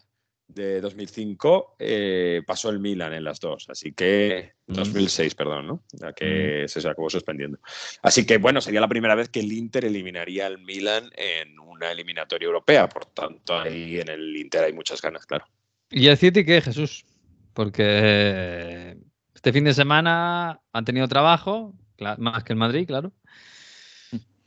de 0.53 0.81
2005, 0.81 1.75
eh, 1.79 2.41
pasó 2.45 2.69
el 2.69 2.79
Milan 2.79 3.13
en 3.13 3.23
las 3.23 3.39
dos. 3.39 3.65
Así 3.69 3.93
que 3.93 4.53
Mm. 4.67 4.73
2006, 4.75 5.35
perdón, 5.35 5.67
¿no? 5.67 5.83
La 5.99 6.13
que 6.13 6.65
se 6.67 6.79
acabó 6.87 7.09
suspendiendo. 7.09 7.59
Así 8.01 8.25
que 8.25 8.37
bueno, 8.37 8.61
sería 8.61 8.79
la 8.79 8.87
primera 8.87 9.15
vez 9.15 9.29
que 9.29 9.41
el 9.41 9.51
Inter 9.51 9.85
eliminaría 9.85 10.47
al 10.47 10.59
Milan 10.59 11.09
en 11.17 11.59
una 11.59 11.91
eliminatoria 11.91 12.45
europea. 12.45 12.87
Por 12.87 13.05
tanto, 13.05 13.57
ahí 13.59 13.99
en 13.99 14.09
el 14.09 14.35
Inter 14.37 14.63
hay 14.63 14.73
muchas 14.73 15.01
ganas, 15.01 15.25
claro. 15.25 15.45
¿Y 15.89 16.07
el 16.07 16.17
City 16.17 16.45
qué, 16.45 16.61
Jesús? 16.61 17.05
Porque 17.53 18.97
este 19.35 19.51
fin 19.51 19.65
de 19.65 19.73
semana 19.73 20.61
han 20.71 20.85
tenido 20.85 21.07
trabajo, 21.07 21.73
más 22.17 22.43
que 22.43 22.53
el 22.53 22.59
Madrid, 22.59 22.87
claro. 22.87 23.11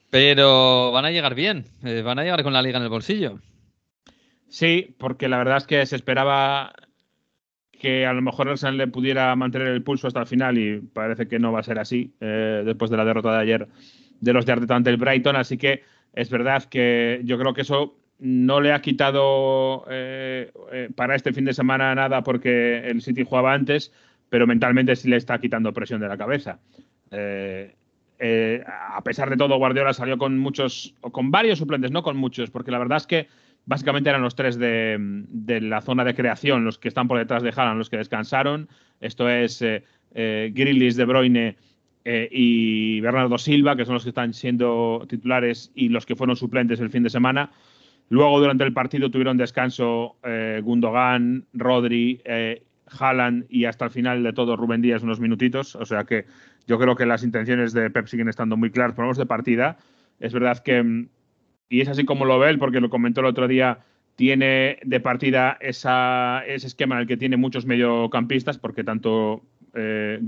Pero 0.09 0.93
van 0.93 1.05
a 1.05 1.11
llegar 1.11 1.35
bien, 1.35 1.67
eh, 1.85 2.01
van 2.01 2.19
a 2.19 2.23
llegar 2.23 2.43
con 2.43 2.53
la 2.53 2.63
liga 2.63 2.79
en 2.79 2.85
el 2.85 2.89
bolsillo. 2.89 3.39
Sí, 4.49 4.95
porque 4.99 5.29
la 5.29 5.39
verdad 5.39 5.59
es 5.59 5.67
que 5.67 5.85
se 5.87 5.97
esperaba 5.97 6.73
que 7.79 8.07
a 8.07 8.13
lo 8.13 8.23
mejor 8.23 8.49
Arsenal 8.49 8.79
le 8.79 8.87
pudiera 8.87 9.35
mantener 9.37 9.69
el 9.69 9.83
pulso 9.83 10.07
hasta 10.07 10.21
el 10.21 10.27
final 10.27 10.59
y 10.59 10.81
parece 10.81 11.29
que 11.29 11.39
no 11.39 11.53
va 11.53 11.61
a 11.61 11.65
ser 11.65 11.79
así 11.79 12.15
eh, 12.21 12.63
después 12.65 12.91
de 12.91 12.97
la 12.97 13.05
derrota 13.05 13.33
de 13.33 13.41
ayer 13.41 13.69
de 14.21 14.33
los 14.33 14.47
de 14.47 14.53
Arteta 14.53 14.77
ante 14.77 14.91
el 14.91 14.97
Brighton. 14.97 15.37
Así 15.37 15.59
que 15.59 15.83
es 16.15 16.31
verdad 16.31 16.65
que 16.65 17.21
yo 17.25 17.39
creo 17.39 17.53
que 17.53 17.63
eso 17.63 17.97
no 18.19 18.61
le 18.61 18.73
ha 18.73 18.81
quitado 18.81 19.85
eh, 19.91 20.51
eh, 20.73 20.89
para 20.95 21.15
este 21.15 21.33
fin 21.33 21.45
de 21.45 21.53
semana 21.53 21.95
nada 21.95 22.23
porque 22.23 22.79
el 22.89 23.03
City 23.03 23.25
jugaba 23.25 23.53
antes, 23.53 23.93
pero 24.31 24.47
mentalmente 24.47 24.97
sí 24.97 25.11
le 25.11 25.17
está 25.17 25.39
quitando 25.39 25.73
presión 25.75 26.01
de 26.01 26.09
la 26.09 26.17
cabeza. 26.17 26.59
A 28.19 29.03
pesar 29.05 29.29
de 29.29 29.37
todo, 29.37 29.59
Guardiola 29.59 29.93
salió 29.93 30.17
con 30.17 30.39
muchos, 30.39 30.95
o 31.03 31.13
con 31.13 31.31
varios 31.31 31.59
suplentes, 31.59 31.91
no 31.91 32.03
con 32.03 32.17
muchos, 32.17 32.51
porque 32.51 32.71
la 32.71 32.79
verdad 32.79 32.97
es 32.97 33.07
que 33.07 33.29
básicamente 33.67 34.09
eran 34.09 34.23
los 34.23 34.35
tres 34.35 34.59
de, 34.59 35.59
la 35.61 35.81
zona 35.83 36.05
de 36.05 36.15
creación, 36.15 36.65
los 36.65 36.79
que 36.79 36.89
están 36.89 37.09
por 37.09 37.19
detrás 37.19 37.43
de 37.43 37.53
Haaland, 37.55 37.79
los 37.79 37.91
que 37.91 37.99
descansaron. 37.99 38.69
Esto 39.01 39.29
es 39.29 39.61
eh, 39.61 39.85
eh, 40.15 40.51
Grealish, 40.55 40.95
De 40.95 41.05
Bruyne 41.05 41.57
eh, 42.05 42.29
y 42.31 43.01
Bernardo 43.01 43.37
Silva, 43.37 43.77
que 43.77 43.85
son 43.85 43.95
los 43.95 44.05
que 44.05 44.11
están 44.11 44.33
siendo 44.33 45.05
titulares 45.09 45.73
y 45.75 45.89
los 45.89 46.07
que 46.07 46.17
fueron 46.17 46.37
suplentes 46.37 46.81
el 46.81 46.91
fin 46.91 47.03
de 47.03 47.11
semana. 47.11 47.51
Luego, 48.09 48.39
durante 48.39 48.63
el 48.63 48.73
partido, 48.73 49.11
tuvieron 49.11 49.37
descanso 49.37 50.17
eh, 50.23 50.61
Gundogan, 50.63 51.45
Rodri, 51.53 52.23
Haaland 53.01 53.47
y 53.49 53.65
hasta 53.65 53.87
el 53.87 53.91
final 53.91 54.23
de 54.23 54.33
todo 54.33 54.57
Rubén 54.57 54.81
Díaz 54.81 55.03
unos 55.03 55.19
minutitos. 55.19 55.75
O 55.75 55.85
sea 55.85 56.05
que 56.05 56.25
yo 56.69 56.79
creo 56.79 56.95
que 56.95 57.05
las 57.05 57.25
intenciones 57.25 57.73
de 57.73 57.91
Pep 57.91 58.07
siguen 58.07 58.29
estando 58.29 58.57
muy 58.57 58.71
claras. 58.71 58.95
Ponemos 58.95 59.19
de 59.19 59.27
partida. 59.27 59.77
Es 60.21 60.33
verdad 60.33 60.59
que, 60.63 60.83
mm, 60.83 61.09
y 61.69 61.81
es 61.81 61.89
así 61.89 62.05
como 62.05 62.25
lo 62.25 62.39
ve 62.39 62.51
él, 62.51 62.59
porque 62.59 62.81
lo 62.81 62.91
comentó 62.91 63.21
el 63.21 63.27
otro 63.27 63.49
día, 63.49 63.79
tiene 64.17 64.79
de 64.83 65.01
partida 65.01 65.59
esa, 65.61 66.43
ese 66.47 66.67
esquema 66.67 66.95
en 66.97 67.03
el 67.03 67.07
que 67.07 67.17
tiene 67.17 67.37
muchos 67.37 67.67
mediocampistas, 67.67 68.59
porque 68.59 68.83
tanto 68.85 69.43
eh, 69.75 70.19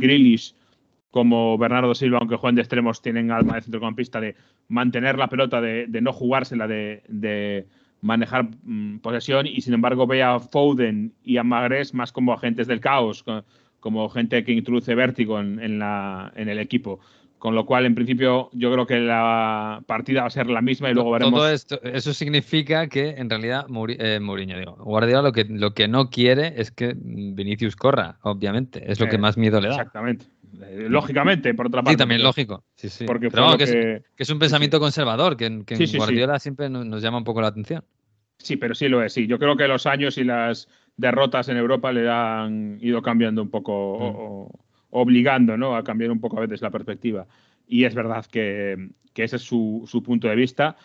como 1.10 1.56
Bernardo 1.56 1.94
Silva, 1.94 2.18
aunque 2.18 2.36
jueguen 2.36 2.56
de 2.56 2.62
extremos, 2.62 3.00
tienen 3.00 3.30
alma 3.30 3.54
de 3.54 3.62
centrocampista 3.62 4.20
de 4.20 4.34
mantener 4.68 5.16
la 5.16 5.28
pelota, 5.28 5.60
de, 5.60 5.86
de 5.88 6.00
no 6.02 6.12
jugársela, 6.12 6.68
de, 6.68 7.02
de 7.08 7.66
manejar 8.02 8.48
mm, 8.62 8.98
posesión, 8.98 9.46
y 9.46 9.60
sin 9.62 9.74
embargo 9.74 10.06
ve 10.06 10.22
a 10.22 10.38
Foden 10.38 11.14
y 11.24 11.38
a 11.38 11.44
Magrés 11.44 11.94
más 11.94 12.12
como 12.12 12.34
agentes 12.34 12.66
del 12.66 12.80
caos, 12.80 13.22
co- 13.22 13.44
como 13.80 14.08
gente 14.10 14.44
que 14.44 14.52
introduce 14.52 14.94
vértigo 14.94 15.40
en 15.40 15.82
el 16.48 16.58
equipo. 16.58 17.00
Con 17.38 17.54
lo 17.54 17.64
cual, 17.64 17.86
en 17.86 17.94
principio, 17.94 18.50
yo 18.52 18.72
creo 18.72 18.84
que 18.86 18.98
la 18.98 19.80
partida 19.86 20.22
va 20.22 20.26
a 20.26 20.30
ser 20.30 20.48
la 20.48 20.60
misma 20.60 20.90
y 20.90 20.94
luego 20.94 21.12
veremos. 21.12 21.38
Todo 21.38 21.50
esto, 21.50 21.80
eso 21.84 22.12
significa 22.12 22.88
que 22.88 23.10
en 23.10 23.30
realidad 23.30 23.66
Muri- 23.68 23.96
eh, 24.00 24.18
Mourinho, 24.18 24.58
digo, 24.58 24.74
Guardiola 24.80 25.22
lo 25.22 25.32
que, 25.32 25.44
lo 25.44 25.72
que 25.72 25.86
no 25.86 26.10
quiere 26.10 26.54
es 26.60 26.72
que 26.72 26.94
Vinicius 26.96 27.76
corra, 27.76 28.18
obviamente, 28.22 28.90
es 28.90 28.98
lo 28.98 29.08
que 29.08 29.14
Eh, 29.16 29.18
más 29.18 29.36
miedo 29.36 29.60
le 29.60 29.68
da. 29.68 29.74
Exactamente, 29.76 30.24
Eh, 30.62 30.86
lógicamente, 30.88 31.54
por 31.54 31.66
otra 31.68 31.82
parte. 31.82 31.92
Sí, 31.92 31.96
también 31.98 32.22
lógico. 32.22 32.64
Sí, 32.74 32.88
sí. 32.88 33.04
Porque 33.04 33.30
Pero 33.30 33.50
que, 33.52 33.58
que- 33.58 33.64
es, 33.64 34.02
que 34.16 34.22
es 34.24 34.30
un 34.30 34.38
pensamiento 34.40 34.80
conservador, 34.80 35.36
que, 35.36 35.46
en- 35.46 35.64
que 35.64 35.74
en 35.74 35.78
Sí, 35.78 35.86
sí, 35.86 35.92
sí. 35.92 35.98
Guardiola 35.98 36.38
siempre 36.40 36.68
nos, 36.68 37.00
llama 37.02 37.18
un 37.18 37.24
poco 37.24 37.40
la 37.40 37.48
atención. 37.48 37.84
Sí, 38.38 38.56
pero 38.56 38.74
sí 38.74 38.88
lo 38.88 39.02
es, 39.04 39.12
sí. 39.12 39.26
Yo 39.28 39.38
creo 39.38 39.56
que 39.56 39.68
los 39.68 39.86
años 39.86 40.18
y 40.18 40.24
las 40.24 40.68
derrotas 40.96 41.48
en 41.48 41.56
Europa 41.58 41.92
le 41.92 42.10
han 42.10 42.78
ido 42.80 43.00
cambiando 43.02 43.42
un 43.42 43.50
poco, 43.50 43.72
o- 43.74 44.50
obligando 44.90 45.56
¿no? 45.56 45.76
a 45.76 45.84
cambiar 45.84 46.10
un 46.10 46.20
poco 46.20 46.38
a 46.38 46.42
veces 46.42 46.62
la 46.62 46.70
perspectiva. 46.70 47.26
Y 47.66 47.84
es 47.84 47.94
verdad 47.94 48.24
que, 48.26 48.90
que 49.12 49.24
ese 49.24 49.36
es 49.36 49.42
su, 49.42 49.84
su 49.86 50.02
punto 50.02 50.28
de 50.28 50.36
vista. 50.36 50.76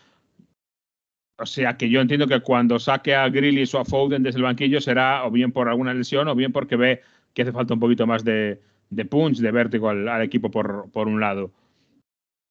O 1.37 1.45
sea 1.45 1.77
que 1.77 1.89
yo 1.89 2.01
entiendo 2.01 2.27
que 2.27 2.41
cuando 2.41 2.79
saque 2.79 3.15
a 3.15 3.27
Grealish 3.29 3.75
o 3.75 3.79
a 3.79 3.85
Foden 3.85 4.23
desde 4.23 4.37
el 4.37 4.43
banquillo 4.43 4.79
será 4.81 5.25
o 5.25 5.31
bien 5.31 5.51
por 5.51 5.67
alguna 5.67 5.93
lesión 5.93 6.27
o 6.27 6.35
bien 6.35 6.51
porque 6.51 6.75
ve 6.75 7.01
que 7.33 7.41
hace 7.41 7.51
falta 7.51 7.73
un 7.73 7.79
poquito 7.79 8.05
más 8.05 8.23
de, 8.23 8.61
de 8.89 9.05
punch, 9.05 9.39
de 9.39 9.51
vértigo 9.51 9.89
al, 9.89 10.07
al 10.07 10.21
equipo 10.21 10.51
por, 10.51 10.91
por 10.91 11.07
un 11.07 11.19
lado. 11.19 11.51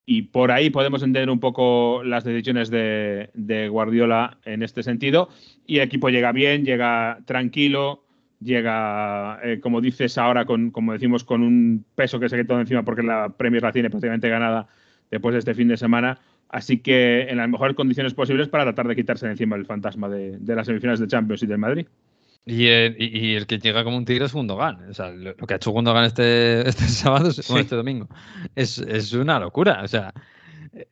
Y 0.05 0.22
por 0.22 0.50
ahí 0.50 0.70
podemos 0.70 1.03
entender 1.03 1.30
un 1.30 1.38
poco 1.38 2.03
las 2.03 2.24
decisiones 2.24 2.70
de, 2.70 3.30
de 3.34 3.68
Guardiola 3.68 4.38
en 4.44 4.62
este 4.62 4.82
sentido. 4.82 5.28
Y 5.64 5.76
el 5.76 5.84
equipo 5.84 6.09
llega 6.09 6.32
bien, 6.32 6.64
llega 6.64 7.20
tranquilo, 7.24 8.03
llega, 8.43 9.38
eh, 9.43 9.61
como 9.61 9.80
dices 9.80 10.18
ahora, 10.18 10.45
con, 10.45 10.70
como 10.70 10.93
decimos, 10.93 11.24
con 11.24 11.43
un 11.43 11.84
peso 11.95 12.18
que 12.20 12.28
se 12.28 12.36
queda 12.36 12.61
encima 12.61 12.82
porque 12.84 13.03
la 13.03 13.28
Premier 13.30 13.62
la 13.62 13.72
tiene 13.72 13.90
prácticamente 13.90 14.28
ganada 14.28 14.66
después 15.11 15.32
de 15.34 15.38
este 15.40 15.55
fin 15.55 15.68
de 15.68 15.76
semana. 15.76 16.18
Así 16.49 16.78
que 16.78 17.22
en 17.30 17.38
las 17.38 17.49
mejores 17.49 17.74
condiciones 17.76 18.12
posibles 18.14 18.49
para 18.49 18.64
tratar 18.64 18.86
de 18.88 18.95
quitarse 18.97 19.24
de 19.26 19.32
encima 19.32 19.57
el 19.57 19.64
fantasma 19.64 20.09
de, 20.09 20.36
de 20.38 20.55
las 20.55 20.66
semifinales 20.66 21.01
de 21.01 21.07
Champions 21.07 21.43
y 21.43 21.47
del 21.47 21.59
Madrid. 21.59 21.86
Y 22.45 22.66
el, 22.66 22.97
y- 22.99 23.18
y 23.30 23.34
el 23.36 23.47
que 23.47 23.59
llega 23.59 23.84
como 23.84 23.97
un 23.97 24.05
tigre 24.05 24.24
es 24.26 24.32
Gundogan. 24.32 24.90
O 24.90 24.95
sea, 24.95 25.11
lo, 25.11 25.30
lo 25.38 25.47
que 25.47 25.55
ha 25.55 25.57
hecho 25.57 25.70
Gundogan 25.70 26.05
este, 26.05 26.61
este 26.68 26.84
sábado, 26.88 27.24
bueno, 27.30 27.32
Sí. 27.43 27.59
este 27.59 27.76
domingo, 27.76 28.09
es, 28.55 28.78
es 28.78 29.12
una 29.14 29.38
locura. 29.38 29.80
O 29.82 29.88
sea, 29.88 30.12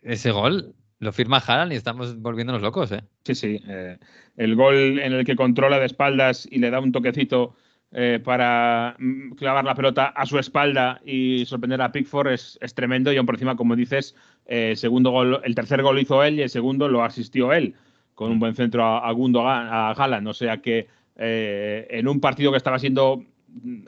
ese 0.03 0.31
gol 0.31 0.75
lo 1.01 1.13
firma 1.13 1.39
Haaland 1.45 1.73
y 1.73 1.77
estamos 1.77 2.21
volviéndonos 2.21 2.61
locos, 2.63 2.93
¿eh? 2.93 3.03
Sí, 3.25 3.35
sí. 3.35 3.61
eh, 3.67 3.99
el 4.37 4.55
gol 4.55 4.99
en 5.01 5.15
el 5.15 5.25
que 5.25 5.35
controla 5.35 5.79
de 5.79 5.87
espaldas 5.87 6.47
y 6.51 6.59
le 6.59 6.71
da 6.71 6.79
un 6.79 6.93
toquecito 6.93 7.57
eh, 7.93 8.21
para 8.23 8.97
mm, 8.99 9.33
clavar 9.33 9.65
la 9.65 9.75
pelota 9.75 10.09
a 10.09 10.27
su 10.27 10.39
espalda 10.39 11.01
y 11.05 11.47
sorprender 11.47 11.81
a 11.81 11.91
Pickford 11.91 12.29
es, 12.29 12.59
es 12.61 12.75
tremendo. 12.75 13.11
Y 13.13 13.17
aún 13.17 13.25
por 13.25 13.37
encima, 13.37 13.57
como 13.57 13.77
dices, 13.77 14.15
eh, 14.45 14.75
segundo 14.77 15.11
gol, 15.11 15.41
el 15.43 15.55
tercer 15.55 15.83
gol 15.83 15.95
lo 15.95 16.03
hizo 16.03 16.23
él 16.23 16.39
y 16.39 16.43
el 16.43 16.51
segundo 16.51 16.87
lo 16.87 17.03
asistió 17.03 17.55
él 17.55 17.75
con 18.15 18.31
un 18.31 18.39
buen 18.39 18.55
centro 18.55 18.85
a, 18.85 19.09
a 19.09 19.11
a 19.11 19.93
Haaland. 19.93 20.29
O 20.29 20.35
sea 20.35 20.59
que 20.59 20.87
en 21.17 22.09
un 22.09 22.21
partido 22.21 22.51
que 22.51 22.59
estaba 22.59 22.79
siendo 22.79 23.25
mm, 23.49 23.85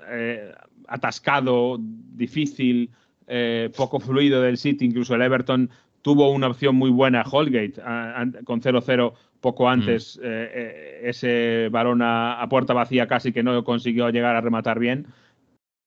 atascado, 0.88 1.78
difícil, 1.78 2.90
poco 3.76 4.00
fluido 4.00 4.40
del 4.40 4.56
City, 4.56 4.86
incluso 4.86 5.14
el 5.14 5.22
Everton 5.22 5.70
tuvo 6.02 6.30
una 6.30 6.48
opción 6.48 6.74
muy 6.76 6.90
buena, 6.90 7.22
Holgate, 7.30 7.80
a- 7.84 8.20
a- 8.22 8.26
con 8.44 8.60
0-0 8.60 9.14
poco 9.40 9.68
antes, 9.68 10.20
eh, 10.22 10.50
eh, 10.54 11.00
ese 11.04 11.68
balón 11.70 12.02
a, 12.02 12.40
a 12.40 12.48
puerta 12.48 12.74
vacía 12.74 13.06
casi 13.08 13.32
que 13.32 13.42
no 13.42 13.64
consiguió 13.64 14.08
llegar 14.10 14.36
a 14.36 14.40
rematar 14.40 14.78
bien 14.78 15.06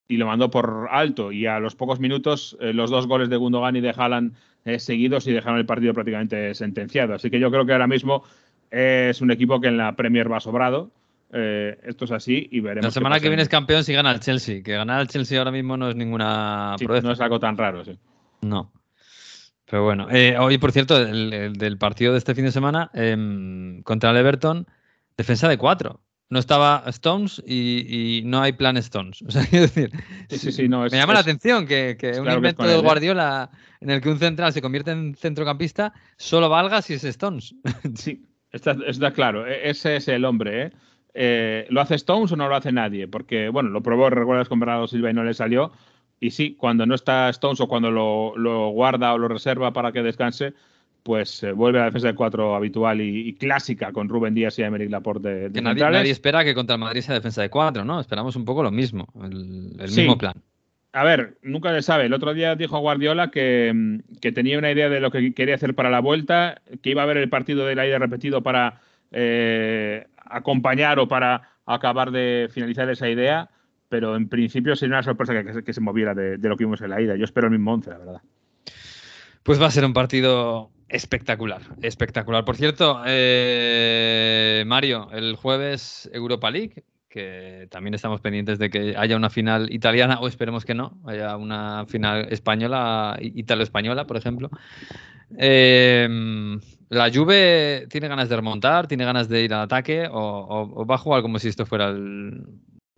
y 0.08 0.16
lo 0.18 0.26
mandó 0.26 0.50
por 0.50 0.88
alto. 0.90 1.32
Y 1.32 1.46
a 1.46 1.58
los 1.58 1.74
pocos 1.74 1.98
minutos, 2.00 2.56
eh, 2.60 2.72
los 2.72 2.90
dos 2.90 3.06
goles 3.06 3.28
de 3.28 3.36
Gundogan 3.36 3.76
y 3.76 3.80
de 3.80 3.94
Haaland 3.96 4.34
eh, 4.64 4.78
seguidos 4.78 5.26
y 5.26 5.32
dejaron 5.32 5.58
el 5.58 5.66
partido 5.66 5.94
prácticamente 5.94 6.54
sentenciado. 6.54 7.14
Así 7.14 7.30
que 7.30 7.38
yo 7.40 7.50
creo 7.50 7.64
que 7.66 7.72
ahora 7.72 7.86
mismo 7.86 8.24
es 8.70 9.20
un 9.20 9.30
equipo 9.30 9.60
que 9.60 9.68
en 9.68 9.76
la 9.78 9.94
Premier 9.96 10.30
va 10.30 10.40
sobrado. 10.40 10.90
Eh, 11.32 11.78
esto 11.84 12.04
es 12.04 12.12
así 12.12 12.48
y 12.50 12.60
veremos. 12.60 12.84
La 12.84 12.90
semana 12.90 13.16
que 13.20 13.28
viene 13.28 13.42
en- 13.42 13.46
es 13.46 13.48
campeón 13.48 13.84
si 13.84 13.92
gana 13.94 14.12
el 14.12 14.20
Chelsea. 14.20 14.62
Que 14.62 14.72
ganar 14.72 15.00
al 15.00 15.08
Chelsea 15.08 15.38
ahora 15.38 15.50
mismo 15.50 15.76
no 15.76 15.88
es 15.88 15.96
ninguna 15.96 16.74
Sí, 16.78 16.86
no 16.86 17.12
es 17.12 17.20
algo 17.20 17.40
tan 17.40 17.56
raro, 17.56 17.84
sí. 17.84 17.96
No. 18.42 18.70
Pero 19.68 19.84
bueno, 19.84 20.06
eh, 20.10 20.36
hoy 20.38 20.58
por 20.58 20.72
cierto, 20.72 20.96
el, 21.00 21.32
el 21.32 21.52
del 21.54 21.76
partido 21.78 22.12
de 22.12 22.18
este 22.18 22.34
fin 22.34 22.44
de 22.44 22.52
semana 22.52 22.90
em, 22.94 23.82
contra 23.82 24.10
el 24.10 24.16
Everton, 24.16 24.66
defensa 25.16 25.48
de 25.48 25.58
cuatro. 25.58 26.00
No 26.28 26.40
estaba 26.40 26.82
Stones 26.88 27.40
y, 27.46 28.18
y 28.18 28.22
no 28.24 28.40
hay 28.42 28.52
plan 28.52 28.76
Stones. 28.78 29.22
O 29.26 29.30
sea, 29.30 29.44
quiero 29.46 29.66
decir, 29.66 29.90
Sí, 30.28 30.38
sí, 30.38 30.52
sí, 30.52 30.68
no, 30.68 30.84
es- 30.86 30.92
me 30.92 30.98
llama 30.98 31.12
la 31.14 31.20
atención 31.20 31.66
que, 31.66 31.96
un 32.18 32.22
claro 32.24 32.36
invento 32.38 32.64
de 32.64 32.74
¿eh? 32.74 32.80
Guardiola 32.80 33.50
en 33.80 33.90
el 33.90 34.00
que 34.00 34.08
un 34.08 34.18
central 34.18 34.52
se 34.52 34.60
convierte 34.62 34.90
en 34.92 35.14
centrocampista 35.14 35.92
solo 36.16 36.48
valga 36.48 36.82
si 36.82 36.94
es 36.94 37.04
Stones. 37.04 37.54
Sí, 37.94 38.24
está, 38.52 38.76
está 38.86 39.12
claro. 39.12 39.46
e- 39.46 39.68
Ese 39.70 39.96
es 39.96 40.08
el 40.08 40.24
hombre, 40.24 40.62
¿eh? 40.62 40.72
Eh, 41.18 41.66
¿Lo 41.70 41.80
hace 41.80 41.94
Stones 41.94 42.30
o 42.32 42.36
no 42.36 42.48
lo 42.48 42.56
hace 42.56 42.72
nadie? 42.72 43.08
Porque, 43.08 43.48
bueno, 43.48 43.70
lo 43.70 43.82
probó, 43.82 44.10
recuerdas, 44.10 44.48
con 44.48 44.60
Bernardo 44.60 44.86
Silva 44.86 45.10
y 45.10 45.14
no 45.14 45.24
le 45.24 45.32
salió. 45.32 45.72
Y 46.20 46.30
sí, 46.30 46.54
cuando 46.58 46.86
no 46.86 46.94
está 46.94 47.28
Stones 47.30 47.60
o 47.60 47.68
cuando 47.68 47.90
lo, 47.90 48.36
lo 48.36 48.70
guarda 48.70 49.12
o 49.14 49.18
lo 49.18 49.28
reserva 49.28 49.72
para 49.72 49.92
que 49.92 50.02
descanse, 50.02 50.54
pues 51.02 51.42
eh, 51.44 51.52
vuelve 51.52 51.78
a 51.78 51.82
la 51.82 51.86
defensa 51.86 52.08
de 52.08 52.14
cuatro 52.14 52.54
habitual 52.56 53.00
y, 53.00 53.28
y 53.28 53.32
clásica 53.34 53.92
con 53.92 54.08
Rubén 54.08 54.34
Díaz 54.34 54.58
y 54.58 54.62
Emerick 54.62 54.90
Laporte 54.90 55.28
de, 55.28 55.48
de 55.50 55.52
Que 55.52 55.62
nadie, 55.62 56.10
espera 56.10 56.42
que 56.42 56.54
contra 56.54 56.74
el 56.74 56.80
Madrid 56.80 57.02
sea 57.02 57.14
defensa 57.14 57.42
de 57.42 57.50
cuatro, 57.50 57.84
¿no? 57.84 58.00
Esperamos 58.00 58.34
un 58.34 58.44
poco 58.44 58.62
lo 58.62 58.70
mismo, 58.70 59.06
el, 59.22 59.72
el 59.78 59.88
Sí. 59.88 60.00
mismo 60.00 60.18
plan. 60.18 60.34
A 60.92 61.04
ver, 61.04 61.36
nunca 61.42 61.74
se 61.74 61.82
sabe. 61.82 62.06
El 62.06 62.14
otro 62.14 62.32
día 62.32 62.56
dijo 62.56 62.78
Guardiola 62.78 63.30
que, 63.30 63.70
mm, 63.74 64.18
que 64.20 64.32
tenía 64.32 64.58
una 64.58 64.72
idea 64.72 64.88
de 64.88 64.98
lo 65.00 65.10
que 65.10 65.34
quería 65.34 65.54
hacer 65.56 65.74
para 65.74 65.90
la 65.90 66.00
vuelta, 66.00 66.62
que 66.82 66.90
iba 66.90 67.02
a 67.02 67.04
haber 67.04 67.18
el 67.18 67.28
partido 67.28 67.66
de 67.66 67.74
la 67.74 67.86
ida 67.86 67.98
repetido 67.98 68.42
para 68.42 68.80
eh, 69.12 70.06
acompañar 70.16 70.98
o 70.98 71.06
para 71.06 71.50
acabar 71.66 72.10
de 72.10 72.48
finalizar 72.50 72.88
esa 72.90 73.08
idea, 73.08 73.50
pero 73.88 74.16
en 74.16 74.28
principio 74.28 74.74
sería 74.76 74.96
una 74.96 75.02
sorpresa 75.02 75.32
que, 75.62 75.72
se- 75.72 75.80
moviera 75.80 76.14
de, 76.14 76.38
lo 76.38 76.56
que 76.56 76.64
vimos 76.64 76.80
en 76.80 76.90
la 76.90 77.00
ida. 77.00 77.16
Yo 77.16 77.24
espero 77.24 77.46
el 77.46 77.52
mismo 77.52 77.72
once, 77.72 77.90
la 77.90 77.98
verdad. 77.98 78.20
Pues 79.42 79.60
va 79.60 79.66
a 79.66 79.70
ser 79.70 79.84
un 79.84 79.92
partido 79.92 80.70
espectacular, 80.88 81.62
espectacular. 81.82 82.44
Por 82.44 82.56
cierto, 82.56 83.02
eh, 83.06 84.64
Mario, 84.66 85.08
el 85.12 85.36
jueves 85.36 86.10
Europa 86.12 86.50
League, 86.50 86.84
que 87.08 87.68
también 87.70 87.94
estamos 87.94 88.20
pendientes 88.20 88.58
de 88.58 88.70
que 88.70 88.94
haya 88.96 89.16
una 89.16 89.30
final 89.30 89.72
italiana, 89.72 90.18
o 90.20 90.28
esperemos 90.28 90.64
que 90.64 90.74
no, 90.74 90.98
haya 91.06 91.36
una 91.36 91.86
final 91.86 92.26
española, 92.30 93.16
italo-española, 93.20 94.06
por 94.06 94.16
ejemplo. 94.16 94.50
Eh, 95.38 96.08
la 96.88 97.10
Juve 97.12 97.86
tiene 97.90 98.08
ganas 98.08 98.28
de 98.28 98.36
remontar, 98.36 98.86
tiene 98.86 99.04
ganas 99.04 99.28
de 99.28 99.42
ir 99.42 99.54
al 99.54 99.62
ataque, 99.62 100.06
o, 100.10 100.18
o- 100.18 100.82
o 100.82 100.86
va 100.86 100.96
a 100.96 100.98
jugar 100.98 101.22
como 101.22 101.38
si 101.38 101.48
esto 101.48 101.66
fuera 101.66 101.88
el- 101.88 102.44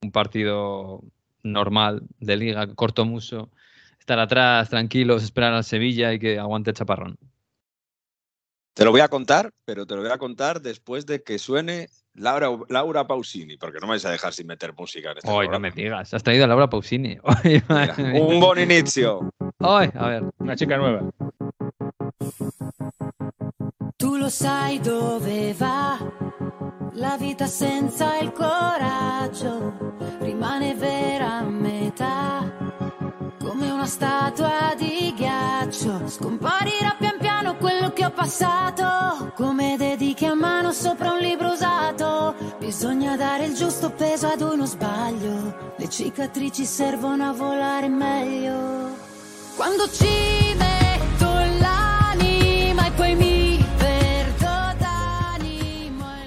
un 0.03 0.13
partido 0.13 1.03
normal 1.43 2.03
de 2.21 2.37
liga, 2.37 2.67
corto 2.75 3.05
muso, 3.05 3.51
estar 3.99 4.19
atrás, 4.19 4.71
tranquilos, 4.71 5.23
esperar 5.23 5.53
al 5.53 5.65
Sevilla 5.65 6.13
y 6.13 6.19
que 6.19 6.39
aguante 6.39 6.71
el 6.71 6.77
chaparrón. 6.77 7.19
Te 8.75 8.85
lo 8.85 8.93
voy 8.93 9.01
a 9.01 9.09
contar, 9.09 9.53
pero 9.65 9.87
te 9.87 9.97
lo 9.97 10.03
voy 10.03 10.11
a 10.13 10.19
contar 10.19 10.63
después 10.63 11.05
de 11.05 11.23
que 11.25 11.41
suene 11.41 11.89
Laura, 12.15 12.49
Laura 12.69 13.07
Pausini, 13.09 13.57
porque 13.57 13.81
no 13.81 13.87
me 13.87 13.95
vais 13.95 14.05
a 14.05 14.11
dejar 14.11 14.33
sin 14.33 14.47
meter 14.47 14.73
música 14.73 15.11
en 15.11 15.19
este 15.19 15.29
Hoy 15.29 15.49
no 15.49 15.59
me 15.59 15.73
digas, 15.73 16.15
has 16.15 16.23
traído 16.23 16.45
a 16.45 16.47
Laura 16.47 16.71
Pausini. 16.71 17.19
Mira, 17.45 17.95
un 17.99 18.39
buen 18.39 18.61
inicio. 18.61 19.31
Ay, 19.59 19.91
a 19.95 20.09
ver. 20.09 20.25
Una 20.39 20.55
chica 20.55 20.77
nueva. 20.77 21.11
Tu 23.97 24.17
lo 24.17 24.31
sai 24.31 24.79
dove 24.79 25.55
va 25.61 25.99
la 26.93 27.17
vita 27.17 27.47
senza 27.47 28.19
il 28.19 28.33
coraggio, 28.33 29.95
rimane 30.21 30.75
vera 30.75 31.39
a 31.39 31.43
metà, 31.43 32.53
come 33.39 33.71
una 33.71 33.87
statua 33.87 34.75
di 34.77 35.15
ghiaccio, 35.17 36.09
scomparirà 36.09 36.97
pian 36.99 37.17
piano 37.19 37.57
quello 37.57 37.93
che 37.93 38.05
ho 38.05 38.11
passato, 38.11 39.33
come 39.35 39.77
dediche 39.77 40.27
a 40.27 40.35
mano 40.35 40.73
sopra 40.73 41.13
un 41.13 41.19
libro 41.19 41.53
usato, 41.53 42.35
bisogna 42.59 43.17
dare 43.17 43.45
il 43.45 43.55
giusto 43.55 43.91
peso 43.91 44.29
ad 44.29 44.41
uno 44.41 44.65
sbaglio, 44.65 45.75
le 45.77 45.89
cicatrici 45.89 46.65
servono 46.65 47.29
a 47.29 47.33
volare 47.33 47.89
meglio. 47.89 48.97
Quando 49.57 49.89
ci 49.91 50.55
metto 50.57 51.27
l'anima 51.61 52.87
e 52.87 52.91
poi 52.93 53.15
mi. 53.17 53.38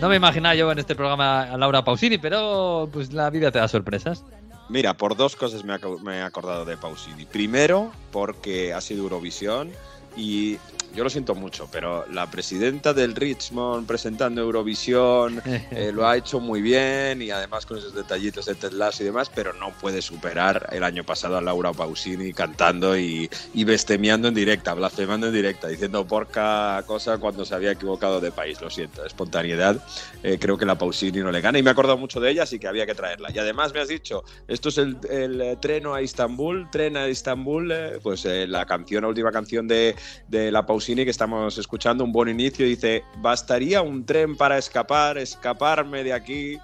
No 0.01 0.09
me 0.09 0.15
imaginaba 0.15 0.55
yo 0.55 0.71
en 0.71 0.79
este 0.79 0.95
programa 0.95 1.43
a 1.43 1.57
Laura 1.59 1.83
Pausini, 1.83 2.17
pero 2.17 2.89
pues 2.91 3.13
la 3.13 3.29
vida 3.29 3.51
te 3.51 3.59
da 3.59 3.67
sorpresas. 3.67 4.25
Mira, 4.67 4.97
por 4.97 5.15
dos 5.15 5.35
cosas 5.35 5.63
me 5.63 6.17
he 6.17 6.21
acordado 6.23 6.65
de 6.65 6.75
Pausini. 6.75 7.25
Primero, 7.25 7.91
porque 8.11 8.73
ha 8.73 8.81
sido 8.81 9.03
Eurovisión 9.03 9.69
Y 10.17 10.57
yo 10.93 11.03
lo 11.03 11.09
siento 11.09 11.35
mucho, 11.35 11.67
pero 11.71 12.05
la 12.11 12.29
presidenta 12.29 12.93
del 12.93 13.15
Richmond 13.15 13.87
presentando 13.87 14.41
Eurovisión 14.41 15.41
eh, 15.45 15.91
lo 15.93 16.07
ha 16.07 16.17
hecho 16.17 16.39
muy 16.39 16.61
bien 16.61 17.21
y 17.21 17.31
además 17.31 17.65
con 17.65 17.77
esos 17.77 17.95
detallitos 17.95 18.45
de 18.45 18.55
Ted 18.55 18.73
Lasso 18.73 19.03
y 19.03 19.05
demás, 19.05 19.31
pero 19.33 19.53
no 19.53 19.71
puede 19.71 20.01
superar 20.01 20.67
el 20.71 20.83
año 20.83 21.03
pasado 21.03 21.37
a 21.37 21.41
Laura 21.41 21.71
Pausini 21.71 22.33
cantando 22.33 22.97
y, 22.97 23.29
y 23.53 23.63
bestemiando 23.63 24.27
en 24.27 24.33
directa, 24.33 24.73
blasfemando 24.73 25.27
en 25.27 25.33
directa, 25.33 25.67
diciendo 25.67 26.05
porca 26.05 26.83
cosa 26.85 27.17
cuando 27.17 27.45
se 27.45 27.55
había 27.55 27.71
equivocado 27.71 28.19
de 28.19 28.31
país. 28.31 28.59
Lo 28.61 28.69
siento, 28.69 29.05
espontaneidad. 29.05 29.81
eh, 30.23 30.37
creo 30.39 30.57
que 30.57 30.65
la 30.65 30.77
Pausini 30.77 31.19
no 31.19 31.31
le 31.31 31.41
gana 31.41 31.57
y 31.57 31.63
me 31.63 31.69
he 31.69 31.71
acordado 31.71 31.97
mucho 31.97 32.19
de 32.19 32.31
ella, 32.31 32.43
así 32.43 32.59
que 32.59 32.67
había 32.67 32.85
que 32.85 32.95
traerla. 32.95 33.29
Y 33.33 33.39
además 33.39 33.73
me 33.73 33.79
has 33.79 33.87
dicho, 33.87 34.23
esto 34.47 34.69
es 34.69 34.77
el, 34.77 34.97
el, 35.09 35.41
eh, 35.41 35.57
treno 35.59 35.93
a 35.93 36.01
Istambul, 36.01 36.69
tren 36.69 36.97
a 36.97 37.07
Istambul, 37.07 37.71
eh, 37.71 37.99
pues 38.03 38.25
eh, 38.25 38.45
la 38.47 38.65
canción, 38.65 39.03
la 39.03 39.07
última 39.07 39.31
canción 39.31 39.67
de, 39.67 39.95
de 40.27 40.51
la 40.51 40.65
Pausini 40.65 40.80
que 40.85 41.09
estamos 41.11 41.57
escuchando, 41.57 42.03
un 42.03 42.11
buen 42.11 42.29
inicio, 42.29 42.65
dice, 42.65 43.03
bastaría 43.17 43.81
un 43.81 44.05
tren 44.05 44.35
para 44.35 44.57
escapar, 44.57 45.17
escaparme 45.17 46.03
de 46.03 46.13
aquí 46.13 46.57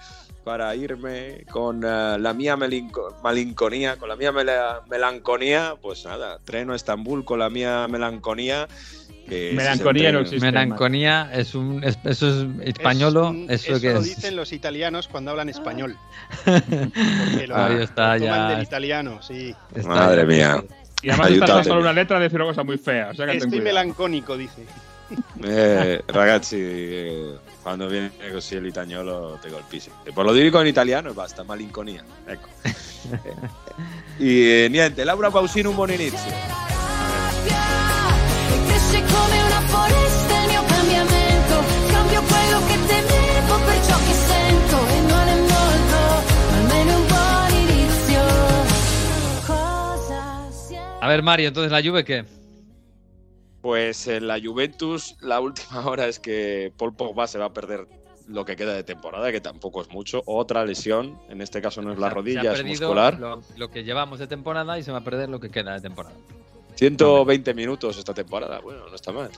para 0.44 0.74
irme 0.76 1.44
con 1.52 1.84
eh, 1.84 2.18
la 2.20 2.34
mía 2.34 2.56
malinconía, 3.24 3.98
con 3.98 4.08
la 4.10 4.16
mía 4.16 4.32
mela- 4.32 4.82
melanconía, 4.90 5.76
pues 5.82 6.06
nada, 6.06 6.40
treno 6.46 6.74
a 6.74 6.76
Estambul 6.76 7.26
con 7.26 7.40
la 7.40 7.50
mía 7.50 7.88
melanconía. 7.90 8.68
que 9.28 9.52
Melanconía 9.54 10.14
no 10.14 10.20
existe. 10.20 10.46
Melanconía 10.46 11.30
es 11.34 11.54
un. 11.54 11.84
es- 11.84 12.00
eso 12.06 12.30
es 12.30 12.48
españolo. 12.64 13.36
Es- 13.50 13.68
eso, 13.68 13.82
que 13.82 13.92
lo 13.94 14.00
es. 14.00 14.06
dicen 14.06 14.38
los 14.38 14.54
italianos 14.54 15.10
cuando 15.10 15.32
hablan 15.32 15.50
español. 15.50 15.98
Porque 16.46 17.48
lo, 17.48 17.58
Ahí 17.58 17.82
está, 17.84 18.14
lo 18.18 18.22
toman 18.26 18.50
ya. 18.50 18.56
del 18.56 18.64
italiano, 18.64 19.22
sí. 19.22 19.54
está- 19.76 19.90
Madre 19.90 20.26
mía. 20.26 20.64
Y 21.02 21.10
además 21.10 21.28
Ayúdate. 21.28 21.52
estás 21.52 21.68
solo 21.68 21.82
una 21.82 21.94
letra 21.94 22.18
de 22.18 22.24
decir 22.24 22.40
una 22.40 22.50
cosa 22.50 22.64
muy 22.64 22.78
fea. 22.78 23.10
O 23.12 23.14
sea 23.14 23.26
que 23.26 23.34
ten 23.34 23.44
Estoy 23.44 23.62
melancónico, 23.62 24.36
dice. 24.36 24.66
Eh, 25.44 26.02
ragazzi, 26.08 26.58
eh, 26.60 27.36
quando 27.64 27.88
viene 27.88 28.12
così 28.32 28.60
l'itagnolo 28.60 29.40
te 29.42 29.50
colpisce. 29.50 29.92
E 30.04 30.12
poi 30.12 30.26
lo 30.26 30.34
dico 30.34 30.60
in 30.60 30.68
italiano 30.68 31.10
e 31.10 31.14
basta, 31.14 31.44
malinconia. 31.44 32.04
Ecco. 32.26 32.48
e 34.20 34.68
niente, 34.70 35.06
Laura 35.06 35.30
Pausini 35.30 35.68
un 35.68 35.76
buon 35.76 35.92
inizio. 35.92 36.77
A 51.00 51.08
ver, 51.08 51.22
Mario, 51.22 51.50
entonces 51.50 51.72
la 51.72 51.82
Juve, 51.82 52.04
¿qué? 52.04 52.26
Pues 53.62 54.08
en 54.08 54.28
la 54.28 54.40
Juventus, 54.44 55.16
la 55.22 55.40
última 55.40 55.86
hora 55.86 56.08
es 56.08 56.20
que 56.20 56.74
Paul 56.78 56.96
Pogba 56.96 57.28
se 57.28 57.38
va 57.38 57.46
a 57.46 57.54
perder 57.54 57.88
lo 58.28 58.46
que 58.46 58.56
queda 58.56 58.74
de 58.74 58.84
temporada, 58.84 59.32
que 59.32 59.40
tampoco 59.40 59.82
es 59.82 59.90
mucho. 59.90 60.24
Otra 60.26 60.66
lesión, 60.66 61.20
en 61.30 61.42
este 61.42 61.62
caso 61.62 61.82
no 61.82 61.92
es 61.92 62.00
la 62.00 62.08
se 62.08 62.12
ha 62.12 62.16
rodilla, 62.16 62.54
es 62.54 62.64
muscular. 62.64 63.20
Lo, 63.20 63.42
lo 63.56 63.70
que 63.70 63.84
llevamos 63.84 64.20
de 64.20 64.28
temporada 64.28 64.78
y 64.80 64.84
se 64.84 64.92
va 64.92 65.00
a 65.00 65.04
perder 65.04 65.30
lo 65.30 65.40
que 65.40 65.50
queda 65.50 65.74
de 65.74 65.82
temporada. 65.82 66.16
120 66.78 67.56
minutos 67.56 67.98
esta 67.98 68.14
temporada, 68.14 68.60
bueno, 68.60 68.88
no 68.88 68.96
está 68.96 69.12
mal, 69.12 69.32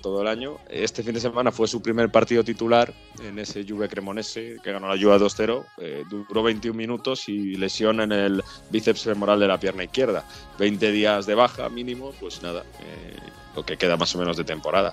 todo 0.00 0.20
el 0.20 0.26
año. 0.26 0.58
Este 0.68 1.04
fin 1.04 1.14
de 1.14 1.20
semana 1.20 1.52
fue 1.52 1.68
su 1.68 1.80
primer 1.80 2.10
partido 2.10 2.42
titular 2.42 2.92
en 3.22 3.38
ese 3.38 3.64
Juve 3.64 3.88
Cremonese, 3.88 4.56
que 4.60 4.72
ganó 4.72 4.88
la 4.88 5.00
Juve 5.00 5.16
2-0. 5.16 5.64
Eh, 5.78 6.02
duró 6.10 6.42
21 6.42 6.76
minutos 6.76 7.28
y 7.28 7.54
lesión 7.54 8.00
en 8.00 8.10
el 8.10 8.42
bíceps 8.70 9.04
femoral 9.04 9.38
de 9.38 9.46
la 9.46 9.60
pierna 9.60 9.84
izquierda. 9.84 10.24
20 10.58 10.90
días 10.90 11.24
de 11.24 11.36
baja 11.36 11.68
mínimo, 11.68 12.12
pues 12.18 12.42
nada, 12.42 12.64
eh, 12.80 13.16
lo 13.54 13.64
que 13.64 13.76
queda 13.76 13.96
más 13.96 14.12
o 14.16 14.18
menos 14.18 14.36
de 14.36 14.42
temporada. 14.42 14.92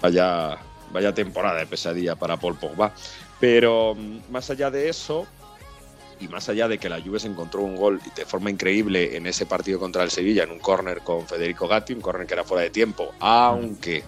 Vaya, 0.00 0.56
vaya 0.92 1.12
temporada 1.12 1.58
de 1.58 1.66
pesadilla 1.66 2.16
para 2.16 2.38
Paul 2.38 2.56
Pogba. 2.56 2.94
Pero 3.38 3.94
mm, 3.94 4.32
más 4.32 4.48
allá 4.48 4.70
de 4.70 4.88
eso, 4.88 5.26
y 6.20 6.28
más 6.28 6.48
allá 6.48 6.68
de 6.68 6.78
que 6.78 6.88
la 6.88 7.00
Juve 7.00 7.20
se 7.20 7.28
encontró 7.28 7.62
un 7.62 7.76
gol 7.76 8.00
de 8.14 8.24
forma 8.24 8.50
increíble 8.50 9.16
en 9.16 9.26
ese 9.26 9.46
partido 9.46 9.78
contra 9.78 10.02
el 10.02 10.10
Sevilla, 10.10 10.44
en 10.44 10.50
un 10.50 10.58
córner 10.58 11.00
con 11.00 11.26
Federico 11.26 11.68
Gatti, 11.68 11.92
un 11.92 12.00
córner 12.00 12.26
que 12.26 12.34
era 12.34 12.44
fuera 12.44 12.62
de 12.62 12.70
tiempo, 12.70 13.12
aunque 13.20 14.02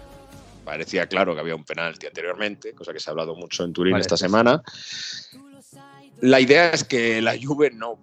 parecía 0.65 1.07
claro 1.07 1.35
que 1.35 1.41
había 1.41 1.57
un 1.57 1.65
penalti 1.65 2.07
anteriormente, 2.07 2.73
cosa 2.75 2.93
que 2.93 3.01
se 3.01 3.11
ha 3.11 3.13
hablado 3.13 3.35
mucho 3.35 3.65
en 3.65 3.73
Turín 3.73 3.93
Vale, 3.93 4.03
esta 4.03 4.17
semana. 4.17 4.63
La 6.21 6.39
idea 6.39 6.71
es 6.71 6.85
que 6.85 7.23
la 7.23 7.35
Juve 7.41 7.71
no, 7.71 7.99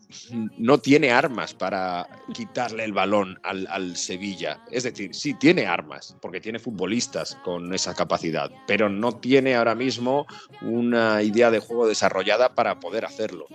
no 0.58 0.80
tiene 0.80 1.12
armas 1.12 1.54
para 1.54 2.08
quitarle 2.34 2.84
el 2.84 2.92
balón 2.92 3.40
al, 3.44 3.68
al 3.70 3.96
Sevilla. 3.96 4.60
Es 4.72 4.84
decir, 4.84 5.14
sí 5.14 5.36
tiene 5.36 5.68
armas, 5.68 6.16
porque 6.20 6.42
tiene 6.42 6.58
futbolistas 6.58 7.36
con 7.44 7.74
esa 7.76 7.94
capacidad, 7.94 8.52
pero 8.66 8.90
no 8.90 9.16
tiene 9.18 9.56
ahora 9.56 9.76
mismo 9.76 10.26
una 10.62 11.22
idea 11.22 11.52
de 11.52 11.60
juego 11.60 11.88
desarrollada 11.88 12.56
para 12.56 12.80
poder 12.80 13.06
hacerlo. 13.06 13.46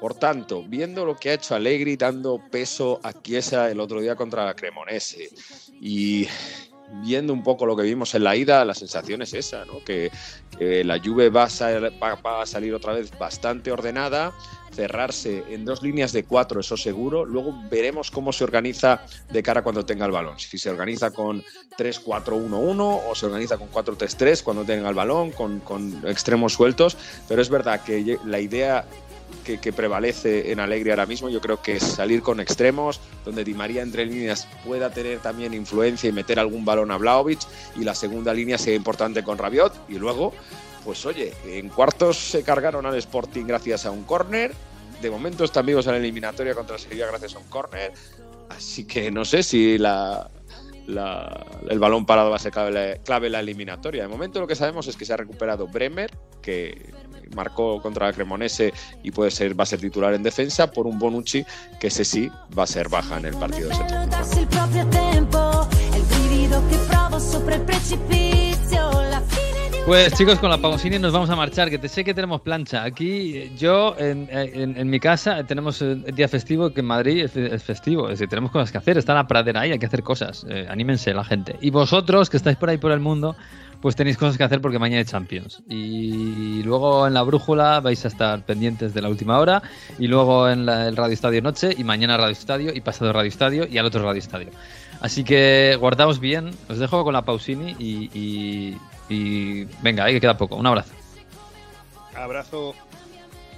Por 0.00 0.14
tanto, 0.14 0.64
viendo 0.66 1.04
lo 1.04 1.16
que 1.16 1.30
ha 1.30 1.34
hecho 1.34 1.54
Allegri 1.54 1.96
dando 1.96 2.40
peso 2.50 3.00
a 3.02 3.12
Chiesa 3.12 3.70
el 3.70 3.80
otro 3.80 4.00
día 4.00 4.16
contra 4.16 4.46
la 4.46 4.54
Cremonese 4.54 5.28
y 5.80 6.26
viendo 7.02 7.32
un 7.32 7.42
poco 7.42 7.66
lo 7.66 7.76
que 7.76 7.82
vimos 7.82 8.14
en 8.14 8.24
la 8.24 8.34
ida, 8.34 8.64
la 8.64 8.74
sensación 8.74 9.22
es 9.22 9.34
esa, 9.34 9.64
¿no? 9.64 9.84
que, 9.84 10.10
la 10.58 10.98
Juve 10.98 11.30
va 11.30 11.44
a, 11.44 12.46
salir 12.46 12.74
otra 12.74 12.92
vez 12.92 13.16
bastante 13.18 13.72
ordenada, 13.72 14.34
cerrarse 14.72 15.42
en 15.48 15.64
dos 15.64 15.82
líneas 15.82 16.12
de 16.12 16.24
cuatro, 16.24 16.60
eso 16.60 16.76
seguro. 16.76 17.24
Luego 17.24 17.54
veremos 17.70 18.10
cómo 18.10 18.30
se 18.30 18.44
organiza 18.44 19.06
de 19.30 19.42
cara 19.42 19.62
cuando 19.62 19.86
tenga 19.86 20.04
el 20.04 20.12
balón. 20.12 20.38
Si 20.38 20.58
se 20.58 20.68
organiza 20.68 21.12
con 21.12 21.42
3-4-1-1 21.78 23.00
o 23.08 23.14
se 23.14 23.24
organiza 23.24 23.56
con 23.56 23.70
4-3-3 23.70 24.42
cuando 24.42 24.64
tenga 24.64 24.90
el 24.90 24.94
balón, 24.94 25.30
con, 25.30 25.62
extremos 26.06 26.52
sueltos. 26.52 26.98
Pero 27.26 27.40
es 27.40 27.48
verdad 27.48 27.82
que 27.82 28.18
la 28.26 28.38
idea 28.38 28.84
que, 29.44 29.72
prevalece 29.72 30.52
en 30.52 30.60
Alegre 30.60 30.90
ahora 30.90 31.06
mismo, 31.06 31.28
yo 31.28 31.40
creo 31.40 31.60
que 31.62 31.76
es 31.76 31.82
salir 31.82 32.22
con 32.22 32.40
extremos, 32.40 33.00
donde 33.24 33.44
Di 33.44 33.54
María 33.54 33.82
entre 33.82 34.06
líneas 34.06 34.46
pueda 34.64 34.90
tener 34.90 35.18
también 35.20 35.54
influencia 35.54 36.08
y 36.08 36.12
meter 36.12 36.38
algún 36.38 36.64
balón 36.64 36.90
a 36.90 36.98
Vlaovic, 36.98 37.40
y 37.76 37.84
la 37.84 37.94
segunda 37.94 38.32
línea 38.32 38.58
sea 38.58 38.74
importante 38.74 39.22
con 39.22 39.38
Rabiot, 39.38 39.72
y 39.88 39.98
luego, 39.98 40.32
pues 40.84 41.04
oye, 41.06 41.32
en 41.44 41.68
cuartos 41.68 42.16
se 42.16 42.42
cargaron 42.42 42.86
al 42.86 42.96
Sporting 42.96 43.44
gracias 43.46 43.86
a 43.86 43.90
un 43.90 44.04
córner, 44.04 44.52
de 45.00 45.10
momento 45.10 45.44
están 45.44 45.66
vivos 45.66 45.86
en 45.86 45.92
la 45.92 45.98
eliminatoria 45.98 46.54
contra 46.54 46.78
Sevilla 46.78 47.06
gracias 47.06 47.34
a 47.34 47.38
un 47.38 47.46
córner, 47.46 47.92
así 48.50 48.84
que 48.84 49.10
no 49.10 49.24
sé 49.24 49.42
si 49.42 49.78
la, 49.78 50.28
el 51.68 51.78
balón 51.78 52.04
parado 52.04 52.30
va 52.30 52.36
a 52.36 52.38
ser 52.38 52.52
clave, 52.52 53.00
clave 53.04 53.30
la 53.30 53.40
eliminatoria. 53.40 54.02
De 54.02 54.08
momento 54.08 54.40
lo 54.40 54.46
que 54.46 54.56
sabemos 54.56 54.86
es 54.88 54.96
que 54.96 55.04
se 55.04 55.12
ha 55.12 55.16
recuperado 55.16 55.66
Bremer, 55.68 56.10
que 56.42 56.92
marcó 57.34 57.80
contra 57.80 58.06
la 58.06 58.12
Cremonese 58.12 58.72
y 59.02 59.10
puede 59.10 59.30
ser, 59.30 59.58
va 59.58 59.62
a 59.64 59.66
ser 59.66 59.80
titular 59.80 60.14
en 60.14 60.22
defensa, 60.22 60.70
por 60.70 60.86
un 60.86 60.98
Bonucci, 60.98 61.44
que 61.78 61.86
ese 61.88 62.04
sí 62.04 62.30
va 62.58 62.64
a 62.64 62.66
ser 62.66 62.88
baja 62.88 63.18
en 63.18 63.26
el 63.26 63.34
partido 63.36 63.68
de 63.68 63.74
Pues 69.86 70.12
chicos, 70.14 70.38
con 70.38 70.50
la 70.50 70.58
Pausini 70.58 70.98
nos 70.98 71.12
vamos 71.12 71.30
a 71.30 71.36
marchar, 71.36 71.68
que 71.70 71.78
te 71.78 71.88
sé 71.88 72.04
que 72.04 72.14
tenemos 72.14 72.42
plancha. 72.42 72.84
Aquí 72.84 73.50
yo, 73.56 73.96
en, 73.98 74.28
en- 74.30 74.76
en 74.76 74.88
mi 74.90 75.00
casa, 75.00 75.42
tenemos 75.44 75.82
el 75.82 76.04
día 76.14 76.28
festivo, 76.28 76.70
que 76.72 76.80
en 76.80 76.86
Madrid 76.86 77.24
es, 77.24 77.36
es 77.36 77.62
festivo. 77.62 78.04
Es 78.04 78.18
decir, 78.18 78.28
tenemos 78.28 78.52
cosas 78.52 78.70
que 78.70 78.78
hacer, 78.78 78.98
está 78.98 79.14
la 79.14 79.26
pradera 79.26 79.62
ahí, 79.62 79.72
hay 79.72 79.78
que 79.78 79.86
hacer 79.86 80.02
cosas. 80.04 80.46
Eh, 80.48 80.66
anímense 80.70 81.12
la 81.12 81.24
gente. 81.24 81.56
Y 81.60 81.70
vosotros, 81.70 82.30
que 82.30 82.36
estáis 82.36 82.56
por 82.56 82.68
ahí 82.68 82.76
por 82.78 82.92
el 82.92 83.00
mundo, 83.00 83.34
pues 83.80 83.96
tenéis 83.96 84.16
cosas 84.18 84.36
que 84.36 84.44
hacer 84.44 84.60
porque 84.60 84.78
mañana 84.78 84.98
hay 85.00 85.04
Champions. 85.06 85.62
Y 85.68 86.62
luego 86.64 87.06
en 87.06 87.14
la 87.14 87.22
brújula 87.22 87.80
vais 87.80 88.04
a 88.04 88.08
estar 88.08 88.44
pendientes 88.44 88.92
de 88.94 89.02
la 89.02 89.08
última 89.08 89.38
hora. 89.38 89.62
Y 89.98 90.06
luego 90.06 90.48
en 90.48 90.66
la- 90.66 90.86
el 90.88 90.96
Radio 90.96 91.14
Estadio 91.14 91.40
Noche. 91.42 91.74
Y 91.76 91.84
mañana 91.84 92.16
Radio 92.16 92.32
Estadio. 92.32 92.74
Y 92.74 92.80
pasado 92.80 93.12
Radio 93.12 93.28
Estadio. 93.28 93.66
Y 93.66 93.78
al 93.78 93.86
otro 93.86 94.02
Radio 94.04 94.18
Estadio. 94.18 94.50
Así 95.00 95.24
que 95.24 95.76
guardaos 95.80 96.20
bien. 96.20 96.50
Os 96.68 96.78
dejo 96.78 97.02
con 97.04 97.14
la 97.14 97.22
Pausini. 97.22 97.74
Y, 97.78 98.10
y- 98.12 98.78
y 99.08 99.64
venga, 99.82 100.04
ahí 100.04 100.12
que 100.14 100.20
queda 100.20 100.36
poco. 100.36 100.56
Un 100.56 100.66
abrazo. 100.66 100.92
Abrazo. 102.14 102.74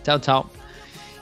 Chao, 0.04 0.18
chao. 0.20 0.50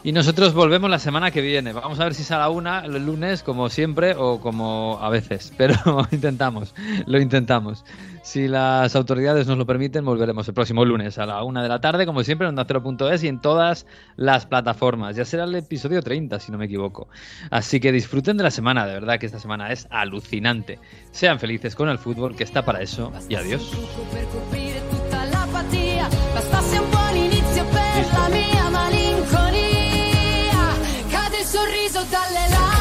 Y 0.02 0.12
nosotros 0.12 0.54
volvemos 0.54 0.88
la 0.88 0.98
semana 0.98 1.30
que 1.30 1.42
viene. 1.42 1.74
Vamos 1.74 2.00
a 2.00 2.04
ver 2.04 2.14
si 2.14 2.22
es 2.22 2.30
a 2.30 2.38
la 2.38 2.48
una 2.48 2.80
el 2.80 3.04
lunes, 3.04 3.42
como 3.42 3.68
siempre, 3.68 4.14
o 4.16 4.40
como 4.40 4.98
a 5.00 5.10
veces. 5.10 5.52
Pero 5.58 5.74
intentamos, 6.10 6.74
lo 7.06 7.20
intentamos. 7.20 7.84
Si 8.22 8.48
las 8.48 8.96
autoridades 8.96 9.46
nos 9.46 9.58
lo 9.58 9.66
permiten, 9.66 10.04
volveremos 10.04 10.48
el 10.48 10.54
próximo 10.54 10.84
lunes 10.84 11.18
a 11.18 11.26
la 11.26 11.42
una 11.42 11.62
de 11.62 11.68
la 11.68 11.80
tarde, 11.80 12.06
como 12.06 12.22
siempre, 12.22 12.46
en 12.46 12.50
ondacero.es 12.50 13.24
y 13.24 13.28
en 13.28 13.40
todas 13.40 13.86
las 14.16 14.46
plataformas. 14.46 15.16
Ya 15.16 15.26
será 15.26 15.44
el 15.44 15.54
episodio 15.54 16.02
30, 16.02 16.40
si 16.40 16.50
no 16.50 16.56
me 16.56 16.64
equivoco. 16.64 17.08
Así 17.50 17.78
que 17.78 17.92
disfruten 17.92 18.38
de 18.38 18.44
la 18.44 18.50
semana, 18.50 18.86
de 18.86 18.94
verdad 18.94 19.18
que 19.18 19.26
esta 19.26 19.38
semana 19.38 19.70
es 19.70 19.86
alucinante. 19.90 20.78
Sean 21.10 21.38
felices 21.38 21.74
con 21.74 21.90
el 21.90 21.98
fútbol, 21.98 22.36
que 22.36 22.44
está 22.44 22.64
para 22.64 22.80
eso. 22.80 23.12
Y 23.28 23.34
adiós. 23.34 23.70
Sorriso 31.50 32.04
dalle 32.08 32.48
labbra 32.48 32.79